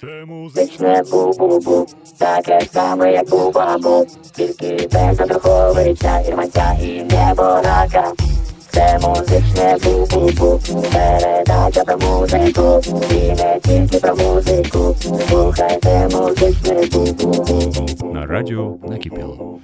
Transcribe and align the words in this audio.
Це 0.00 0.24
музичне 0.26 1.02
бу-бу-бу, 1.10 1.86
таке 2.18 2.60
саме, 2.72 3.12
як 3.12 3.28
бу-бабу, 3.28 4.06
тільки 4.36 4.88
без 4.92 5.20
Андруховича, 5.20 6.20
Ірманця 6.20 6.76
і 6.82 7.02
неборака. 7.02 8.12
Це 8.70 8.98
музичне 9.02 9.76
бу-бу-бу, 9.84 10.60
передача 10.92 11.84
про 11.84 11.98
музику, 11.98 12.82
і 13.10 13.14
не 13.14 13.60
тільки 13.64 13.98
про 13.98 14.16
музику, 14.16 14.96
слухайте 15.28 16.08
музичне 16.12 16.74
бу-бу-бу. 16.74 18.12
на 18.14 18.26
радіо 18.26 18.76
накипіло. 18.88 19.58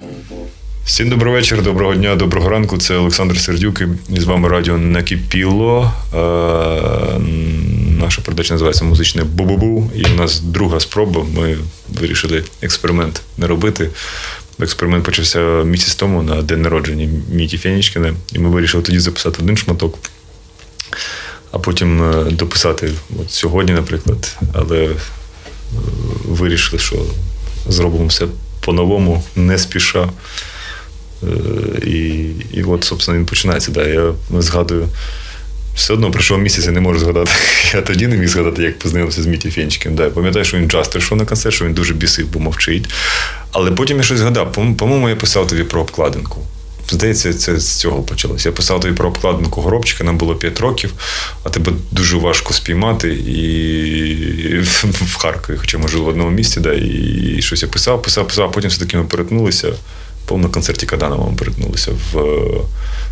Всім 0.85 1.09
добрий 1.09 1.33
вечір, 1.33 1.63
доброго 1.63 1.95
дня, 1.95 2.15
доброго 2.15 2.49
ранку. 2.49 2.77
Це 2.77 2.95
Олександр 2.95 3.37
Сердюк 3.37 3.81
і 4.09 4.19
з 4.19 4.23
вами 4.23 4.49
радіо 4.49 4.77
Накипіло. 4.77 5.91
Е, 6.15 6.17
наша 8.01 8.21
передача 8.21 8.53
називається 8.53 8.85
Музичне 8.85 9.23
Бу-Бу-Бу. 9.23 9.91
І 9.95 10.03
в 10.03 10.15
нас 10.15 10.39
друга 10.39 10.79
спроба. 10.79 11.25
Ми 11.35 11.57
вирішили 11.89 12.43
експеримент 12.61 13.21
не 13.37 13.47
робити. 13.47 13.89
Експеримент 14.59 15.05
почався 15.05 15.39
місяць 15.63 15.95
тому 15.95 16.23
на 16.23 16.41
день 16.41 16.61
народження 16.61 17.09
Міті 17.31 17.57
Фенічкіна, 17.57 18.13
і 18.33 18.39
ми 18.39 18.49
вирішили 18.49 18.83
тоді 18.83 18.99
записати 18.99 19.37
один 19.43 19.57
шматок, 19.57 19.97
а 21.51 21.59
потім 21.59 22.03
е, 22.03 22.23
дописати 22.31 22.91
от 23.19 23.31
сьогодні, 23.31 23.73
наприклад. 23.73 24.37
Але 24.53 24.85
е, 24.85 24.95
вирішили, 26.25 26.79
що 26.79 27.05
зробимо 27.67 28.05
все 28.05 28.27
по-новому, 28.59 29.23
не 29.35 29.57
спіша. 29.57 30.09
Е, 31.23 31.27
І, 31.85 32.29
і 32.53 32.63
от, 32.63 32.83
собственно, 32.83 33.19
він 33.19 33.25
починається. 33.25 33.71
Да. 33.71 33.87
Я 33.87 34.13
згадую. 34.39 34.87
Все 35.75 35.93
одно 35.93 36.11
пройшов 36.11 36.39
місяць, 36.39 36.65
я 36.65 36.71
не 36.71 36.79
можу 36.81 36.99
згадати. 36.99 37.31
Я 37.73 37.81
тоді 37.81 38.07
не 38.07 38.17
міг 38.17 38.27
згадати, 38.29 38.63
як 38.63 38.79
познайомився 38.79 39.21
з 39.21 39.25
Міті 39.25 39.51
Фенчиком. 39.51 39.95
Да, 39.95 40.09
пам'ятаю, 40.09 40.45
що 40.45 40.57
він 40.57 40.69
часто 40.69 40.99
йшов 40.99 41.17
на 41.17 41.25
концерт, 41.25 41.55
що 41.55 41.65
він 41.65 41.73
дуже 41.73 41.93
бісив, 41.93 42.27
бо 42.33 42.39
мовчить. 42.39 42.89
Але 43.51 43.71
потім 43.71 43.97
я 43.97 44.03
щось 44.03 44.19
згадав. 44.19 44.51
По- 44.51 44.73
По-моєму, 44.77 45.09
я 45.09 45.15
писав 45.15 45.47
тобі 45.47 45.63
про 45.63 45.81
обкладинку. 45.81 46.41
Здається, 46.89 47.33
це 47.33 47.59
з 47.59 47.75
цього 47.75 48.01
почалося. 48.03 48.49
Я 48.49 48.53
писав 48.55 48.79
тобі 48.81 48.93
про 48.97 49.07
обкладинку 49.09 49.61
горобчика, 49.61 50.03
нам 50.03 50.17
було 50.17 50.35
5 50.35 50.59
років, 50.59 50.93
а 51.43 51.49
тебе 51.49 51.71
дуже 51.91 52.17
важко 52.17 52.53
спіймати 52.53 53.09
і 53.13 54.59
в 54.83 55.15
Харкові, 55.17 55.57
хоча 55.59 55.87
жили 55.87 56.03
в 56.03 56.07
одному 56.07 56.29
місці, 56.29 56.59
да, 56.59 56.73
і 56.73 57.37
щось 57.41 57.61
я 57.63 57.67
писав, 57.69 58.01
писав, 58.01 58.27
писав, 58.27 58.45
а 58.45 58.49
потім 58.49 58.69
все-таки 58.69 58.97
ми 58.97 59.03
перетнулися. 59.03 59.67
По-моєму, 60.25 60.47
на 60.47 60.53
концерті 60.53 60.85
Каданова 60.85 61.29
ми 61.29 61.35
перетнулися 61.37 61.91
в, 61.91 62.17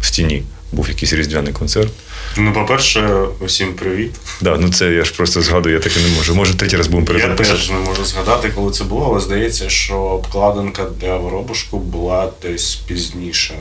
в 0.01 0.05
стіні. 0.05 0.43
Був 0.71 0.89
якийсь 0.89 1.13
різдвяний 1.13 1.53
концерт. 1.53 1.91
Ну, 2.37 2.53
по-перше, 2.53 3.09
усім 3.39 3.73
привіт. 3.73 4.11
Да, 4.41 4.57
ну 4.57 4.69
це 4.73 4.91
я 4.91 5.03
ж 5.03 5.13
просто 5.13 5.41
згадую, 5.41 5.75
я 5.75 5.81
таки 5.81 5.99
не 5.99 6.17
можу. 6.17 6.35
Може, 6.35 6.53
третій 6.53 6.77
раз 6.77 6.87
будемо 6.87 7.19
Я 7.19 7.35
теж 7.35 7.69
не 7.69 7.77
можу 7.77 8.05
згадати, 8.05 8.49
коли 8.55 8.71
це 8.71 8.83
було, 8.83 9.05
але 9.11 9.19
здається, 9.19 9.69
що 9.69 9.95
обкладинка 9.95 10.85
для 11.01 11.17
воробушку 11.17 11.79
була 11.79 12.31
десь 12.41 12.75
пізніше. 12.75 13.53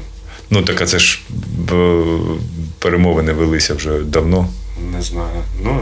Ну 0.51 0.63
так 0.63 0.83
а 0.83 0.87
це 0.87 0.99
ж 0.99 1.21
перемовини 2.79 3.33
велися 3.33 3.75
вже 3.75 3.99
давно. 3.99 4.49
Не 4.93 5.03
знаю. 5.03 5.43
Ну, 5.63 5.81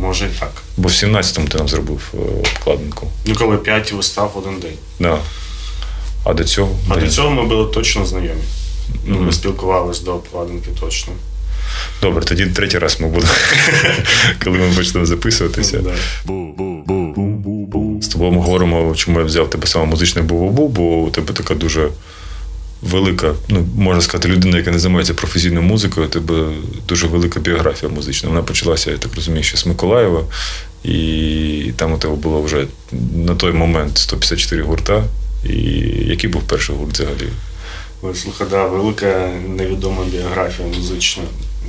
може 0.00 0.26
і 0.26 0.40
так. 0.40 0.52
Бо 0.76 0.88
в 0.88 0.92
17-му 0.92 1.48
ти 1.48 1.58
нам 1.58 1.68
зробив 1.68 2.00
е, 2.14 2.16
обкладинку. 2.54 3.06
Ну, 3.24 3.34
коли 3.34 3.56
п'ять 3.56 3.92
вистав 3.92 4.32
в 4.34 4.38
один 4.38 4.60
день. 4.60 4.76
Да. 5.00 5.18
А 6.24 6.34
до 6.34 6.44
цього. 6.44 6.76
А 6.88 6.96
до 6.96 7.08
цього 7.08 7.30
ми 7.30 7.44
були 7.44 7.72
точно 7.72 8.06
знайомі. 8.06 8.42
Ну, 9.06 9.20
ми 9.20 9.32
спілкувалися 9.32 10.04
до 10.04 10.14
обкладинки 10.14 10.70
точно. 10.80 11.12
Добре, 12.02 12.24
тоді 12.24 12.46
третій 12.46 12.78
раз 12.78 13.00
ми 13.00 13.08
будемо, 13.08 13.32
коли 14.44 14.58
ми 14.58 14.76
почнемо 14.76 15.06
записуватися. 15.06 15.80
З 18.00 18.08
тобою 18.08 18.32
ми 18.32 18.40
говоримо, 18.40 18.94
чому 18.94 19.18
я 19.18 19.24
взяв 19.24 19.50
тебе 19.50 19.66
саме 19.66 19.84
музичне 19.84 20.22
бу-бу-бу, 20.22 20.68
бо 20.68 21.02
у 21.02 21.10
тебе 21.10 21.32
така 21.32 21.54
дуже 21.54 21.88
велика, 22.82 23.34
ну 23.48 23.66
можна 23.76 24.02
сказати, 24.02 24.28
людина, 24.28 24.58
яка 24.58 24.70
не 24.70 24.78
займається 24.78 25.14
професійною 25.14 25.62
музикою, 25.62 26.06
у 26.06 26.10
тебе 26.10 26.52
дуже 26.88 27.06
велика 27.06 27.40
біографія 27.40 27.92
музична. 27.92 28.28
Вона 28.28 28.42
почалася, 28.42 28.90
я 28.90 28.96
так 28.96 29.14
розумію, 29.14 29.42
ще 29.42 29.56
з 29.56 29.66
Миколаєва, 29.66 30.24
і 30.84 31.72
там 31.76 31.92
у 31.92 31.98
тебе 31.98 32.14
було 32.14 32.42
вже 32.42 32.66
на 33.16 33.34
той 33.34 33.52
момент 33.52 33.98
154 33.98 34.62
гурта. 34.62 35.04
І 35.44 35.52
який 36.06 36.30
був 36.30 36.42
перший 36.42 36.76
гурт 36.76 36.94
взагалі? 36.94 37.28
Ой, 38.02 38.14
Слухай, 38.14 38.46
да, 38.50 38.66
велика 38.66 39.32
невідома 39.48 40.04
біографія 40.04 40.68
музична. 40.68 41.22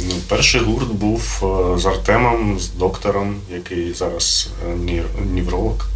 Ну, 0.08 0.16
перший 0.28 0.62
гурт 0.62 0.88
був 0.92 1.22
е, 1.44 1.80
з 1.80 1.86
Артемом, 1.86 2.60
з 2.60 2.70
доктором, 2.70 3.36
який 3.54 3.94
зараз 3.94 4.50
е, 4.70 4.76
невролог. 5.34 5.88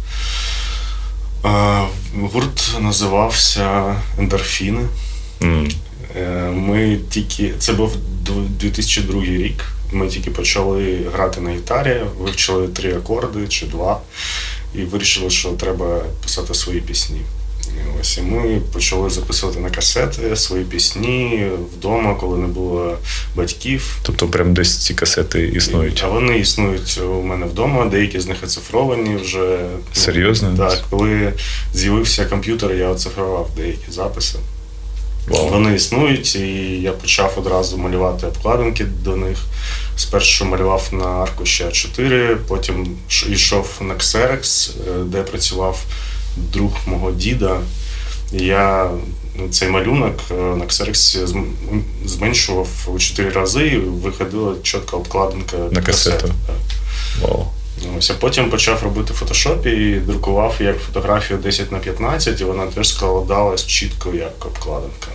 Е, 1.44 1.82
Гурт 2.32 2.76
називався 2.80 3.94
Ендорфіни. 4.18 4.80
Ми 6.52 6.98
тільки 7.10 7.54
це 7.58 7.72
був 7.72 7.96
ду- 8.26 8.46
2002 8.48 9.24
рік. 9.24 9.64
Ми 9.92 10.08
тільки 10.08 10.30
почали 10.30 11.00
грати 11.14 11.40
на 11.40 11.50
гітарі, 11.50 12.00
вивчили 12.18 12.68
три 12.68 12.96
акорди 12.96 13.48
чи 13.48 13.66
два, 13.66 14.00
і 14.74 14.82
вирішили, 14.82 15.30
що 15.30 15.48
треба 15.48 16.00
писати 16.22 16.54
свої 16.54 16.80
пісні. 16.80 17.20
Ось 18.00 18.18
і 18.18 18.22
ми 18.22 18.60
почали 18.72 19.10
записувати 19.10 19.58
на 19.60 19.70
касети 19.70 20.36
свої 20.36 20.64
пісні 20.64 21.50
вдома, 21.76 22.14
коли 22.14 22.38
не 22.38 22.46
було 22.46 22.98
батьків. 23.36 23.98
Тобто, 24.02 24.28
прям 24.28 24.54
десь 24.54 24.84
ці 24.84 24.94
касети 24.94 25.48
існують. 25.48 26.02
А 26.04 26.08
вони 26.08 26.38
існують 26.38 27.00
у 27.10 27.22
мене 27.22 27.46
вдома, 27.46 27.84
деякі 27.84 28.20
з 28.20 28.26
них 28.26 28.36
оцифровані 28.44 29.16
вже. 29.16 29.58
Серйозно? 29.92 30.54
Так, 30.56 30.84
коли 30.90 31.32
з'явився 31.74 32.24
комп'ютер, 32.24 32.72
я 32.72 32.88
оцифрував 32.88 33.50
деякі 33.56 33.90
записи. 33.92 34.38
Вау. 35.28 35.48
Вони 35.48 35.74
існують, 35.74 36.36
і 36.36 36.80
я 36.82 36.92
почав 36.92 37.34
одразу 37.36 37.78
малювати 37.78 38.26
обкладинки 38.26 38.84
до 38.84 39.16
них. 39.16 39.38
Спершу 39.96 40.44
малював 40.44 40.88
на 40.92 41.04
аркуші 41.04 41.64
А4, 41.64 42.36
потім 42.48 42.96
йшов 43.08 43.68
на 43.80 43.94
Xerox, 43.94 44.70
е, 44.70 45.04
де 45.04 45.22
працював 45.22 45.84
друг 46.36 46.72
мого 46.86 47.10
діда. 47.10 47.60
Я 48.32 48.90
ну, 49.36 49.48
цей 49.48 49.68
малюнок 49.68 50.20
е, 50.30 50.34
на 50.34 50.66
ксероксі 50.66 51.18
зменшував 52.04 52.68
у 52.86 52.98
4 52.98 53.30
рази, 53.30 53.66
і 53.66 53.78
виходила 53.78 54.54
чітка 54.62 54.96
обкладинка 54.96 55.56
На 55.56 55.82
касету. 55.82 56.28
Вау. 57.22 57.46
Ось, 57.98 58.10
а 58.10 58.14
потім 58.14 58.50
почав 58.50 58.82
робити 58.82 59.12
в 59.12 59.16
фотошопі 59.16 59.70
і 59.70 60.00
друкував 60.00 60.56
як 60.60 60.78
фотографію 60.78 61.38
10 61.38 61.72
на 61.72 61.78
15, 61.78 62.40
і 62.40 62.44
вона 62.44 62.66
теж 62.66 62.88
складалась 62.88 63.66
чітко 63.66 64.14
як 64.14 64.46
обкладинка. 64.46 65.08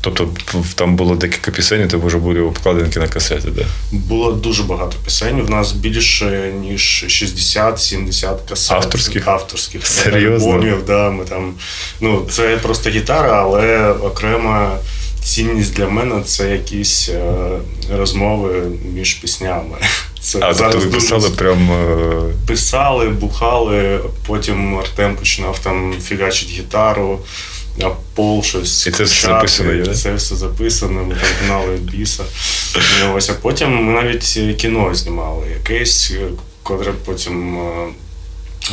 Тобто 0.00 0.28
там 0.74 0.96
було 0.96 1.14
декілька 1.14 1.50
пісень, 1.50 1.90
і 1.92 1.96
вже 1.96 2.18
були 2.18 2.40
обкладинки 2.40 2.98
на 3.00 3.08
касети, 3.08 3.48
да? 3.50 3.62
Було 3.92 4.32
дуже 4.32 4.62
багато 4.62 4.96
пісень. 5.04 5.42
В 5.42 5.50
нас 5.50 5.72
більше 5.72 6.52
ніж 6.60 7.04
60-70 7.08 8.36
касет 8.48 8.76
Авторських? 8.76 9.28
авторських 9.28 9.86
Серйозно? 9.86 10.48
альбомів. 10.52 10.84
Да, 10.86 11.10
ми 11.10 11.24
там, 11.24 11.54
ну, 12.00 12.26
це 12.30 12.56
просто 12.56 12.90
гітара, 12.90 13.42
але 13.42 13.90
окрема 13.92 14.76
цінність 15.24 15.74
для 15.74 15.86
мене 15.88 16.22
це 16.24 16.50
якісь 16.50 17.08
е, 17.08 17.32
розмови 17.96 18.62
між 18.94 19.14
піснями. 19.14 19.76
Це 20.20 20.38
А 20.42 20.54
тобто 20.54 20.78
ви 20.78 20.84
дуже 20.84 20.90
писали 20.96 21.30
прям. 21.30 21.72
е, 21.72 22.34
писали, 22.46 23.08
бухали, 23.08 24.00
потім 24.26 24.78
Артем 24.78 25.16
починав 25.16 25.58
там 25.58 25.94
фігачити 26.02 26.52
гітару, 26.52 27.18
Пол 28.14 28.42
щось. 28.42 28.86
І 28.86 28.90
це 28.90 29.04
все 29.04 29.26
записано 29.26 29.72
є. 29.72 29.94
Це 29.94 30.14
все 30.14 30.36
записано, 30.36 31.04
ми 31.04 31.14
там 31.14 31.30
гнали 31.44 31.76
біса. 31.76 32.24
Ось, 33.14 33.30
а 33.30 33.32
потім 33.34 33.70
ми 33.84 33.92
навіть 34.02 34.40
кіно 34.60 34.94
знімали 34.94 35.46
якесь, 35.50 36.12
котре 36.62 36.92
потім. 37.04 37.58
е, 37.58 37.88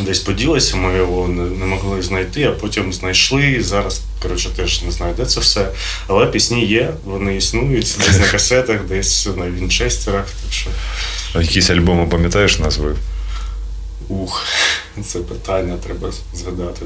Десь 0.06 0.20
поділося, 0.20 0.76
ми 0.78 0.98
його 0.98 1.28
не, 1.28 1.44
не 1.44 1.66
могли 1.66 2.02
знайти, 2.02 2.44
а 2.44 2.52
потім 2.52 2.94
знайшли. 2.94 3.48
І 3.52 3.62
зараз, 3.62 4.02
коротше, 4.22 4.50
теж 4.56 4.84
не 4.84 4.92
знаю, 4.92 5.14
де 5.18 5.26
це 5.26 5.40
все. 5.40 5.70
Але 6.08 6.26
пісні 6.28 6.66
є, 6.66 6.94
вони 7.06 7.36
існують 7.36 7.96
десь 8.00 8.20
на 8.20 8.28
касетах, 8.28 8.84
десь 8.84 9.28
на 9.38 9.50
вінчестерах. 9.50 10.26
Так 10.26 10.54
що 10.54 10.70
Якісь 11.42 11.70
альбоми, 11.70 12.08
пам'ятаєш 12.08 12.60
назви? 12.60 12.96
Ух, 14.08 14.46
це 15.06 15.20
питання 15.20 15.78
треба 15.86 16.12
згадати. 16.34 16.86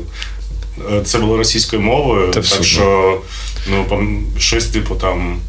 Е, 0.94 1.02
Це 1.04 1.20
було 1.20 1.38
російською 1.38 1.82
мовою, 1.82 2.32
Та 2.32 2.42
так 2.42 2.64
що 2.64 3.22
ну, 3.70 4.24
щось 4.38 4.66
типу 4.66 4.96
там. 4.96 5.40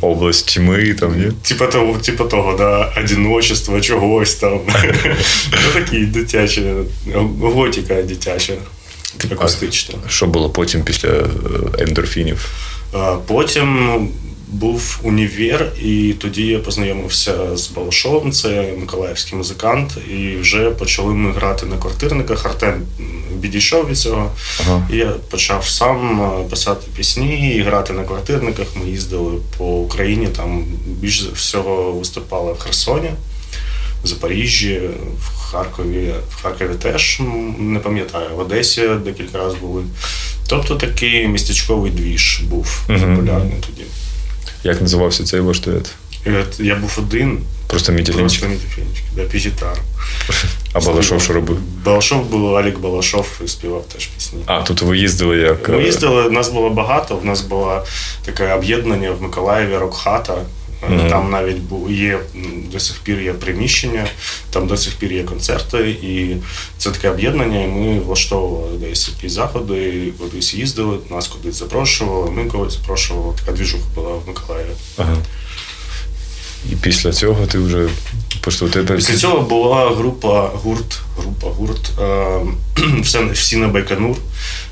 Область 0.00 0.46
тьми, 0.54 0.94
там, 0.94 1.20
ні? 1.20 1.32
Типа 1.42 1.66
того, 1.66 1.98
типа 1.98 2.24
того, 2.24 2.56
да, 2.56 2.92
одиночество, 3.00 3.80
чогось 3.80 4.34
там. 4.34 4.60
ну 5.52 5.80
такі 5.80 5.98
дитячі, 6.06 6.62
готіка 7.40 8.02
дитяча, 8.02 8.52
акустична. 9.30 9.94
Що 10.08 10.26
було 10.26 10.50
потім 10.50 10.82
після 10.82 11.08
е, 11.08 11.24
ендорфінів? 11.78 12.48
Потім 13.26 14.08
був 14.52 15.00
універ, 15.02 15.72
і 15.82 16.14
тоді 16.18 16.46
я 16.46 16.58
познайомився 16.58 17.56
з 17.56 17.68
Балашовим, 17.68 18.32
це 18.32 18.72
миколаївський 18.78 19.38
музикант, 19.38 19.98
і 20.10 20.36
вже 20.36 20.70
почали 20.70 21.14
ми 21.14 21.32
грати 21.32 21.66
на 21.66 21.76
квартирниках. 21.76 22.46
Артем 22.46 22.82
відійшов 23.42 23.88
від 23.88 23.98
цього. 23.98 24.30
Ага. 24.60 24.88
І 24.92 24.96
я 24.96 25.12
почав 25.30 25.66
сам 25.66 26.22
е, 26.22 26.48
писати 26.50 26.86
пісні 26.96 27.56
і 27.56 27.62
грати 27.62 27.92
на 27.92 28.04
квартирниках. 28.04 28.66
Ми 28.76 28.90
їздили 28.90 29.38
по 29.58 29.64
Україні, 29.64 30.26
там 30.26 30.64
більш 30.86 31.22
всього 31.22 31.92
виступали 31.92 32.52
в 32.52 32.58
Херсоні, 32.58 33.10
в 34.04 34.06
Запоріжжі, 34.06 34.80
в 35.20 35.38
Харкові. 35.38 36.14
В 36.30 36.42
Харкові 36.42 36.74
теж 36.82 37.20
не 37.58 37.78
пам'ятаю, 37.78 38.36
в 38.36 38.38
Одесі 38.38 38.88
декілька 39.04 39.38
разів 39.38 39.60
були. 39.60 39.82
Тобто 40.48 40.74
такий 40.74 41.28
містечковий 41.28 41.90
двіж 41.90 42.40
був 42.40 42.82
популярний 42.86 43.56
тоді. 43.66 43.84
Як 44.64 44.80
називався 44.80 45.24
цей 45.24 45.40
ваш 45.40 45.60
дует? 45.60 45.90
Я 46.58 46.74
був 46.74 46.94
один, 46.98 47.38
Просто 47.66 47.92
Мітіфінчик? 47.92 48.40
просто 48.40 48.46
Мітіфінчик, 48.46 49.04
да, 49.16 49.22
під 49.22 49.40
гітару. 49.40 49.80
А 50.72 50.80
Балашов 50.80 51.22
що 51.22 51.32
робив? 51.32 51.58
Балашов 51.84 52.24
був 52.26 52.56
Алік 52.56 52.78
Балашов 52.78 53.40
і 53.44 53.48
співав 53.48 53.84
теж 53.92 54.06
пісні. 54.06 54.42
А, 54.46 54.62
тут 54.62 54.82
ви 54.82 54.98
їздили 54.98 55.36
як. 55.36 55.68
Ми 55.68 55.78
е, 55.78 55.84
їздили, 55.84 56.30
нас 56.30 56.48
було 56.48 56.70
багато. 56.70 57.16
В 57.16 57.24
нас 57.24 57.40
було 57.40 57.84
таке 58.24 58.54
об'єднання 58.54 59.10
в 59.10 59.22
Миколаєві, 59.22 59.76
рок-хата. 59.76 60.36
Мгм. 60.90 61.10
Там 61.10 61.30
навіть 61.30 61.56
є 61.88 62.18
до 62.72 62.80
сих 62.80 62.96
пір 62.96 63.20
є 63.20 63.32
приміщення, 63.32 64.06
там 64.50 64.66
до 64.66 64.76
сих 64.76 64.94
пір 64.94 65.12
є 65.12 65.24
концерти, 65.24 65.90
і 65.90 66.36
це 66.78 66.90
таке 66.90 67.10
об'єднання. 67.10 67.64
І 67.64 67.66
ми 67.66 68.00
влаштовували 68.00 68.78
десь 68.78 69.08
якісь 69.08 69.32
заходи, 69.32 70.12
кудись 70.18 70.54
їздили, 70.54 70.98
нас 71.10 71.28
кудись 71.28 71.56
запрошували, 71.56 72.30
ми 72.30 72.44
когось 72.44 72.72
запрошували. 72.72 73.34
Така 73.38 73.52
двіжуха 73.52 73.84
була 73.94 74.14
в 74.14 74.28
Миколаєві. 74.28 74.70
Ага. 74.96 75.16
І 76.70 76.76
після 76.76 77.12
цього 77.12 77.46
ти 77.46 77.58
вже 77.58 77.88
тебе. 78.72 78.96
Після 78.96 79.16
цього 79.16 79.40
була 79.40 79.94
група 79.94 80.48
гурт, 80.48 81.00
група 81.18 81.50
гурт 81.50 81.90
е, 82.00 83.32
всі 83.32 83.56
на 83.56 83.68
Байконур. 83.68 84.16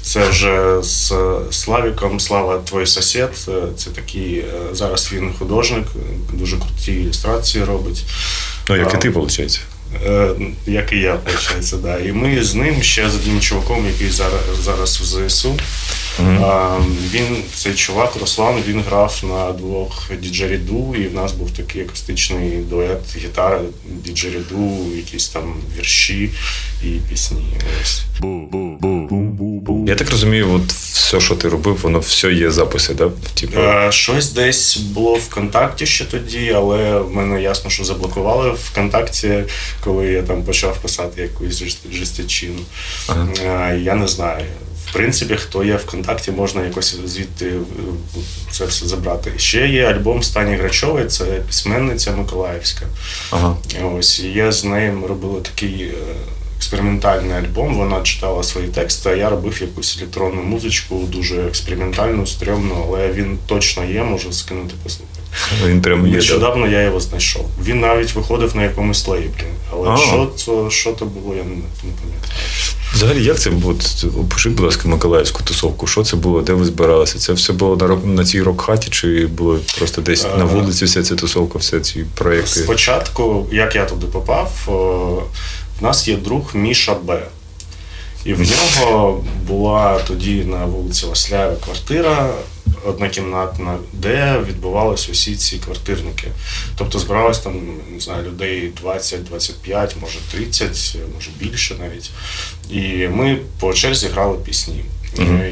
Це 0.02 0.28
вже 0.28 0.82
з 0.82 1.12
Славіком. 1.50 2.20
Слава 2.20 2.58
твій 2.58 2.86
сосед. 2.86 3.30
Е, 3.48 3.52
Це 3.76 3.90
такий 3.90 4.38
е, 4.38 4.44
зараз 4.72 5.12
він 5.12 5.32
художник, 5.38 5.86
дуже 6.32 6.56
круті 6.56 6.92
ілюстрації 6.92 7.64
робить. 7.64 8.04
Ну, 8.68 8.76
як 8.76 8.94
і 8.94 8.96
ти, 8.98 9.08
виходить. 9.10 9.60
Е, 10.06 10.30
Як 10.66 10.92
і 10.92 10.98
я, 10.98 11.14
виходить, 11.14 11.74
да. 11.82 11.98
І 11.98 12.12
ми 12.12 12.44
з 12.44 12.54
ним 12.54 12.82
ще 12.82 13.10
з 13.10 13.14
одним 13.14 13.40
чуваком, 13.40 13.86
який 13.86 14.10
зараз, 14.10 14.40
зараз 14.64 15.00
в 15.00 15.04
ЗСУ. 15.04 15.56
А, 16.42 16.78
Він 17.12 17.36
цей 17.54 17.74
чувак, 17.74 18.16
Руслан, 18.20 18.54
він 18.68 18.82
грав 18.82 19.22
на 19.28 19.52
двох 19.52 20.10
діджеріду, 20.22 20.94
і 20.98 21.06
в 21.06 21.14
нас 21.14 21.32
був 21.32 21.50
такий 21.50 21.82
акустичний 21.82 22.56
дует, 22.56 23.16
гітара, 23.16 23.60
діджеріду, 24.04 24.78
якісь 24.96 25.28
там 25.28 25.54
вірші 25.78 26.30
і 26.84 26.86
пісні. 27.10 27.46
Ось. 27.82 28.02
Я 29.86 29.94
так 29.94 30.10
розумію, 30.10 30.52
от 30.52 30.72
все, 30.72 31.20
що 31.20 31.34
ти 31.34 31.48
робив, 31.48 31.78
воно 31.82 31.98
все 31.98 32.32
є 32.32 32.50
записи, 32.50 32.94
да? 32.94 33.10
Типу, 33.34 33.60
Е, 33.60 33.92
Щось 33.92 34.32
десь 34.32 34.76
було 34.76 35.14
ВКонтакті 35.14 35.86
ще 35.86 36.04
тоді, 36.04 36.52
але 36.56 36.98
в 36.98 37.10
мене 37.14 37.42
ясно, 37.42 37.70
що 37.70 37.84
заблокували 37.84 38.50
ВКонтакті, 38.50 39.44
коли 39.84 40.06
я 40.06 40.22
там 40.22 40.42
почав 40.42 40.78
писати 40.78 41.22
якусь 41.22 41.62
жест- 41.62 41.92
жестячину. 41.92 42.58
Е, 43.44 43.78
Я 43.82 43.94
не 43.94 44.08
знаю. 44.08 44.44
В 44.86 44.92
принципі, 44.92 45.34
хто 45.36 45.64
є 45.64 45.76
ВКонтакті, 45.76 46.30
можна 46.30 46.64
якось 46.64 46.96
звідти 47.06 47.46
е, 47.46 47.52
це 48.50 48.64
все 48.66 48.86
забрати. 48.86 49.32
Ще 49.36 49.68
є 49.68 49.84
альбом 49.84 50.22
Стані 50.22 50.56
Грачової, 50.56 51.06
це 51.06 51.24
письменниця 51.24 52.12
Миколаївська. 52.12 52.86
ага. 53.30 53.56
Ось 53.98 54.20
і 54.20 54.28
я 54.32 54.52
з 54.52 54.64
нею 54.64 54.92
ми 54.92 55.06
робили 55.06 55.40
такий 55.40 55.82
е, 55.82 55.94
експериментальний 56.60 57.32
альбом. 57.32 57.74
Вона 57.74 58.02
читала 58.02 58.42
свої 58.42 58.68
тексти, 58.68 59.08
а 59.10 59.14
я 59.14 59.30
робив 59.30 59.58
якусь 59.60 59.98
електронну 60.00 60.42
музичку, 60.42 61.04
дуже 61.08 61.36
експериментальну, 61.42 62.26
стрьомну, 62.26 62.86
але 62.88 63.12
він 63.12 63.38
точно 63.46 63.84
є, 63.84 64.02
можу 64.02 64.32
скинути 64.32 64.74
послухати. 64.82 65.20
Він 65.66 65.82
прям 65.82 66.06
є. 66.06 66.12
Нещодавно 66.12 66.66
я 66.66 66.82
його 66.82 67.00
знайшов. 67.00 67.46
Він 67.64 67.80
навіть 67.80 68.14
виходив 68.14 68.56
на 68.56 68.62
якомусь 68.62 69.08
лейблі. 69.08 69.44
Але 69.72 69.88
А. 69.88 69.96
що 69.96 70.30
це 70.36 70.70
що 70.76 70.92
то 70.92 71.04
було, 71.04 71.34
я 71.36 71.42
не, 71.42 71.48
не 71.50 71.92
пам'ятаю. 72.00 72.32
Взагалі, 72.94 73.24
як 73.24 73.38
це 73.40 73.50
от, 73.66 74.04
опиши, 74.20 74.48
будь 74.50 74.64
ласка, 74.64 74.88
Миколаївську 74.88 75.42
тусовку? 75.44 75.86
Що 75.86 76.02
це 76.02 76.16
було? 76.16 76.40
Де 76.42 76.52
ви 76.52 76.64
збиралися? 76.64 77.18
Це 77.18 77.32
все 77.32 77.52
було 77.52 77.76
на, 77.76 78.12
на 78.12 78.24
цій 78.24 78.42
рок-хаті, 78.42 78.90
чи 78.90 79.26
було 79.26 79.58
просто 79.78 80.02
десь 80.02 80.24
на 80.24 80.44
Е. 80.44 80.46
вулиці 80.46 80.84
вся 80.84 81.02
ця 81.02 81.14
тусовка, 81.14 81.58
всі 81.58 81.80
ці 81.80 82.04
проєкти? 82.14 82.60
Спочатку, 82.60 83.46
як 83.52 83.74
я 83.74 83.84
туди 83.84 84.06
попав, 84.06 84.50
в 85.80 85.82
нас 85.84 86.08
є 86.08 86.16
друг 86.16 86.50
Міша 86.56 86.94
Б. 86.94 87.22
І 88.24 88.32
в 88.34 88.40
нього 88.50 89.24
була 89.46 89.98
тоді 89.98 90.44
на 90.44 90.64
вулиці 90.64 91.06
Васляєва 91.06 91.56
квартира 91.56 92.34
однокімнатна, 92.86 93.78
де 93.92 94.38
відбувалися 94.48 95.12
усі 95.12 95.36
ці 95.36 95.56
квартирники. 95.58 96.28
Тобто 96.76 96.98
збиралось 96.98 97.38
там, 97.38 97.54
не 97.92 98.00
знаю, 98.00 98.24
людей 98.24 98.72
20-25, 98.84 99.90
може 100.00 100.18
30, 100.32 100.96
може 101.14 101.30
більше 101.38 101.74
навіть. 101.74 102.10
І 102.70 103.08
ми 103.08 103.38
по 103.60 103.74
черзі 103.74 104.08
грали 104.08 104.38
пісні. 104.38 104.84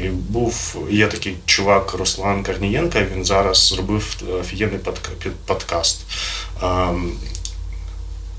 І 0.05 0.07
був 0.09 0.77
є 0.91 1.07
такий 1.07 1.35
чувак 1.45 1.93
Руслан 1.93 2.43
Корнієнко, 2.43 2.99
він 3.15 3.25
зараз 3.25 3.67
зробив 3.67 4.15
офігенний 4.41 4.79
подка- 4.79 5.29
подкаст. 5.45 5.99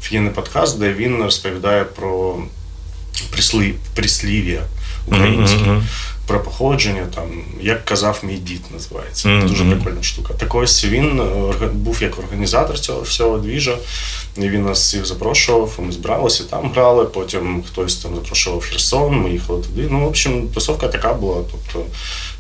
Офігенний 0.01 0.33
подкаст, 0.33 0.79
де 0.79 0.93
він 0.93 1.23
розповідає 1.23 1.85
про 1.85 2.37
прислів, 3.31 3.75
прислів'я 3.95 4.63
українські, 5.07 5.57
мгм. 5.57 5.87
про 6.27 6.41
походження, 6.41 7.07
там, 7.15 7.25
як 7.61 7.85
казав 7.85 8.21
мій 8.23 8.37
дід, 8.37 8.61
називається. 8.73 9.29
Мгм, 9.29 9.49
Дуже 9.49 9.65
прикольна 9.65 10.03
штука. 10.03 10.35
Так 10.35 10.55
ось 10.55 10.85
він 10.85 11.23
був 11.73 12.03
як 12.03 12.19
організатор 12.19 12.81
цього 12.81 13.01
всього 13.03 13.39
двіжа. 13.39 13.77
І 14.37 14.49
він 14.49 14.65
нас 14.65 14.81
всіх 14.81 15.07
запрошував, 15.07 15.79
ми 15.79 15.93
збиралися, 15.93 16.45
там 16.45 16.73
грали, 16.73 17.05
потім 17.05 17.63
хтось 17.69 17.97
там 17.97 18.15
запрошував 18.15 18.61
Херсон, 18.61 19.17
ми 19.17 19.31
їхали 19.31 19.63
туди. 19.63 19.89
Ну, 19.91 20.01
в 20.01 20.07
общем, 20.07 20.49
тусовка 20.49 20.89
така 20.89 21.15
була. 21.15 21.43
Тобто 21.51 21.91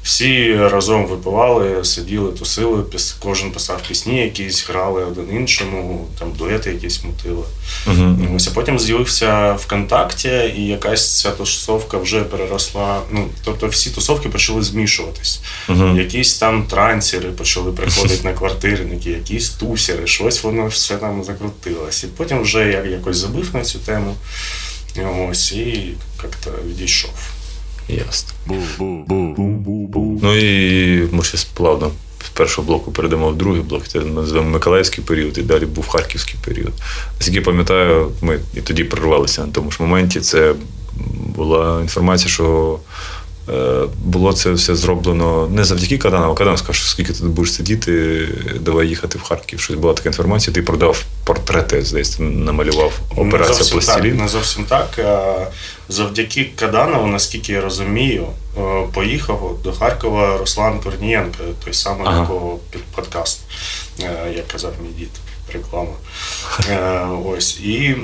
всі 0.03 0.57
разом 0.57 1.07
випивали, 1.07 1.85
сиділи, 1.85 2.33
тусили, 2.33 2.85
кожен 3.19 3.51
писав 3.51 3.83
пісні, 3.89 4.21
якісь 4.21 4.69
грали 4.69 5.05
один 5.05 5.37
іншому, 5.37 6.09
там 6.19 6.33
дуети 6.39 6.71
якісь 6.71 7.05
мутили. 7.05 7.45
Мгм. 7.87 8.35
Ось, 8.37 8.49
а 8.49 8.51
потім 8.51 8.79
з'явився 8.79 9.53
ВКонтакті, 9.53 10.55
і 10.57 10.67
якась 10.67 11.21
ця 11.21 11.31
тусовка 11.31 11.99
вже 11.99 12.21
переросла. 12.21 13.01
Ну, 13.11 13.29
тобто 13.45 13.67
всі 13.67 13.91
тусовки 13.91 14.29
почали 14.29 14.63
змішуватись. 14.63 15.41
Мгм. 15.69 15.99
Якісь 15.99 16.39
там 16.39 16.63
трансери 16.63 17.31
почали 17.31 17.73
приходити 17.73 18.25
на 18.25 18.33
квартирники, 18.33 19.11
якісь 19.11 19.49
тусери, 19.51 20.07
щось 20.07 20.43
воно 20.43 20.67
все 20.67 20.97
там 20.97 21.25
закрутилось. 21.25 22.05
І 22.05 22.07
потім 22.07 22.43
вже 22.43 22.69
я 22.69 22.85
якось 22.85 23.17
забив 23.17 23.51
на 23.55 23.63
цю 23.63 23.79
тему. 23.79 24.15
Ось, 25.31 25.53
і 25.53 25.95
як-то 26.23 26.51
відійшов. 26.69 27.11
Ясно. 27.97 28.31
Ну 30.23 30.37
і 30.37 31.09
ми 31.13 31.25
ще 31.25 31.39
плавно 31.55 31.91
з 32.25 32.29
першого 32.29 32.67
блоку 32.67 32.93
перейдемо 32.93 33.29
в 33.29 33.37
другий 33.37 33.63
блок. 33.63 33.89
Це 33.89 34.01
називаємо 34.01 34.51
Миколаївський 34.51 35.05
період, 35.05 35.39
і 35.39 35.43
далі 35.43 35.67
був 35.67 35.89
Харківський 35.89 36.37
період. 36.45 36.73
Наскільки 37.19 37.41
пам'ятаю, 37.41 38.13
ми 38.23 38.41
і 38.55 38.61
тоді 38.61 38.85
прорвалися 38.85 39.47
на 39.47 39.53
тому 39.53 39.71
ж 39.71 39.77
моменті. 39.81 40.21
Це 40.21 40.55
була 41.37 41.81
інформація, 41.81 42.31
що 42.31 42.79
було 44.05 44.33
це 44.33 44.51
все 44.53 44.77
зроблено 44.77 45.49
не 45.49 45.65
завдяки 45.65 45.99
Кадану, 45.99 46.31
а 46.31 46.35
Кадан 46.35 46.57
сказав, 46.57 46.75
що 46.75 46.87
скільки 46.89 47.13
ти 47.13 47.25
будеш 47.25 47.53
сидіти, 47.53 48.29
давай 48.61 48.89
їхати 48.89 49.19
в 49.19 49.23
Харків. 49.23 49.61
Щось 49.61 49.77
була 49.77 49.95
така 49.95 50.09
інформація. 50.09 50.55
Ти 50.55 50.63
продав 50.63 51.05
портрети, 51.25 51.83
здається, 51.83 52.23
намалював 52.23 52.93
так, 53.17 53.73
Пластилін. 53.73 54.17
не 54.17 54.29
зовсім 54.29 54.65
так. 54.65 54.99
А 54.99 55.47
Завдяки 55.89 56.51
Каданову, 56.57 57.07
наскільки 57.07 57.53
я 57.53 57.61
розумію, 57.61 58.27
е, 58.59 58.61
поїхав 58.95 59.59
до 59.65 59.73
Харкова 59.73 60.39
Руслан 60.39 60.81
Корнієнко, 60.81 61.39
той 61.65 61.75
самий, 61.75 62.07
Ага. 62.07 62.21
якого 62.21 62.59
під 62.71 62.83
подкаст, 62.83 63.41
е, 64.03 64.33
як 64.37 64.49
казав 64.49 64.73
мій 64.83 64.99
дід. 64.99 65.09
Реклама. 65.53 65.91
Е, 66.71 67.01
ось. 67.27 67.61
І 67.61 67.97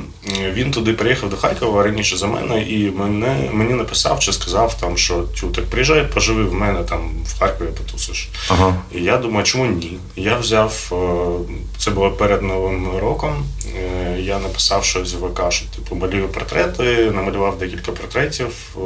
він 0.53 0.71
туди 0.71 0.93
приїхав 0.93 1.31
до 1.31 1.37
Харкова 1.37 1.83
раніше 1.83 2.17
за 2.17 2.27
мене, 2.27 2.63
і 2.63 2.91
мене, 2.91 3.51
мені 3.53 3.75
написав 3.75 4.21
чи 4.21 4.33
сказав, 4.33 4.81
там, 4.81 4.97
що 4.97 5.23
тю, 5.23 5.49
так 5.49 5.65
приїжджай, 5.65 6.07
поживи 6.15 6.45
в 6.45 6.55
мене 6.55 6.83
там 6.83 7.11
в 7.27 7.39
Харкові 7.39 7.69
потусиш. 7.79 8.29
Ага. 8.49 8.77
І 8.95 9.03
я 9.03 9.17
думаю, 9.17 9.45
чому 9.45 9.67
ні? 9.67 9.99
Я 10.17 10.37
взяв, 10.37 10.93
е, 10.93 11.53
це 11.79 11.91
було 11.91 12.11
перед 12.11 12.43
Новим 12.43 12.99
роком. 12.99 13.45
е, 13.77 14.17
Я 14.21 14.39
написав 14.39 14.85
щось 14.85 15.15
в 15.15 15.27
ВК, 15.27 15.53
що 15.53 15.67
типу 15.77 15.95
малюю 15.95 16.29
портрети, 16.29 17.11
намалював 17.15 17.59
декілька 17.59 17.93
портретів. 17.93 18.49
е, 18.77 18.81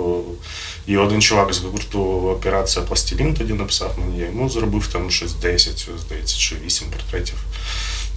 І 0.86 0.96
один 0.96 1.22
чувак 1.22 1.52
з 1.54 1.58
гурту 1.58 2.00
Операція 2.30 2.84
Пластилін 2.84 3.34
тоді 3.34 3.52
написав 3.52 3.94
мені, 3.98 4.18
я 4.20 4.26
йому 4.26 4.48
зробив 4.48 4.86
там 4.86 5.10
щось 5.10 5.32
10, 5.34 5.88
здається, 6.06 6.36
чи 6.38 6.54
8 6.66 6.88
портретів. 6.90 7.34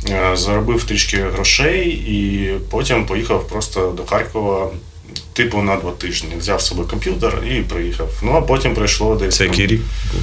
Е, 0.10 0.38
Заробив 0.38 0.84
трішки 0.84 1.18
грошей 1.18 1.90
і 1.90 2.50
потім 2.70 3.06
поїхав 3.06 3.48
просто 3.48 3.94
до 3.98 4.04
Харкова. 4.06 4.70
Типу 5.34 5.62
на 5.62 5.76
два 5.76 5.92
тижні 5.92 6.30
взяв 6.40 6.62
з 6.62 6.66
собою 6.66 6.88
комп'ютер 6.88 7.44
і 7.52 7.62
приїхав. 7.62 8.10
Ну 8.24 8.32
а 8.32 8.42
потім 8.42 8.76
пройшло 8.76 9.16
десь. 9.16 9.36
Це 9.36 9.44
який 9.46 9.68
рік 9.68 9.82
був? 10.14 10.22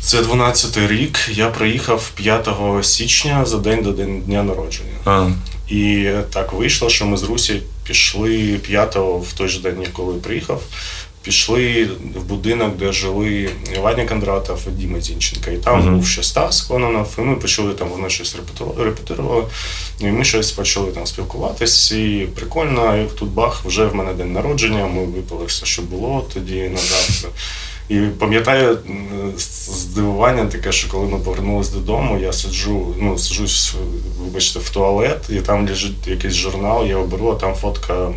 це 0.00 0.20
12-й 0.22 0.86
рік. 0.86 1.18
Я 1.32 1.48
приїхав 1.48 2.10
5 2.14 2.48
січня 2.82 3.44
за 3.44 3.58
день 3.58 3.82
до 3.82 3.92
дня 3.92 4.42
народження. 4.42 4.92
А, 5.04 5.30
І 5.68 6.10
так 6.32 6.52
вийшло, 6.52 6.88
що 6.88 7.06
ми 7.06 7.16
з 7.16 7.22
Русі 7.22 7.62
пішли 7.84 8.60
5-го 8.70 9.18
в 9.18 9.32
той 9.32 9.48
же 9.48 9.60
день, 9.60 9.86
коли 9.92 10.14
приїхав. 10.14 10.62
Пішли 11.22 11.88
в 12.14 12.22
будинок, 12.24 12.76
де 12.76 12.92
жили 12.92 13.50
Ваня 13.82 14.06
Кондратов 14.06 14.60
і 14.68 14.70
Діма 14.70 15.00
Зінченка. 15.00 15.50
І 15.50 15.56
там 15.56 15.80
Мгм. 15.80 15.94
був 15.96 16.06
ще 16.06 16.22
Стас 16.22 16.60
Кононов, 16.62 17.14
і 17.18 17.20
ми 17.20 17.36
почали 17.36 17.72
там, 17.74 17.88
вони 17.88 18.10
щось 18.10 18.36
репетирували. 18.78 19.44
І 20.00 20.06
ми 20.06 20.24
щось 20.24 20.52
почали 20.52 20.92
там 20.92 21.06
спілкуватись. 21.06 21.92
І 21.92 22.28
прикольно, 22.34 22.96
як 22.96 23.12
тут 23.12 23.28
бах, 23.28 23.64
вже 23.64 23.86
в 23.86 23.94
мене 23.94 24.12
день 24.14 24.32
народження, 24.32 24.86
ми 24.86 25.04
випили 25.04 25.44
все, 25.44 25.66
що 25.66 25.82
було 25.82 26.26
тоді 26.34 26.60
на 26.68 26.78
завтра. 26.78 27.30
І 27.88 27.98
пам'ятаю 28.00 28.78
здивування 29.68 30.46
таке, 30.46 30.72
що 30.72 30.90
коли 30.90 31.06
ми 31.06 31.18
повернулись 31.18 31.68
додому, 31.68 32.18
я 32.18 32.32
сиджу, 32.32 32.94
ну, 33.00 33.18
сиджусь, 33.18 33.74
вибачте, 34.20 34.58
в 34.58 34.70
туалет, 34.70 35.26
і 35.28 35.40
там 35.40 35.68
лежить 35.68 36.06
якийсь 36.06 36.34
журнал, 36.34 36.86
я 36.86 36.96
оберу, 36.96 37.30
а 37.30 37.34
там 37.34 37.54
фотка 37.54 38.08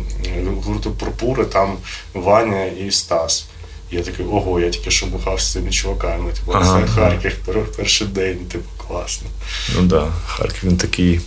гурту 0.64 0.90
Пурпури, 0.90 1.44
там 1.44 1.76
Ваня 2.14 2.64
і 2.64 2.90
Стас. 2.90 3.46
Я 3.90 4.02
такий, 4.02 4.26
ого, 4.26 4.60
я 4.60 4.70
тільки 4.70 4.90
що 4.90 5.06
бухав 5.06 5.40
з 5.40 5.52
цими 5.52 5.70
чуваками. 5.70 6.32
Типу, 6.32 6.52
Ага. 6.54 6.80
це 6.80 6.86
Харків, 6.86 7.36
перший 7.76 8.06
день, 8.06 8.38
типу, 8.38 8.64
класно. 8.88 9.28
ну 9.74 9.78
так, 9.78 9.86
да. 9.86 10.12
Харків 10.26 10.64
він 10.70 10.76
такий. 10.76 11.20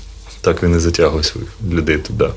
Так 0.46 0.64
він 0.64 0.76
і 0.76 0.80
затягує 0.80 1.24
своїх 1.24 1.50
людей 1.72 1.98
туди. 1.98 2.30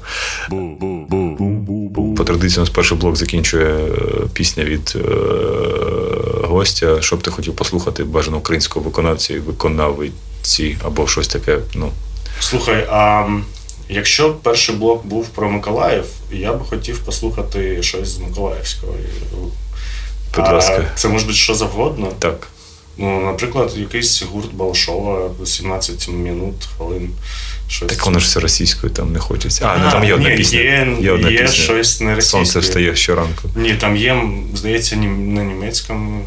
По 2.16 2.24
традиції 2.24 2.58
у 2.58 2.60
нас 2.60 2.70
перший 2.70 2.98
блок 2.98 3.16
закінчує 3.16 3.66
е, 3.66 3.90
пісня 4.32 4.64
від 4.64 4.96
е, 4.96 5.00
гостя. 6.46 7.02
Що 7.02 7.16
б 7.16 7.22
ти 7.22 7.30
хотів 7.30 7.56
послухати 7.56 8.04
бажано 8.04 8.36
українського 8.36 8.84
виконавця 8.84 9.34
виконавці, 9.34 10.02
виконавиці 10.02 10.76
або 10.84 11.06
щось 11.06 11.28
таке. 11.28 11.58
Ну, 11.74 11.92
Слухай, 12.40 12.86
а 12.90 13.28
якщо 13.88 14.34
перший 14.34 14.74
блок 14.74 15.06
був 15.06 15.28
про 15.28 15.50
Миколаїв, 15.50 16.04
я 16.32 16.52
б 16.52 16.68
хотів 16.68 16.98
послухати 16.98 17.82
щось 17.82 18.08
з 18.08 18.18
Миколаївського. 18.18 18.92
Будь 20.36 20.48
ласка. 20.48 20.84
Це 20.94 21.08
може 21.08 21.26
бути 21.26 21.38
що 21.38 21.54
завгодно. 21.54 22.12
так. 22.18 22.48
Ну, 22.98 23.20
наприклад, 23.20 23.72
якийсь 23.76 24.22
гурт 24.22 24.52
Балашова, 24.52 25.30
17 25.44 26.08
минут, 26.08 26.54
хвилин. 26.76 27.10
Щось. 27.68 27.88
Так 27.88 28.06
воно 28.06 28.18
ж 28.18 28.26
все 28.26 28.40
російською 28.40 28.92
там 28.92 29.12
не 29.12 29.18
хочеться. 29.18 29.66
А, 29.66 29.78
ну 29.84 29.90
там 29.90 30.04
є 30.04 30.14
одна 30.14 30.30
ні, 30.30 30.36
пісня. 30.36 30.60
Є, 31.00 31.10
одна 31.12 31.30
є 31.30 31.38
пісня. 31.42 31.54
щось 31.64 32.00
не 32.00 32.14
російське. 32.14 32.30
Сонце 32.30 32.58
встає 32.58 32.96
щоранку. 32.96 33.48
Ні, 33.56 33.74
там 33.74 33.96
є, 33.96 34.22
здається, 34.54 34.96
на 34.96 35.44
німецькому. 35.44 36.24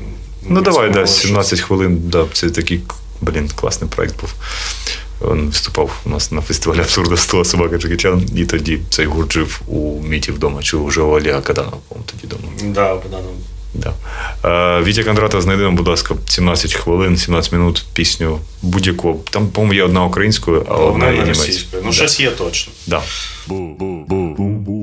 Ну 0.49 0.61
давай, 0.61 0.89
да, 0.89 0.95
німецькому 0.95 1.21
17 1.21 1.59
хвилин. 1.59 2.01
Да, 2.03 2.25
це 2.33 2.49
такий, 2.49 2.81
блін, 3.21 3.49
класний 3.55 3.89
проект 3.89 4.21
був. 4.21 4.33
Він 5.21 5.45
виступав 5.47 5.91
у 6.05 6.09
нас 6.09 6.31
на 6.31 6.41
фестивалі 6.41 6.79
абсурда 6.79 7.17
100 7.17 7.45
собака 7.45 7.77
Джекічан, 7.77 8.29
і 8.35 8.45
тоді 8.45 8.79
цей 8.89 9.05
гурт 9.05 9.33
жив 9.33 9.61
у 9.67 10.01
Міті 10.03 10.31
вдома, 10.31 10.63
чи 10.63 10.77
вже 10.77 11.01
у 11.01 11.09
Олега 11.09 11.41
Каданова, 11.41 11.77
по-моєму, 11.89 12.05
тоді 12.11 12.27
вдома. 12.27 12.53
щось. 12.57 12.71
Да, 12.71 12.95
Богданов. 12.95 13.33
Да. 13.73 13.93
Е, 14.45 14.83
Вітя 14.83 15.03
Кондрата, 15.03 15.41
знайди 15.41 15.63
нам, 15.63 15.75
будь 15.75 15.87
ласка, 15.87 16.15
17 16.27 16.73
хвилин, 16.73 17.17
17 17.17 17.51
минут 17.51 17.85
пісню 17.93 18.39
будь-яку. 18.61 19.19
Там, 19.29 19.47
по-моєму, 19.47 19.73
є 19.73 19.83
одна 19.83 20.05
українською, 20.05 20.65
а 20.69 20.73
одна 20.73 21.09
і 21.09 21.15
є 21.15 21.21
німецькою. 21.21 21.47
російською. 21.47 21.81
Ну, 21.85 21.89
да. 21.89 21.95
щось 21.95 22.19
є 22.19 22.31
точно. 22.31 22.73
Да. 22.87 23.01
Завтра 23.47 24.80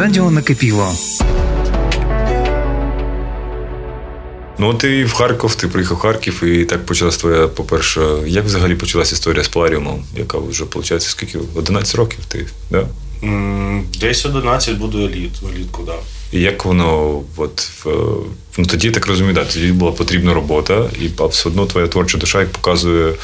Радіо 0.00 0.30
накипіло. 0.30 0.94
Ну, 4.58 4.74
ти 4.74 5.04
в 5.04 5.12
Харків, 5.12 5.54
ти 5.54 5.68
приїхав 5.68 5.96
в 5.96 6.00
Харків, 6.00 6.44
і 6.44 6.64
так 6.64 6.86
почалась 6.86 7.16
твоя, 7.16 7.48
по-перше, 7.48 8.00
як 8.26 8.44
взагалі 8.44 8.74
почалась 8.74 9.12
історія 9.12 9.44
з 9.44 9.48
Пларіумом, 9.48 10.04
яка 10.16 10.38
вже, 10.38 10.64
виходить, 10.64 11.02
скільки? 11.02 11.38
11 11.54 11.94
років 11.94 12.18
ти, 12.28 12.46
да? 12.70 12.86
Десь 14.00 14.26
11 14.26 14.78
буде 14.78 14.98
літ, 14.98 15.32
влітку, 15.42 15.82
так. 15.82 15.96
Да. 16.32 16.38
І 16.38 16.40
як 16.40 16.64
воно, 16.64 17.22
от, 17.36 17.60
в, 17.60 17.86
ну, 18.58 18.66
тоді 18.66 18.86
я 18.86 18.92
так 18.92 19.06
розумію, 19.06 19.34
да, 19.34 19.44
тоді 19.44 19.72
була 19.72 19.92
потрібна 19.92 20.34
робота, 20.34 20.90
і 21.00 21.10
а 21.18 21.26
все 21.26 21.48
одно 21.48 21.66
твоя 21.66 21.86
творча 21.86 22.18
душа 22.18 22.40
як 22.40 22.50
показує 22.50 23.14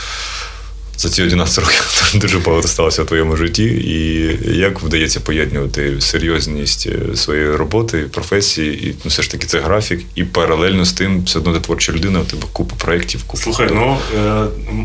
за 0.98 1.08
ці 1.08 1.22
11 1.22 1.58
років 1.58 2.12
дуже 2.20 2.38
багато 2.38 2.68
сталося 2.68 3.02
в 3.02 3.06
твоєму 3.06 3.36
житті. 3.36 3.64
І 3.64 4.56
як 4.58 4.80
вдається 4.80 5.20
поєднувати 5.20 6.00
серйозність 6.00 6.88
е, 7.12 7.16
своєї 7.16 7.56
роботи, 7.56 7.98
професії, 7.98 8.88
і 8.88 8.94
ну, 9.04 9.10
все 9.10 9.22
ж 9.22 9.30
таки 9.30 9.46
це 9.46 9.60
графік, 9.60 10.02
і 10.14 10.24
паралельно 10.24 10.84
з 10.84 10.92
тим, 10.92 11.22
все 11.24 11.38
одно 11.38 11.52
ти 11.52 11.60
творча 11.60 11.92
людина, 11.92 12.20
у 12.20 12.24
тебе 12.24 12.42
купа 12.52 12.76
проєктів, 12.76 13.24
купа. 13.24 13.42
Слухай, 13.42 13.68
ну 13.74 13.98
е, 14.18 14.44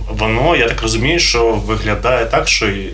воно, 0.10 0.56
я 0.56 0.68
так 0.68 0.82
розумію, 0.82 1.20
що 1.20 1.52
виглядає 1.52 2.26
так, 2.26 2.48
що 2.48 2.66
е, 2.66 2.90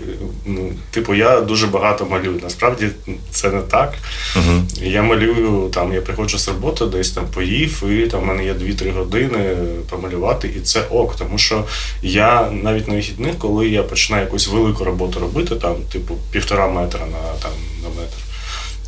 ну, 0.46 0.72
типу, 0.90 1.14
я 1.14 1.40
дуже 1.40 1.66
багато 1.66 2.06
малюю. 2.06 2.40
Насправді 2.42 2.88
це 3.30 3.50
не 3.50 3.60
так. 3.60 3.94
Угу. 4.36 4.62
Я 4.82 5.02
малюю 5.02 5.70
там, 5.74 5.92
я 5.92 6.00
приходжу 6.00 6.38
з 6.38 6.48
роботи, 6.48 6.86
десь 6.86 7.10
там 7.10 7.24
поїв, 7.34 7.82
і 7.90 8.06
там 8.06 8.20
в 8.20 8.24
мене 8.24 8.44
є 8.44 8.52
2-3 8.52 8.92
години 8.92 9.56
помалювати, 9.90 10.50
і 10.56 10.60
це 10.60 10.80
ок. 10.90 11.16
Тому 11.16 11.38
що 11.38 11.64
я 12.02 12.50
навіть 12.62 12.88
на 12.88 12.94
вихідних, 13.08 13.38
коли 13.38 13.68
я 13.68 13.82
починаю 13.82 14.24
якусь 14.24 14.48
велику 14.48 14.84
роботу 14.84 15.20
робити, 15.20 15.56
там, 15.56 15.76
типу, 15.92 16.14
півтора 16.30 16.68
метра 16.68 17.00
на 17.06 17.32
там 17.42 17.52
на 17.82 17.88
метр. 17.88 18.16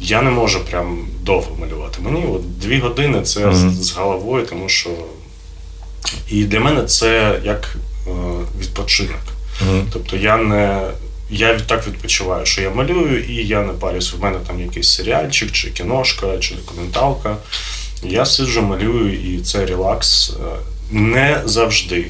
Я 0.00 0.22
не 0.22 0.30
можу 0.30 0.60
прям 0.64 1.06
довго 1.22 1.56
малювати. 1.60 1.98
Мені 2.02 2.24
от 2.26 2.58
дві 2.58 2.78
години 2.78 3.22
це 3.22 3.40
Мгм. 3.40 3.70
з, 3.70 3.86
з 3.86 3.92
головою, 3.92 4.46
тому 4.46 4.68
що 4.68 4.90
і 6.28 6.44
для 6.44 6.60
мене 6.60 6.82
це 6.84 7.40
як 7.44 7.76
е, 8.06 8.10
відпочинок. 8.60 9.20
Угу. 9.62 9.82
Тобто 9.92 10.16
я 10.16 10.36
не. 10.36 10.90
Я 11.32 11.58
так 11.60 11.86
відпочиваю, 11.88 12.46
що 12.46 12.62
я 12.62 12.70
малюю, 12.70 13.24
і 13.24 13.34
я 13.34 13.62
не 13.62 13.72
парюсь. 13.72 14.14
У 14.14 14.18
мене 14.18 14.38
там 14.46 14.60
якийсь 14.60 14.88
серіальчик, 14.88 15.52
чи 15.52 15.70
кіношка, 15.70 16.38
чи 16.38 16.54
документалка. 16.54 17.36
Я 18.02 18.26
сиджу, 18.26 18.62
малюю, 18.62 19.14
і 19.14 19.40
це 19.40 19.66
релакс. 19.66 20.32
Не 20.90 21.42
завжди. 21.44 22.06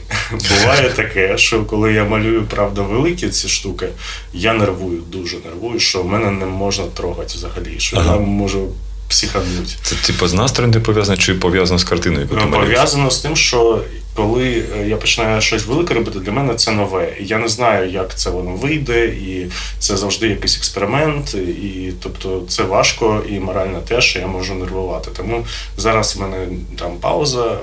Буває 0.51 0.91
таке, 0.91 1.39
що 1.39 1.65
коли 1.65 1.93
я 1.93 2.05
малюю, 2.05 2.45
правда, 2.51 2.83
великі 2.83 3.29
ці 3.29 3.49
штуки, 3.49 3.89
я 4.33 4.55
нервую, 4.55 5.01
дуже 5.13 5.37
нервую, 5.45 5.81
що 5.81 6.03
в 6.03 6.07
мене 6.07 6.31
не 6.31 6.47
можна 6.47 6.85
трогати 6.95 7.35
взагалі, 7.35 7.75
що 7.79 7.97
Ага. 7.97 8.15
я 8.15 8.21
можу 8.21 8.69
психанути. 9.09 9.73
Це 9.83 9.95
типу 9.95 10.29
з 10.29 10.35
настроєм 10.35 10.73
ти 10.73 10.81
пов'язано, 10.81 11.17
чи 11.19 11.35
пов'язано 11.35 11.79
з 11.79 11.85
картиною, 11.85 12.23
яку 12.23 12.35
ти 12.35 12.41
Е, 12.41 12.47
малюєш? 12.47 12.69
Пов'язано 12.69 13.11
з 13.11 13.19
тим, 13.19 13.37
що 13.37 13.81
коли 14.15 14.65
е, 14.79 14.89
я 14.89 14.97
починаю 14.97 15.41
щось 15.41 15.67
велике 15.67 15.95
робити, 15.95 16.19
для 16.19 16.33
мене 16.33 16.55
це 16.55 16.71
нове. 16.73 17.17
І 17.21 17.27
я 17.27 17.39
не 17.39 17.49
знаю, 17.49 17.91
як 17.91 18.15
це 18.19 18.31
воно 18.31 18.51
вийде, 18.51 19.07
і 19.07 19.47
це 19.79 19.97
завжди 19.97 20.29
якийсь 20.29 20.57
експеримент. 20.57 21.35
І 21.35 21.93
тобто 22.03 22.43
це 22.49 22.63
важко 22.63 23.23
і 23.29 23.39
морально 23.41 23.81
теж, 23.81 24.05
що 24.05 24.19
я 24.19 24.27
можу 24.27 24.55
нервувати. 24.55 25.11
Тому 25.17 25.47
зараз 25.77 26.17
в 26.17 26.21
мене 26.21 26.47
там 26.79 26.97
пауза. 27.01 27.59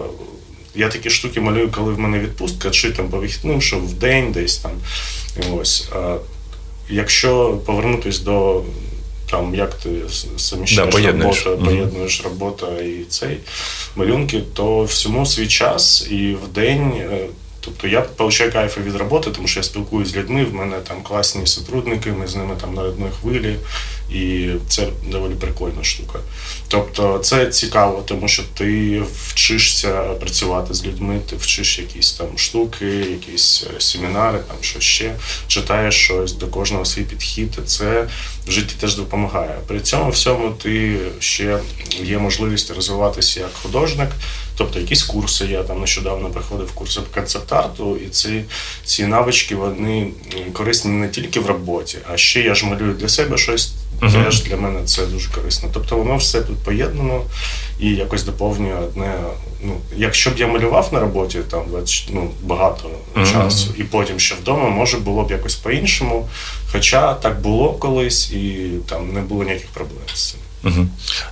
Я 0.77 0.89
такі 0.89 1.09
штуки 1.09 1.41
малюю, 1.41 1.71
коли 1.71 1.93
в 1.93 1.99
мене 1.99 2.19
відпустка, 2.19 2.69
чи 2.69 2.91
там 2.91 3.09
по 3.09 3.17
вихідним, 3.17 3.61
що 3.61 3.77
в 3.77 3.93
день 3.93 4.31
десь 4.31 4.57
там. 4.57 4.71
Ось. 5.53 5.89
А 5.95 6.15
якщо 6.89 7.57
повернутись 7.65 8.19
до 8.19 8.63
там, 9.31 9.55
як 9.55 9.73
ти 9.73 9.89
суміщаєш 10.37 10.75
Да, 10.75 10.83
роботу, 10.85 11.65
поєднуєш 11.65 12.21
робота 12.23 12.67
і 12.81 13.03
цей 13.09 13.37
малюнки, 13.95 14.43
то 14.53 14.83
всьому 14.83 15.25
свій 15.25 15.47
час 15.47 16.07
і 16.11 16.33
в 16.43 16.47
день. 16.53 16.91
е, 16.95 17.25
Тобто 17.59 17.87
я 17.87 18.01
получаю 18.01 18.51
кайфи 18.51 18.81
від 18.81 18.95
роботи, 18.95 19.29
тому 19.35 19.47
що 19.47 19.59
я 19.59 19.63
спілкуюся 19.63 20.11
з 20.11 20.15
людьми, 20.15 20.43
в 20.45 20.53
мене 20.53 20.77
там 20.87 21.01
класні 21.03 21.47
сотрудники, 21.47 22.11
ми 22.11 22.27
з 22.27 22.35
ними 22.35 22.55
там 22.61 22.73
на 22.73 22.81
одній 22.81 23.05
хвилі, 23.21 23.55
і 24.09 24.49
це 24.67 24.87
доволі 25.11 25.33
прикольна 25.33 25.83
штука. 25.83 26.19
Тобто 26.67 27.19
це 27.19 27.45
цікаво, 27.45 28.03
тому 28.05 28.27
що 28.27 28.43
ти 28.53 29.01
вчишся 29.27 30.01
працювати 30.01 30.73
з 30.73 30.85
людьми, 30.85 31.19
ти 31.29 31.35
вчиш 31.35 31.79
якісь 31.79 32.11
там 32.13 32.27
штуки, 32.37 32.85
якісь 32.85 33.65
е, 33.75 33.81
семінари, 33.81 34.39
там 34.47 34.57
що 34.61 34.79
ще, 34.79 35.15
читаєш 35.47 35.95
щось, 35.95 36.33
до 36.33 36.47
кожного 36.47 36.85
свій 36.85 37.03
підхід, 37.03 37.57
і 37.63 37.67
це 37.67 38.07
в 38.47 38.51
житті 38.51 38.75
теж 38.79 38.95
допомагає. 38.95 39.55
При 39.67 39.79
цьому 39.79 40.09
всьому 40.09 40.49
ти 40.49 40.97
ще 41.19 41.59
є 42.03 42.17
можливість 42.17 42.71
розвиватися 42.71 43.39
як 43.39 43.53
художник. 43.53 44.09
Тобто 44.57 44.79
якісь 44.79 45.03
курси, 45.03 45.45
я 45.45 45.63
там 45.63 45.79
нещодавно 45.79 46.29
проходив 46.29 46.71
курси 46.71 47.01
по 47.01 47.15
концепт-арту, 47.15 47.97
і 48.05 48.09
ці, 48.09 48.43
ці 48.85 49.05
навички 49.05 49.55
вони 49.55 50.11
корисні 50.53 50.91
не 50.91 51.09
тільки 51.09 51.39
в 51.39 51.45
роботі, 51.45 51.97
а 52.13 52.17
ще 52.17 52.41
я 52.41 52.55
ж 52.55 52.65
малюю 52.65 52.93
для 52.93 53.09
себе 53.09 53.37
щось. 53.37 53.71
Мгм. 54.01 54.23
Теж 54.23 54.43
для 54.43 54.57
мене 54.57 54.79
це 54.85 55.05
дуже 55.05 55.29
корисно. 55.31 55.69
Тобто 55.73 55.97
воно 55.97 56.17
все 56.17 56.41
тут 56.41 56.57
поєднано 56.57 57.21
і 57.79 57.89
якось 57.89 58.23
доповнює 58.23 58.75
одне. 58.75 59.13
Ну, 59.63 59.73
якщо 59.97 60.29
б 60.29 60.33
я 60.37 60.47
малював 60.47 60.89
на 60.91 60.99
роботі 60.99 61.39
там 61.51 61.63
ну, 62.09 62.29
багато 62.43 62.89
Мгм. 63.15 63.25
часу, 63.25 63.73
і 63.77 63.83
потім 63.83 64.19
ще 64.19 64.35
вдома, 64.35 64.69
може 64.69 64.97
було 64.97 65.23
б 65.23 65.31
якось 65.31 65.55
по-іншому. 65.55 66.29
Хоча 66.71 67.13
так 67.13 67.41
було 67.41 67.73
колись, 67.73 68.31
і 68.31 68.69
там 68.89 69.13
не 69.13 69.21
було 69.21 69.43
ніяких 69.43 69.67
проблем 69.67 70.01
з 70.13 70.29
цим. 70.29 70.39
Угу. 70.63 70.87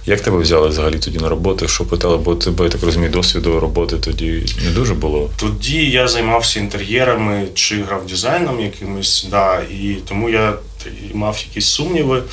Як 0.05 0.21
тебе 0.21 0.37
взяли 0.37 0.67
взагалі 0.67 0.99
тоді 0.99 1.17
на 1.17 1.29
роботу? 1.29 1.67
Що 1.67 1.85
питали? 1.85 2.17
Бо 2.17 2.35
тебе, 2.35 2.63
я 2.63 2.69
так 2.71 2.83
розумію, 2.83 3.11
досвіду 3.11 3.59
роботи 3.59 3.97
тоді 3.97 4.45
не 4.65 4.71
дуже 4.71 4.93
було. 4.93 5.29
Тоді 5.37 5.89
я 5.89 6.07
займався 6.07 6.59
інтер'єрами 6.59 7.47
чи 7.53 7.83
грав 7.83 8.07
дизайном 8.07 8.59
якимось, 8.59 9.27
да, 9.31 9.59
і 9.59 9.97
тому 10.07 10.29
я 10.29 10.53
т- 10.85 11.13
мав 11.13 11.43
якісь 11.47 11.65
сумніви, 11.67 12.23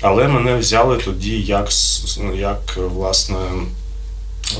але 0.00 0.28
мене 0.28 0.56
взяли 0.56 0.96
тоді 0.96 1.40
як, 1.42 1.68
як 2.36 2.76
власне 2.76 3.36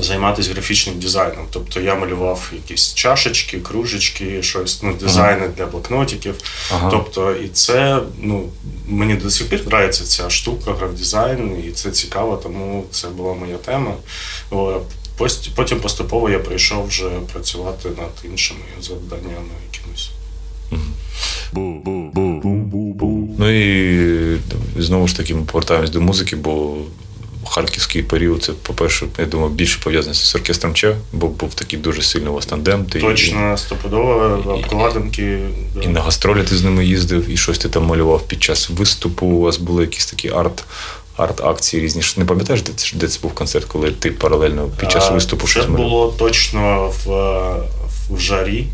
займатися 0.01 0.51
графічним 0.53 0.99
дизайном. 0.99 1.45
Тобто 1.51 1.79
я 1.81 1.95
малював 1.95 2.51
якісь 2.53 2.93
чашечки, 2.93 3.59
кружечки, 3.59 4.43
щось, 4.43 4.83
ну, 4.83 4.93
дизайни 4.93 5.47
для 5.57 5.65
блокнотиків. 5.65 6.35
Ага. 6.73 6.89
Тобто, 6.91 7.31
і 7.31 7.47
це 7.47 7.99
ну, 8.21 8.49
мені 8.87 9.15
до 9.15 9.31
сих 9.31 9.47
пір 9.49 9.63
подобається 9.63 10.03
ця 10.03 10.29
штука, 10.29 10.73
графдизайн, 10.73 11.63
і 11.67 11.71
це 11.71 11.91
цікаво, 11.91 12.37
тому 12.43 12.85
це 12.91 13.07
була 13.07 13.33
моя 13.33 13.57
тема. 13.57 13.93
Потім 15.55 15.79
поступово 15.79 16.29
я 16.29 16.39
прийшов 16.39 16.87
вже 16.87 17.09
працювати 17.33 17.89
над 17.89 18.31
іншими 18.31 18.59
завданнями 18.81 19.53
якимось. 19.73 20.09
Ну 23.41 23.49
і 23.49 24.37
знову 24.77 25.07
ж 25.07 25.17
таки 25.17 25.35
ми 25.35 25.41
повертаємось 25.41 25.89
до 25.89 26.01
музики, 26.01 26.35
бо 26.35 26.75
харківський 27.45 28.03
період 28.03 28.43
це, 28.43 28.51
по-перше, 28.51 29.05
я 29.19 29.25
думаю, 29.25 29.49
більше 29.49 29.79
пов'язаний 29.83 30.15
з 30.15 30.35
оркестром 30.35 30.73
Че, 30.73 30.95
бо 31.13 31.27
був 31.27 31.53
такий 31.53 31.79
дуже 31.79 32.01
сильний 32.01 32.29
у 32.29 32.33
вас 32.33 32.45
тандем. 32.45 32.85
Ти 32.85 32.99
Точно 32.99 33.57
стопудово 33.57 34.43
обкладинки. 34.47 35.39
І 35.81 35.87
на 35.87 36.01
гастролі 36.01 36.43
ти 36.43 36.57
з 36.57 36.63
ними 36.63 36.85
їздив, 36.85 37.29
і 37.29 37.37
щось 37.37 37.57
ти 37.57 37.69
там 37.69 37.83
малював 37.83 38.21
під 38.27 38.43
час 38.43 38.69
виступу. 38.69 39.25
У 39.25 39.39
вас 39.39 39.57
були 39.57 39.83
якісь 39.83 40.05
такі 40.05 40.29
арт. 40.29 40.63
Арт-акції 41.17 41.83
різні. 41.83 42.01
Не 42.17 42.25
пам'ятаєш, 42.25 42.61
де 42.61 42.71
це, 42.75 42.97
де 42.97 43.07
це 43.07 43.19
був 43.21 43.33
концерт, 43.33 43.65
коли 43.65 43.91
ти 43.91 44.11
паралельно 44.11 44.69
під 44.79 44.91
час 44.91 45.11
виступу 45.11 45.47
Це 45.47 45.51
щось 45.51 45.65
було 45.65 46.15
точно 46.17 46.93
в, 47.05 47.09
в 48.09 48.19
жарі 48.19 48.67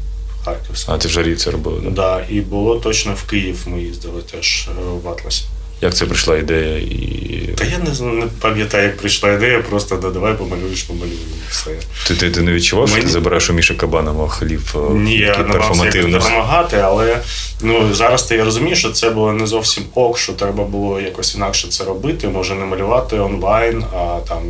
Харківському. 0.47 0.95
А 0.97 1.01
ти 1.01 1.07
вже 1.07 1.23
рік 1.23 1.37
це 1.37 1.51
робив? 1.51 1.81
Да? 1.83 1.89
Да, 1.89 2.25
і 2.29 2.41
було 2.41 2.79
точно 2.79 3.13
в 3.13 3.23
Київ 3.23 3.63
ми 3.67 3.81
їздили 3.81 4.21
теж 4.21 4.69
е, 4.69 4.81
в 5.03 5.09
Атласі. 5.09 5.43
Як 5.81 5.95
це 5.95 6.05
прийшла 6.05 6.37
ідея? 6.37 6.77
І... 6.77 7.49
Та 7.57 7.63
я 7.65 7.77
не, 7.77 8.11
не 8.13 8.25
пам'ятаю, 8.41 8.83
як 8.83 8.97
прийшла 8.97 9.31
ідея, 9.31 9.63
просто 9.69 9.95
да, 9.95 10.09
давай 10.09 10.33
помалюєш, 10.33 10.83
помалюю. 10.83 11.13
і 11.13 11.51
Все. 11.51 11.71
Ти, 12.07 12.15
ти, 12.15 12.31
ти 12.31 12.41
не 12.41 12.51
відчував, 12.51 12.89
що 12.89 13.01
ти 13.01 13.07
забираєш 13.07 13.49
у 13.49 13.53
Міші 13.53 13.73
Кабанова 13.73 14.29
хліб 14.29 14.61
е, 14.75 14.79
Ні, 14.93 15.17
я 15.17 15.37
намагався 15.37 16.01
допомагати, 16.03 16.77
але 16.77 17.19
ну, 17.61 17.93
зараз 17.93 18.23
то 18.23 18.35
я 18.35 18.43
розумію, 18.45 18.75
що 18.75 18.89
це 18.89 19.09
було 19.09 19.33
не 19.33 19.47
зовсім 19.47 19.83
ок, 19.95 20.17
що 20.17 20.33
треба 20.33 20.63
було 20.63 21.01
якось 21.01 21.35
інакше 21.35 21.67
це 21.67 21.83
робити. 21.83 22.27
Може 22.27 22.55
не 22.55 22.65
малювати 22.65 23.19
онлайн, 23.19 23.83
а 23.93 24.19
там 24.27 24.43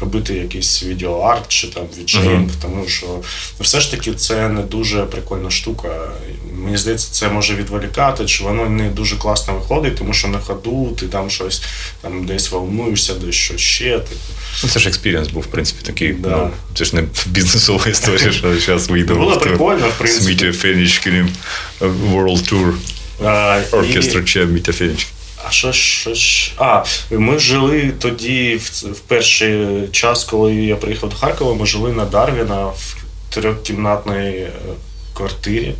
робити 0.00 0.34
якийсь 0.34 0.82
відеоарт 0.82 1.48
чи 1.48 1.66
там 1.66 1.82
віджейнг, 1.98 2.30
Мгм. 2.30 2.50
тому 2.62 2.88
що 2.88 3.06
все 3.60 3.80
ж 3.80 3.90
таки 3.90 4.12
це 4.12 4.48
не 4.48 4.62
дуже 4.62 5.02
прикольна 5.02 5.50
штука. 5.50 5.88
Мені 6.64 6.76
здається, 6.76 7.08
це 7.12 7.28
може 7.28 7.54
відволікати, 7.54 8.24
чи 8.26 8.44
воно 8.44 8.68
не 8.68 8.88
дуже 8.88 9.16
класно 9.16 9.54
виходить, 9.54 9.96
тому 9.96 10.12
що 10.12 10.28
на 10.28 10.38
ходу 10.38 10.69
ти 10.98 11.06
там 11.06 11.30
щось 11.30 11.62
там 12.00 12.26
десь 12.26 12.50
волнуєшся, 12.50 13.14
десь 13.14 13.34
щось 13.34 13.60
ще. 13.60 13.98
Типу. 13.98 14.20
Ну, 14.62 14.68
це 14.68 14.80
ж 14.80 14.88
experience 14.88 15.28
був, 15.28 15.42
в 15.42 15.46
принципі, 15.46 15.82
такий. 15.82 16.12
Да. 16.12 16.28
Ну, 16.28 16.50
це 16.74 16.84
ж 16.84 16.96
не 16.96 17.04
бізнесова 17.26 17.86
історія, 17.86 18.32
що 18.32 18.60
зараз 18.60 18.88
вийдемо. 18.88 19.20
Було 19.20 19.36
прикольно, 19.36 19.88
в 19.88 19.98
принципі. 19.98 20.26
Е, 21.80 21.86
World 21.86 22.52
Tour. 22.52 22.72
Оркестр 23.72 24.24
Че 24.24 24.46
Мітя 24.46 24.72
Фєнєчкін. 24.72 25.14
А 25.48 25.50
що 25.50 25.72
ж. 26.14 26.52
А, 26.56 26.84
ми 27.10 27.38
жили 27.38 27.92
тоді, 27.98 28.56
в, 28.56 28.92
в 28.92 29.00
перший 29.00 29.66
час, 29.92 30.24
коли 30.24 30.54
я 30.54 30.76
приїхав 30.76 31.10
до 31.10 31.16
Харкова, 31.16 31.54
ми 31.54 31.66
жили 31.66 31.92
на 31.92 32.04
Дарвіна 32.04 32.66
в 32.66 32.96
трьохкімнатній 33.30 34.12
е, 34.12 34.50
квартирі. 35.14 35.74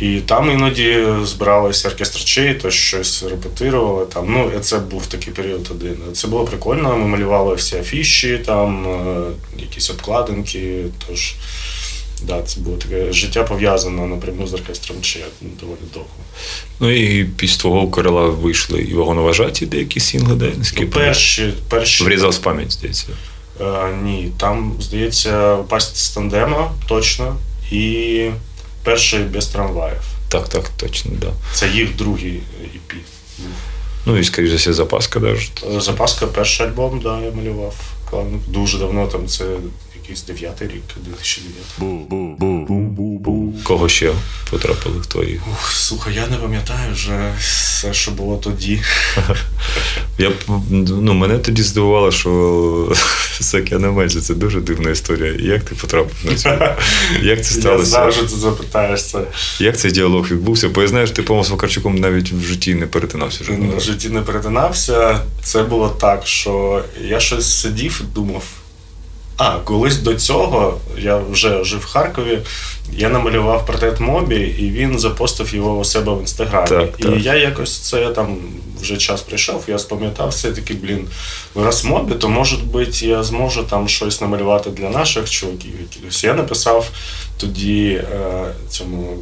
І 0.00 0.20
там 0.20 0.50
іноді 0.50 1.04
збиралися 1.22 1.88
оркестр 1.88 2.24
чей, 2.24 2.54
то 2.54 2.70
щось 2.70 3.22
репетирували. 3.22 4.06
Там. 4.06 4.26
Ну, 4.28 4.60
це 4.60 4.78
був 4.78 5.06
такий 5.06 5.32
період 5.32 5.68
один. 5.70 5.96
Це 6.12 6.28
було 6.28 6.44
прикольно. 6.44 6.96
Ми 6.96 7.06
малювали 7.06 7.54
всі 7.54 7.76
афіші, 7.76 8.40
там, 8.46 8.86
е, 8.86 9.22
якісь 9.58 9.90
обкладинки. 9.90 10.84
Тож, 11.08 11.34
да, 12.22 12.42
це 12.42 12.60
було 12.60 12.76
таке 12.76 13.12
життя 13.12 13.42
пов'язане 13.42 14.06
напряму 14.06 14.46
з 14.46 14.54
оркестром 14.54 15.02
Че 15.02 15.20
доволі 15.60 15.78
довго. 15.94 16.08
Ну 16.80 16.90
і 16.90 17.24
після 17.24 17.60
твого 17.60 17.88
корила 17.88 18.26
вийшли 18.28 18.80
і 18.80 18.94
вагоноважаті 18.94 19.66
деякі 19.66 20.00
сингли, 20.00 20.34
де 20.34 20.52
наскільки 20.58 20.84
Ну, 20.84 20.90
перші, 20.90 21.52
перші 21.68 22.04
врізав 22.04 22.32
з 22.32 22.38
пам'ять, 22.38 22.72
здається. 22.72 23.06
Е, 23.60 23.64
ні, 24.02 24.32
там, 24.36 24.72
здається, 24.80 25.56
пасть 25.56 25.96
з 25.96 26.10
тандема 26.10 26.72
точно. 26.88 27.36
І 27.72 28.30
перший 28.88 29.24
без 29.24 29.46
трамваїв. 29.46 30.00
Так, 30.28 30.48
так, 30.48 30.68
точно, 30.68 31.10
да. 31.20 31.32
Це 31.52 31.68
їх 31.68 31.96
другий 31.96 32.40
EP. 32.62 32.94
Ну 34.06 34.18
і 34.18 34.24
скоріше 34.24 34.50
за 34.50 34.56
все, 34.56 34.72
запаска 34.72 35.20
даже. 35.20 35.48
Запаска, 35.78 36.26
перший 36.26 36.66
альбом, 36.66 37.00
да, 37.00 37.20
я 37.20 37.30
малював. 37.30 37.74
Дуже 38.46 38.78
давно, 38.78 39.06
там 39.06 39.26
це 39.26 39.44
якийсь 40.08 40.22
дев'ятий 40.22 40.68
рік, 40.68 40.82
2009. 40.96 43.64
Кого 43.64 43.88
ще 43.88 44.12
потрапили 44.50 44.98
в 44.98 45.06
твої? 45.06 45.40
Ух, 45.52 45.72
слухай, 45.72 46.14
я 46.14 46.26
не 46.26 46.36
пам'ятаю 46.36 46.92
вже 46.92 47.32
все, 47.40 47.94
що 47.94 48.10
було 48.10 48.36
тоді. 48.36 48.82
Я 50.18 50.32
ну, 50.70 51.14
мене 51.14 51.38
тоді 51.38 51.62
здивувало, 51.62 52.12
що 52.12 52.96
Сакяна 53.40 53.90
Меджі 53.90 54.20
це 54.20 54.34
дуже 54.34 54.60
дивна 54.60 54.90
історія. 54.90 55.54
Як 55.54 55.64
ти 55.64 55.74
потрапив 55.74 56.16
на 56.24 56.34
цю? 56.34 56.48
Як 57.22 57.44
це 57.44 57.54
сталося? 57.60 57.84
знав, 57.84 58.12
що 58.12 58.22
ти 58.22 58.36
запитаєш 58.36 59.04
це. 59.04 59.20
Як 59.58 59.78
цей 59.78 59.90
діалог 59.90 60.30
відбувся? 60.30 60.68
Бо 60.68 60.82
я 60.82 60.88
знаю, 60.88 61.06
що 61.06 61.16
ти, 61.16 61.22
по-моєму, 61.22 61.44
з 61.44 61.50
Вакарчуком 61.50 61.94
навіть 61.94 62.32
в 62.32 62.44
житті 62.44 62.74
не 62.74 62.86
перетинався 62.86 63.44
вже. 63.44 63.52
в 63.76 63.80
житті 63.80 64.08
не 64.08 64.20
перетинався. 64.20 65.20
Це 65.42 65.62
було 65.62 65.88
так, 65.88 66.26
що 66.26 66.84
я 67.00 67.20
щось 67.20 67.60
сидів 67.60 68.00
і 68.04 68.14
думав. 68.14 68.42
А, 69.38 69.58
колись 69.58 69.96
до 69.96 70.14
цього 70.14 70.78
я 70.98 71.16
вже 71.16 71.64
жив 71.64 71.80
в 71.80 71.84
Харкові. 71.84 72.38
Я 72.92 73.08
намалював 73.08 73.66
портрет 73.66 74.00
Мобі, 74.00 74.36
і 74.36 74.70
він 74.70 74.98
запостив 74.98 75.54
його 75.54 75.78
у 75.78 75.84
себе 75.84 76.14
в 76.14 76.20
інстаграмі. 76.20 76.68
Так, 76.68 76.94
і 76.98 77.02
так. 77.02 77.20
я 77.20 77.34
якось 77.34 77.78
це 77.78 78.08
там 78.08 78.36
вже 78.80 78.96
час 78.96 79.22
прийшов, 79.22 79.64
я 79.68 79.78
спам'ятав 79.78 80.28
все 80.28 80.52
таки, 80.52 80.74
блін, 80.74 81.06
раз 81.54 81.84
Мобі, 81.84 82.14
то 82.14 82.28
може 82.28 82.56
бути 82.56 83.06
я 83.06 83.22
зможу 83.22 83.62
там 83.62 83.88
щось 83.88 84.20
намалювати 84.20 84.70
для 84.70 84.90
наших 84.90 85.30
чуваків. 85.30 85.72
якихось. 85.80 86.24
Я 86.24 86.34
написав 86.34 86.90
тоді 87.36 87.88
е, 87.88 88.04
цьому 88.68 89.16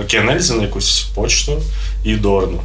Океанельзі 0.00 0.54
на 0.54 0.62
якусь 0.62 1.06
почту 1.14 1.62
і 2.04 2.16
Дорну. 2.16 2.60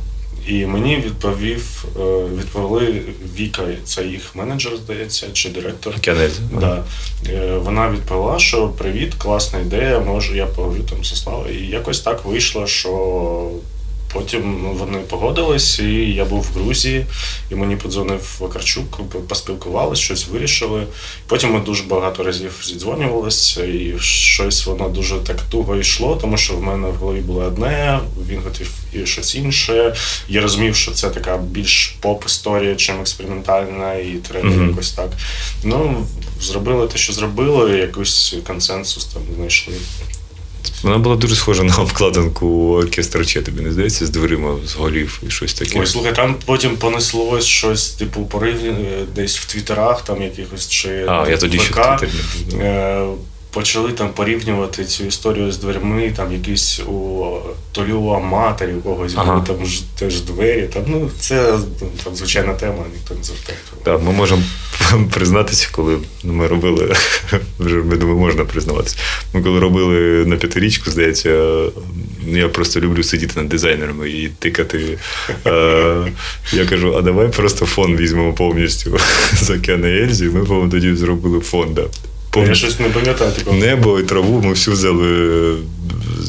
І 0.48 0.66
мені 0.66 0.96
відповів, 0.96 1.86
е, 2.00 2.00
відповіли 2.38 3.02
Віка, 3.36 3.64
це 3.84 4.06
їх 4.06 4.36
менеджер, 4.36 4.78
здається, 4.78 5.28
чи 5.34 5.50
директор. 5.50 5.96
Океанельзі. 5.98 6.40
Да. 6.60 6.84
Е, 7.30 7.58
Вона 7.58 7.92
відповіла, 7.92 8.40
що 8.40 8.68
привіт, 8.68 9.14
класна 9.14 9.60
ідея, 9.60 10.00
можу 10.00 10.36
я 10.36 10.46
поговорю 10.46 10.84
там 10.90 11.04
зі 11.04 11.16
Славою. 11.16 11.60
І 11.60 11.68
якось 11.68 12.00
так 12.00 12.26
вийшло, 12.26 12.68
що 12.68 13.52
потім 14.13 14.60
ну, 14.63 14.74
вони 14.74 14.97
погодились, 14.97 15.80
і 15.80 16.13
я 16.13 16.26
був 16.26 16.41
в 16.41 16.58
Грузії, 16.60 17.06
і 17.52 17.56
мені 17.56 17.76
подзвонив 17.76 18.38
Вакарчук, 18.39 19.00
поспілкувалися, 19.28 20.02
щось 20.02 20.28
вирішили. 20.28 20.88
Потім 21.28 21.54
ми 21.54 21.60
дуже 21.60 21.84
багато 21.84 22.24
разів 22.24 22.52
зідзвонювалися, 22.63 23.63
і 23.65 23.93
щось 24.00 24.65
воно 24.65 24.89
дуже 24.89 25.15
так 25.15 25.41
туго 25.41 25.76
йшло, 25.76 26.15
тому 26.21 26.38
що 26.38 26.54
в 26.54 26.63
мене 26.63 26.88
в 26.88 26.95
голові 26.95 27.19
було 27.21 27.41
одне, 27.41 28.00
він 28.30 28.41
хотів 28.41 28.71
і 28.93 29.06
щось 29.06 29.36
інше. 29.36 29.95
Я 30.30 30.41
розумів, 30.41 30.76
що 30.76 30.91
це 30.91 31.10
така 31.10 31.38
більш 31.38 31.95
поп-історія, 32.02 32.76
чим 32.76 33.02
експериментальна, 33.02 33.93
і 33.93 34.13
треба 34.30 34.50
Мгм. 34.50 34.69
якось 34.69 34.91
так. 34.91 35.10
Ну, 35.63 36.06
зробили 36.41 36.88
те, 36.88 36.97
що 36.97 37.13
зробили, 37.13 37.78
якийсь 37.78 38.34
консенсус 38.47 39.06
там 39.06 39.21
знайшли. 39.36 39.74
Вона 40.84 40.97
була 40.97 41.15
дуже 41.15 41.36
схожа 41.36 41.63
на 41.63 41.78
обкладинку 41.78 42.76
оркестру 42.76 43.26
чи 43.26 43.41
тобі 43.41 43.62
не 43.62 43.71
здається, 43.71 44.06
з 44.06 44.10
дверима, 44.10 44.56
з 44.65 44.74
голів 44.74 45.21
і 45.28 45.32
щось 45.32 45.54
таке. 45.54 45.80
Ой, 45.80 45.88
слухай, 45.88 46.15
там 46.15 46.36
потім 46.45 46.78
понеслось 46.78 47.45
щось, 47.45 47.89
типу, 47.89 48.26
порив 48.26 48.58
десь 49.15 49.39
в 49.39 49.45
твіттерах, 49.45 50.02
там 50.02 50.21
якихось 50.21 50.69
чи 50.69 51.06
А, 51.08 51.30
я 51.30 51.38
тоді 51.38 51.60
ще 51.60 51.74
в 51.74 51.78
ВК. 51.78 52.00
Твіттері 52.00 52.12
не 52.50 52.56
був. 52.56 52.62
Е, 52.62 53.08
Почали 53.52 53.92
там 53.92 54.10
порівнювати 54.10 54.86
цю 54.86 55.06
історію 55.06 55.52
з 55.52 55.58
дверми, 55.58 56.14
там 56.16 56.34
якісь 56.34 56.80
у 56.80 57.26
Толю 57.72 58.08
Аматарі, 58.08 58.74
у 58.74 58.82
когось 58.82 59.14
Ага. 59.16 59.34
були 59.34 59.46
там 59.48 59.66
ж 59.66 59.84
теж 60.00 60.22
двері. 60.22 60.70
Там, 60.74 60.84
ну, 60.88 61.10
це 61.20 61.58
там, 62.04 62.16
звичайна 62.16 62.54
тема, 62.54 62.84
ніхто 62.94 63.16
не 63.16 63.24
звертає. 63.24 63.58
Так, 63.84 64.02
ми 64.04 64.12
можемо 64.12 64.44
признатися, 65.14 65.70
коли 65.72 65.98
ну, 66.24 66.34
ми 66.34 66.48
робили, 66.48 66.96
вже 67.60 67.76
я 67.76 67.82
думаю, 67.98 68.18
можна 68.18 68.46
признаватися. 68.46 68.98
Ми 69.34 69.42
коли 69.42 69.60
робили 69.60 70.26
на 70.26 70.36
п'ятирічку, 70.36 70.92
здається, 70.92 71.30
ну, 72.28 72.38
я 72.38 72.50
просто 72.50 72.80
люблю 72.80 73.04
сидіти 73.04 73.34
над 73.36 73.50
дизайнерами 73.50 74.10
і 74.10 74.30
тикати. 74.40 74.98
Е, 75.48 76.12
я 76.54 76.66
кажу, 76.66 76.96
а 76.98 77.02
давай 77.02 77.28
просто 77.28 77.66
фон 77.66 77.96
візьмемо 77.96 78.34
повністю 78.34 78.98
з 79.34 79.50
Океана 79.50 79.88
Ельзі. 79.88 80.26
Ми, 80.26 80.46
по-моєму, 80.46 80.72
тоді 80.72 80.96
зробили 80.96 81.40
фон. 81.40 81.74
Да. 81.74 81.84
Я 82.36 82.56
щось 82.56 82.80
не 82.80 82.89
пам'ятаю 82.89 83.32
такого. 83.32 83.58
Небо 83.58 84.00
і 84.00 84.04
траву 84.04 84.41
ми 84.41 84.50
всю 84.50 84.74
взяли 84.74 85.58